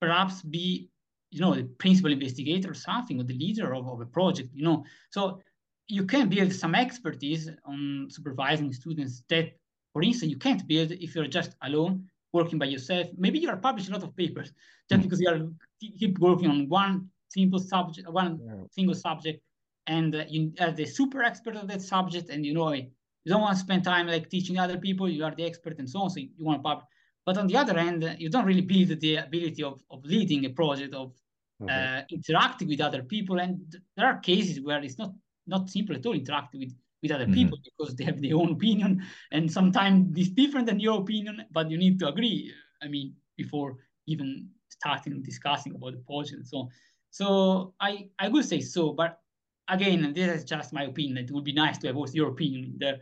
perhaps 0.00 0.42
be, 0.42 0.90
you 1.30 1.40
know, 1.40 1.54
the 1.54 1.64
principal 1.64 2.12
investigator 2.12 2.70
or 2.70 2.74
something, 2.74 3.20
or 3.20 3.24
the 3.24 3.34
leader 3.34 3.74
of, 3.74 3.88
of 3.88 4.00
a 4.00 4.06
project. 4.06 4.50
You 4.54 4.64
know, 4.64 4.84
so 5.10 5.40
you 5.88 6.04
can 6.04 6.28
build 6.28 6.52
some 6.52 6.74
expertise 6.74 7.48
on 7.64 8.08
supervising 8.10 8.72
students 8.72 9.22
that, 9.28 9.52
for 9.92 10.02
instance, 10.02 10.30
you 10.30 10.38
can't 10.38 10.66
build 10.66 10.92
if 10.92 11.14
you're 11.14 11.26
just 11.26 11.52
alone 11.62 12.08
working 12.32 12.58
by 12.58 12.66
yourself. 12.66 13.08
Maybe 13.16 13.38
you 13.38 13.48
are 13.48 13.56
publishing 13.56 13.94
a 13.94 13.98
lot 13.98 14.06
of 14.06 14.16
papers 14.16 14.52
just 14.90 15.00
mm. 15.00 15.04
because 15.04 15.20
you 15.20 15.28
are 15.28 15.40
keep 15.80 16.18
working 16.18 16.50
on 16.50 16.68
one 16.68 17.08
simple 17.28 17.58
subject, 17.58 18.08
one 18.10 18.40
yeah. 18.44 18.64
single 18.70 18.94
subject, 18.94 19.42
and 19.86 20.14
uh, 20.14 20.24
you 20.28 20.52
are 20.60 20.72
the 20.72 20.86
super 20.86 21.22
expert 21.22 21.56
of 21.56 21.68
that 21.68 21.82
subject, 21.82 22.30
and 22.30 22.44
you 22.44 22.54
know 22.54 22.72
you 22.72 22.88
don't 23.26 23.40
want 23.40 23.56
to 23.56 23.62
spend 23.62 23.84
time 23.84 24.06
like 24.06 24.28
teaching 24.28 24.58
other 24.58 24.78
people. 24.78 25.08
You 25.08 25.24
are 25.24 25.34
the 25.34 25.44
expert 25.44 25.78
and 25.78 25.88
so 25.88 26.00
on, 26.02 26.10
so 26.10 26.20
you 26.20 26.30
want 26.38 26.58
to 26.58 26.62
publish. 26.62 26.86
But 27.26 27.36
on 27.36 27.48
the 27.48 27.56
other 27.56 27.76
hand, 27.78 28.16
you 28.18 28.30
don't 28.30 28.46
really 28.46 28.62
build 28.62 29.00
the 29.00 29.16
ability 29.16 29.62
of, 29.62 29.82
of 29.90 30.04
leading 30.04 30.46
a 30.46 30.50
project, 30.50 30.94
of 30.94 31.12
mm-hmm. 31.60 31.68
uh, 31.68 32.02
interacting 32.10 32.68
with 32.68 32.80
other 32.80 33.02
people. 33.02 33.40
And 33.40 33.60
there 33.96 34.06
are 34.06 34.18
cases 34.20 34.62
where 34.62 34.82
it's 34.82 34.96
not 34.96 35.12
not 35.46 35.70
simple 35.70 35.94
at 35.94 36.06
all 36.06 36.14
interacting 36.14 36.60
with 36.60 36.74
with 37.02 37.12
other 37.12 37.24
mm-hmm. 37.24 37.34
people 37.34 37.58
because 37.62 37.94
they 37.94 38.04
have 38.04 38.20
their 38.20 38.36
own 38.36 38.52
opinion 38.52 39.02
and 39.32 39.50
sometimes 39.50 40.16
it's 40.18 40.30
different 40.30 40.66
than 40.66 40.80
your 40.80 41.00
opinion 41.00 41.44
but 41.52 41.70
you 41.70 41.76
need 41.76 41.98
to 41.98 42.08
agree 42.08 42.52
i 42.82 42.88
mean 42.88 43.14
before 43.36 43.76
even 44.06 44.48
starting 44.68 45.22
discussing 45.22 45.74
about 45.74 45.92
the 45.92 45.98
project 45.98 46.38
and 46.38 46.46
so 46.46 46.58
on 46.58 46.68
so 47.10 47.74
i 47.80 48.08
i 48.18 48.28
would 48.28 48.44
say 48.44 48.60
so 48.60 48.92
but 48.92 49.20
again 49.68 50.12
this 50.14 50.38
is 50.38 50.44
just 50.44 50.72
my 50.72 50.84
opinion 50.84 51.18
it 51.18 51.30
would 51.30 51.44
be 51.44 51.52
nice 51.52 51.78
to 51.78 51.86
have 51.86 51.96
also 51.96 52.14
your 52.14 52.30
opinion 52.30 52.74
there 52.78 52.98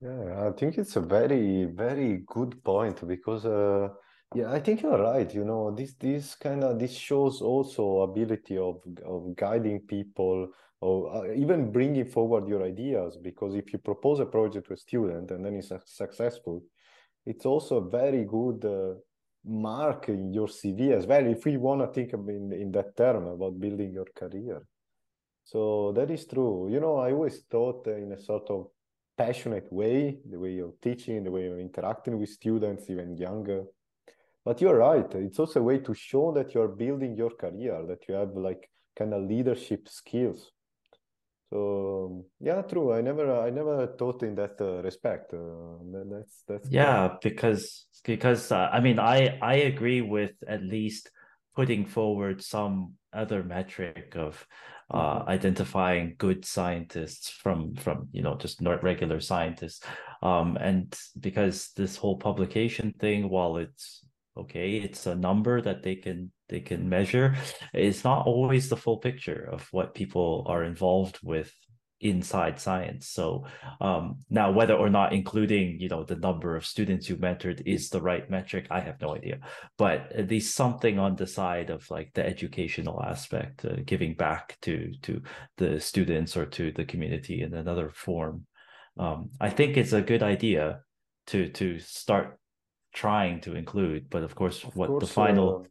yeah 0.00 0.46
i 0.48 0.50
think 0.52 0.78
it's 0.78 0.96
a 0.96 1.00
very 1.00 1.64
very 1.64 2.22
good 2.26 2.62
point 2.64 3.06
because 3.06 3.44
uh 3.44 3.88
yeah, 4.34 4.52
I 4.52 4.60
think 4.60 4.82
you're 4.82 5.00
right. 5.02 5.32
You 5.32 5.44
know, 5.44 5.70
this 5.74 5.94
this 5.94 6.34
kind 6.34 6.62
of 6.62 6.78
this 6.78 6.92
shows 6.92 7.40
also 7.40 8.00
ability 8.02 8.58
of 8.58 8.82
of 9.04 9.34
guiding 9.36 9.80
people 9.80 10.48
or 10.80 11.16
uh, 11.16 11.32
even 11.34 11.72
bringing 11.72 12.04
forward 12.04 12.46
your 12.46 12.62
ideas. 12.64 13.16
Because 13.16 13.54
if 13.54 13.72
you 13.72 13.78
propose 13.78 14.20
a 14.20 14.26
project 14.26 14.68
to 14.68 14.74
a 14.74 14.76
student 14.76 15.30
and 15.30 15.44
then 15.44 15.56
it's 15.56 15.72
successful, 15.86 16.62
it's 17.24 17.46
also 17.46 17.76
a 17.78 17.88
very 17.88 18.24
good 18.24 18.64
uh, 18.64 18.98
mark 19.44 20.08
in 20.08 20.32
your 20.32 20.48
CV 20.48 20.92
as 20.92 21.06
well. 21.06 21.26
If 21.26 21.46
we 21.46 21.56
want 21.56 21.80
to 21.80 21.86
think 21.86 22.12
in 22.12 22.52
in 22.52 22.70
that 22.72 22.96
term 22.96 23.26
about 23.26 23.58
building 23.58 23.92
your 23.92 24.06
career, 24.14 24.60
so 25.44 25.92
that 25.92 26.10
is 26.10 26.26
true. 26.26 26.68
You 26.70 26.80
know, 26.80 26.98
I 26.98 27.12
always 27.12 27.44
thought 27.50 27.86
in 27.86 28.12
a 28.12 28.18
sort 28.18 28.50
of 28.50 28.66
passionate 29.18 29.70
way, 29.72 30.18
the 30.30 30.38
way 30.38 30.52
you're 30.52 30.78
teaching, 30.80 31.24
the 31.24 31.30
way 31.30 31.42
you're 31.44 31.60
interacting 31.60 32.18
with 32.18 32.30
students, 32.30 32.88
even 32.88 33.16
younger 33.16 33.64
but 34.48 34.62
you're 34.62 34.78
right. 34.78 35.14
It's 35.14 35.38
also 35.38 35.60
a 35.60 35.62
way 35.62 35.78
to 35.80 35.92
show 35.92 36.32
that 36.32 36.54
you're 36.54 36.68
building 36.68 37.14
your 37.14 37.28
career, 37.28 37.84
that 37.86 38.08
you 38.08 38.14
have 38.14 38.34
like 38.34 38.70
kind 38.96 39.12
of 39.12 39.24
leadership 39.24 39.86
skills. 39.88 40.50
So 41.50 42.24
yeah, 42.40 42.62
true. 42.62 42.94
I 42.94 43.02
never, 43.02 43.42
I 43.42 43.50
never 43.50 43.86
thought 43.98 44.22
in 44.22 44.34
that 44.36 44.58
uh, 44.58 44.82
respect. 44.82 45.34
Uh, 45.34 45.76
that's 46.10 46.44
that's 46.48 46.70
yeah, 46.70 47.08
cool. 47.08 47.18
because 47.22 47.86
because 48.04 48.50
uh, 48.50 48.70
I 48.72 48.80
mean, 48.80 48.98
I 48.98 49.38
I 49.42 49.54
agree 49.72 50.00
with 50.00 50.32
at 50.46 50.62
least 50.62 51.10
putting 51.54 51.84
forward 51.84 52.42
some 52.42 52.94
other 53.18 53.42
metric 53.42 54.14
of 54.16 54.46
uh, 54.90 55.20
mm-hmm. 55.20 55.28
identifying 55.28 56.14
good 56.18 56.44
scientists 56.44 57.28
from 57.28 57.74
from 57.74 58.08
you 58.12 58.22
know 58.22 58.36
just 58.36 58.62
not 58.62 58.82
regular 58.82 59.20
scientists 59.20 59.84
um 60.22 60.56
and 60.56 60.96
because 61.20 61.70
this 61.76 61.96
whole 61.96 62.16
publication 62.16 62.94
thing 62.98 63.28
while 63.28 63.56
it's 63.58 64.04
okay 64.36 64.76
it's 64.76 65.06
a 65.06 65.14
number 65.14 65.60
that 65.60 65.82
they 65.82 65.96
can 65.96 66.30
they 66.48 66.60
can 66.60 66.88
measure 66.88 67.36
it's 67.74 68.04
not 68.04 68.26
always 68.26 68.68
the 68.68 68.76
full 68.76 68.98
picture 68.98 69.48
of 69.52 69.66
what 69.72 69.94
people 69.94 70.46
are 70.48 70.64
involved 70.64 71.18
with 71.22 71.52
inside 72.00 72.60
science. 72.60 73.08
So 73.08 73.44
um, 73.80 74.18
now 74.30 74.52
whether 74.52 74.74
or 74.74 74.88
not 74.88 75.12
including 75.12 75.80
you 75.80 75.88
know 75.88 76.04
the 76.04 76.16
number 76.16 76.56
of 76.56 76.66
students 76.66 77.08
you 77.08 77.16
mentored 77.16 77.62
is 77.66 77.88
the 77.88 78.00
right 78.00 78.28
metric 78.30 78.66
i 78.70 78.80
have 78.80 79.00
no 79.00 79.14
idea. 79.14 79.40
But 79.76 80.12
at 80.12 80.28
least 80.28 80.54
something 80.54 80.98
on 80.98 81.16
the 81.16 81.26
side 81.26 81.70
of 81.70 81.90
like 81.90 82.12
the 82.14 82.24
educational 82.24 83.02
aspect 83.02 83.64
uh, 83.64 83.76
giving 83.84 84.14
back 84.14 84.58
to 84.62 84.92
to 85.02 85.22
the 85.56 85.80
students 85.80 86.36
or 86.36 86.46
to 86.46 86.72
the 86.72 86.84
community 86.84 87.42
in 87.42 87.54
another 87.54 87.90
form. 87.90 88.46
Um, 88.98 89.30
i 89.40 89.50
think 89.50 89.76
it's 89.76 89.92
a 89.92 90.02
good 90.02 90.22
idea 90.22 90.80
to 91.28 91.48
to 91.50 91.78
start 91.78 92.38
trying 92.92 93.40
to 93.42 93.54
include 93.54 94.08
but 94.10 94.22
of 94.22 94.34
course 94.34 94.64
of 94.64 94.74
what 94.74 94.88
course, 94.88 95.02
the 95.02 95.12
final 95.12 95.66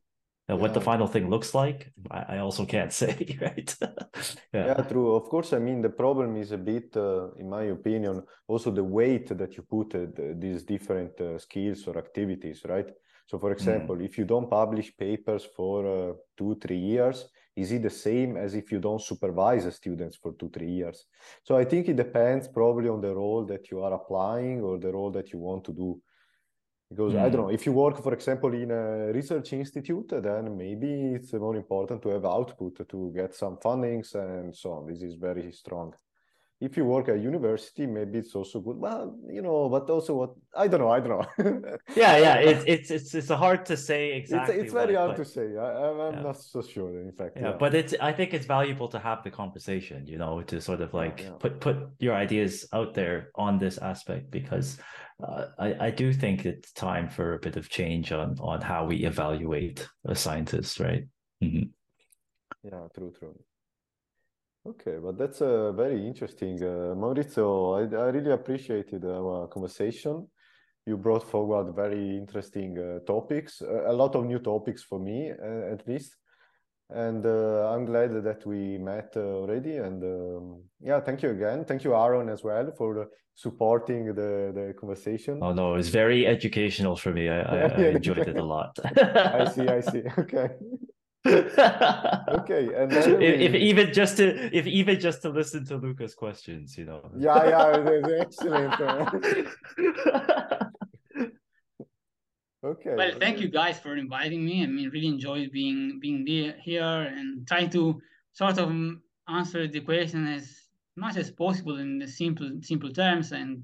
what 0.56 0.74
the 0.74 0.82
final 0.82 1.08
thing 1.08 1.30
looks 1.30 1.54
like 1.54 1.92
I, 2.10 2.36
I 2.36 2.38
also 2.40 2.66
can't 2.66 2.94
say 3.02 3.38
right 3.42 3.76
yeah. 4.54 4.66
yeah. 4.68 4.82
true 4.84 5.16
of 5.16 5.24
course 5.30 5.54
i 5.54 5.60
mean 5.60 5.82
the 5.82 5.90
problem 5.90 6.38
is 6.38 6.52
a 6.52 6.58
bit 6.58 6.96
uh, 6.96 7.34
in 7.34 7.50
my 7.50 7.64
opinion 7.64 8.24
also 8.48 8.72
the 8.72 8.84
weight 8.84 9.38
that 9.38 9.58
you 9.58 9.64
put 9.64 9.94
uh, 9.96 10.06
these 10.36 10.64
different 10.64 11.20
uh, 11.20 11.38
skills 11.38 11.88
or 11.88 11.98
activities 11.98 12.62
right 12.66 12.90
so 13.26 13.38
for 13.38 13.50
mm. 13.50 13.54
example 13.54 13.98
mm. 13.98 14.06
if 14.06 14.18
you 14.18 14.26
don't 14.26 14.50
publish 14.50 14.96
papers 14.98 15.46
for 15.56 15.86
uh, 15.86 16.14
two 16.38 16.56
three 16.62 16.80
years 16.80 17.30
is 17.58 17.72
it 17.72 17.82
the 17.82 17.90
same 17.90 18.38
as 18.38 18.54
if 18.54 18.72
you 18.72 18.80
don't 18.80 19.02
supervise 19.02 19.66
the 19.66 19.72
students 19.72 20.16
for 20.16 20.32
two 20.34 20.50
three 20.50 20.72
years 20.72 21.08
so 21.44 21.58
i 21.58 21.66
think 21.66 21.90
it 21.90 21.98
depends 21.98 22.48
probably 22.48 22.88
on 22.88 23.02
the 23.02 23.14
role 23.14 23.44
that 23.44 23.70
you 23.70 23.82
are 23.82 23.94
applying 23.94 24.62
or 24.62 24.80
the 24.80 24.92
role 24.92 25.12
that 25.12 25.34
you 25.34 25.40
want 25.40 25.64
to 25.66 25.74
do 25.74 26.02
because 26.90 27.14
mm. 27.14 27.20
i 27.20 27.30
don't 27.30 27.34
hmm. 27.34 27.48
know 27.48 27.50
if 27.50 27.66
you 27.66 27.72
work 27.72 28.02
for 28.02 28.14
example 28.14 28.54
in 28.54 28.72
a 28.72 29.12
research 29.12 29.54
institute 29.54 30.10
then 30.10 30.56
maybe 30.58 31.14
it's 31.16 31.34
more 31.34 31.56
important 31.56 32.02
to 32.02 32.10
have 32.10 32.26
output 32.26 32.88
to 32.88 33.12
get 33.16 33.34
some 33.36 33.58
fundings 33.58 34.16
and 34.16 34.56
so 34.56 34.72
on 34.72 34.88
this 34.88 35.02
is 35.02 35.16
very 35.16 35.52
strong 35.52 35.94
if 36.60 36.76
you 36.76 36.86
work 36.86 37.08
at 37.08 37.20
university, 37.22 37.86
maybe 37.86 38.18
it's 38.18 38.34
also 38.34 38.60
good. 38.60 38.78
Well, 38.78 39.16
you 39.30 39.44
know, 39.44 39.70
but 39.70 39.90
also 39.92 40.16
what 40.16 40.32
I 40.56 40.68
don't 40.68 40.80
know. 40.80 40.90
I 40.90 41.00
don't 41.00 41.10
know. 41.10 41.78
yeah, 41.96 42.18
yeah. 42.18 42.36
It's 42.38 42.64
it's 42.66 42.92
it's 42.92 43.14
it's 43.14 43.30
hard 43.30 43.64
to 43.68 43.78
say 43.78 44.14
exactly. 44.14 44.56
It's, 44.56 44.64
it's 44.66 44.74
very 44.74 44.96
hard 44.96 45.12
but, 45.12 45.18
to 45.18 45.26
say. 45.26 45.56
I, 45.56 45.90
am 45.90 46.14
yeah. 46.16 46.22
not 46.22 46.42
so 46.42 46.64
sure. 46.64 47.00
In 47.00 47.12
fact, 47.12 47.38
yeah, 47.38 47.50
yeah, 47.50 47.58
But 47.60 47.76
it's 47.76 47.94
I 48.02 48.12
think 48.12 48.34
it's 48.34 48.48
valuable 48.48 48.88
to 48.88 48.98
have 48.98 49.24
the 49.24 49.30
conversation. 49.30 50.08
You 50.08 50.18
know, 50.18 50.42
to 50.42 50.60
sort 50.60 50.82
of 50.82 50.96
like 50.96 51.22
yeah, 51.22 51.34
put 51.40 51.60
put 51.60 51.78
your 52.00 52.16
ideas 52.16 52.68
out 52.74 52.96
there 52.96 53.30
on 53.36 53.60
this 53.60 53.78
aspect 53.78 54.32
because 54.32 54.80
uh, 55.24 55.46
I 55.60 55.88
I 55.88 55.92
do 55.92 56.12
think 56.12 56.46
it's 56.46 56.72
time 56.72 57.08
for 57.08 57.36
a 57.36 57.40
bit 57.40 57.56
of 57.58 57.70
change 57.70 58.12
on 58.12 58.36
on 58.40 58.62
how 58.62 58.86
we 58.86 59.06
evaluate 59.06 59.88
a 60.06 60.16
scientist, 60.16 60.80
right? 60.80 61.06
Mm-hmm. 61.44 61.70
Yeah, 62.64 62.88
true, 62.96 63.14
true. 63.20 63.36
Okay, 64.68 64.98
but 65.02 65.18
that's 65.18 65.42
uh, 65.42 65.72
very 65.72 66.06
interesting. 66.06 66.62
Uh, 66.62 66.94
Maurizio, 66.94 67.78
I, 67.80 67.96
I 67.96 68.10
really 68.10 68.32
appreciated 68.32 69.06
our 69.06 69.48
conversation. 69.48 70.28
You 70.86 70.98
brought 70.98 71.24
forward 71.24 71.74
very 71.74 72.18
interesting 72.18 72.78
uh, 72.78 73.00
topics, 73.06 73.62
a 73.62 73.94
lot 73.94 74.16
of 74.16 74.26
new 74.26 74.40
topics 74.40 74.84
for 74.84 75.00
me, 75.00 75.32
uh, 75.32 75.74
at 75.74 75.88
least. 75.88 76.16
And 76.90 77.26
uh, 77.26 77.74
I'm 77.74 77.86
glad 77.86 78.24
that 78.24 78.46
we 78.46 78.78
met 78.78 79.14
uh, 79.16 79.20
already. 79.20 79.78
And 79.78 80.04
um, 80.04 80.64
yeah, 80.82 81.00
thank 81.00 81.22
you 81.22 81.30
again. 81.32 81.64
Thank 81.66 81.84
you, 81.84 81.94
Aaron, 81.94 82.30
as 82.30 82.44
well, 82.44 82.72
for 82.78 83.10
supporting 83.36 84.08
the, 84.08 84.52
the 84.54 84.74
conversation. 84.80 85.40
Oh, 85.42 85.54
no, 85.54 85.74
it 85.74 85.78
was 85.78 85.90
very 85.90 86.26
educational 86.26 86.96
for 86.96 87.14
me. 87.14 87.30
I, 87.30 87.42
I, 87.42 87.58
I 87.68 87.88
enjoyed 88.00 88.28
it 88.28 88.38
a 88.38 88.44
lot. 88.44 88.78
I 88.98 89.46
see, 89.46 89.68
I 89.68 89.80
see. 89.82 90.04
Okay. 90.18 90.50
okay, 91.28 92.70
and 92.76 92.92
then 92.92 93.12
if, 93.12 93.18
we... 93.18 93.26
if, 93.26 93.56
even 93.56 93.94
just 93.94 94.18
to 94.18 94.56
if 94.56 94.68
even 94.68 95.00
just 95.00 95.22
to 95.24 95.30
listen 95.30 95.66
to 95.66 95.78
Luca's 95.78 96.16
questions, 96.16 96.78
you 96.78 96.86
know. 96.86 97.10
Yeah, 97.18 97.48
yeah, 97.48 98.20
excellent. 98.22 98.74
okay. 102.64 102.96
Well, 102.96 103.12
thank 103.20 103.40
you 103.40 103.50
guys 103.50 103.80
for 103.80 103.98
inviting 103.98 104.46
me. 104.46 104.64
I 104.64 104.68
mean, 104.68 104.90
really 104.90 105.08
enjoyed 105.08 105.52
being 105.52 106.00
being 106.00 106.26
here 106.62 106.84
and 106.84 107.48
trying 107.48 107.70
to 107.72 108.00
sort 108.34 108.58
of 108.60 108.72
answer 109.28 109.68
the 109.68 109.82
question 109.82 110.28
as 110.28 110.68
much 110.96 111.18
as 111.18 111.32
possible 111.32 111.78
in 111.78 112.00
the 112.00 112.08
simple 112.08 112.50
simple 112.62 112.92
terms 112.92 113.32
and 113.32 113.64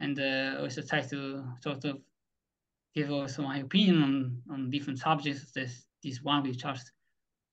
and 0.00 0.18
uh, 0.18 0.56
also 0.60 0.82
try 0.82 1.00
to 1.00 1.44
sort 1.62 1.84
of 1.84 1.98
give 2.94 3.10
also 3.10 3.42
my 3.42 3.58
opinion 3.58 4.02
on 4.02 4.42
on 4.50 4.70
different 4.70 4.98
subjects. 4.98 5.52
This 5.52 5.84
this 6.04 6.22
one 6.22 6.42
we 6.42 6.52
just 6.52 6.92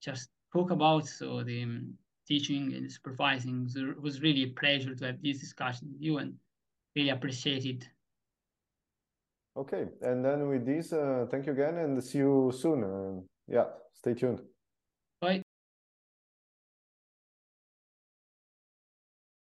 just 0.02 0.30
spoke 0.50 0.72
about. 0.72 1.08
So 1.08 1.44
the 1.44 1.64
um, 1.64 1.94
teaching 2.28 2.74
and 2.74 2.92
supervising 2.92 3.68
it 3.76 4.02
was 4.02 4.22
really 4.22 4.44
a 4.44 4.60
pleasure 4.60 4.94
to 4.96 5.06
have 5.06 5.22
this 5.22 5.40
discussion 5.40 5.90
with 5.92 6.02
you 6.02 6.18
and 6.20 6.36
really 6.96 7.10
appreciate 7.10 7.66
it. 7.66 7.90
Okay, 9.58 9.90
and 10.02 10.24
then 10.24 10.48
with 10.48 10.66
this, 10.66 10.94
uh, 10.94 11.26
thank 11.30 11.46
you 11.46 11.52
again 11.52 11.78
and 11.78 12.02
see 12.02 12.20
you 12.20 12.54
soon. 12.56 12.84
Uh, 12.84 13.22
yeah, 13.48 13.66
stay 13.94 14.14
tuned. 14.14 14.42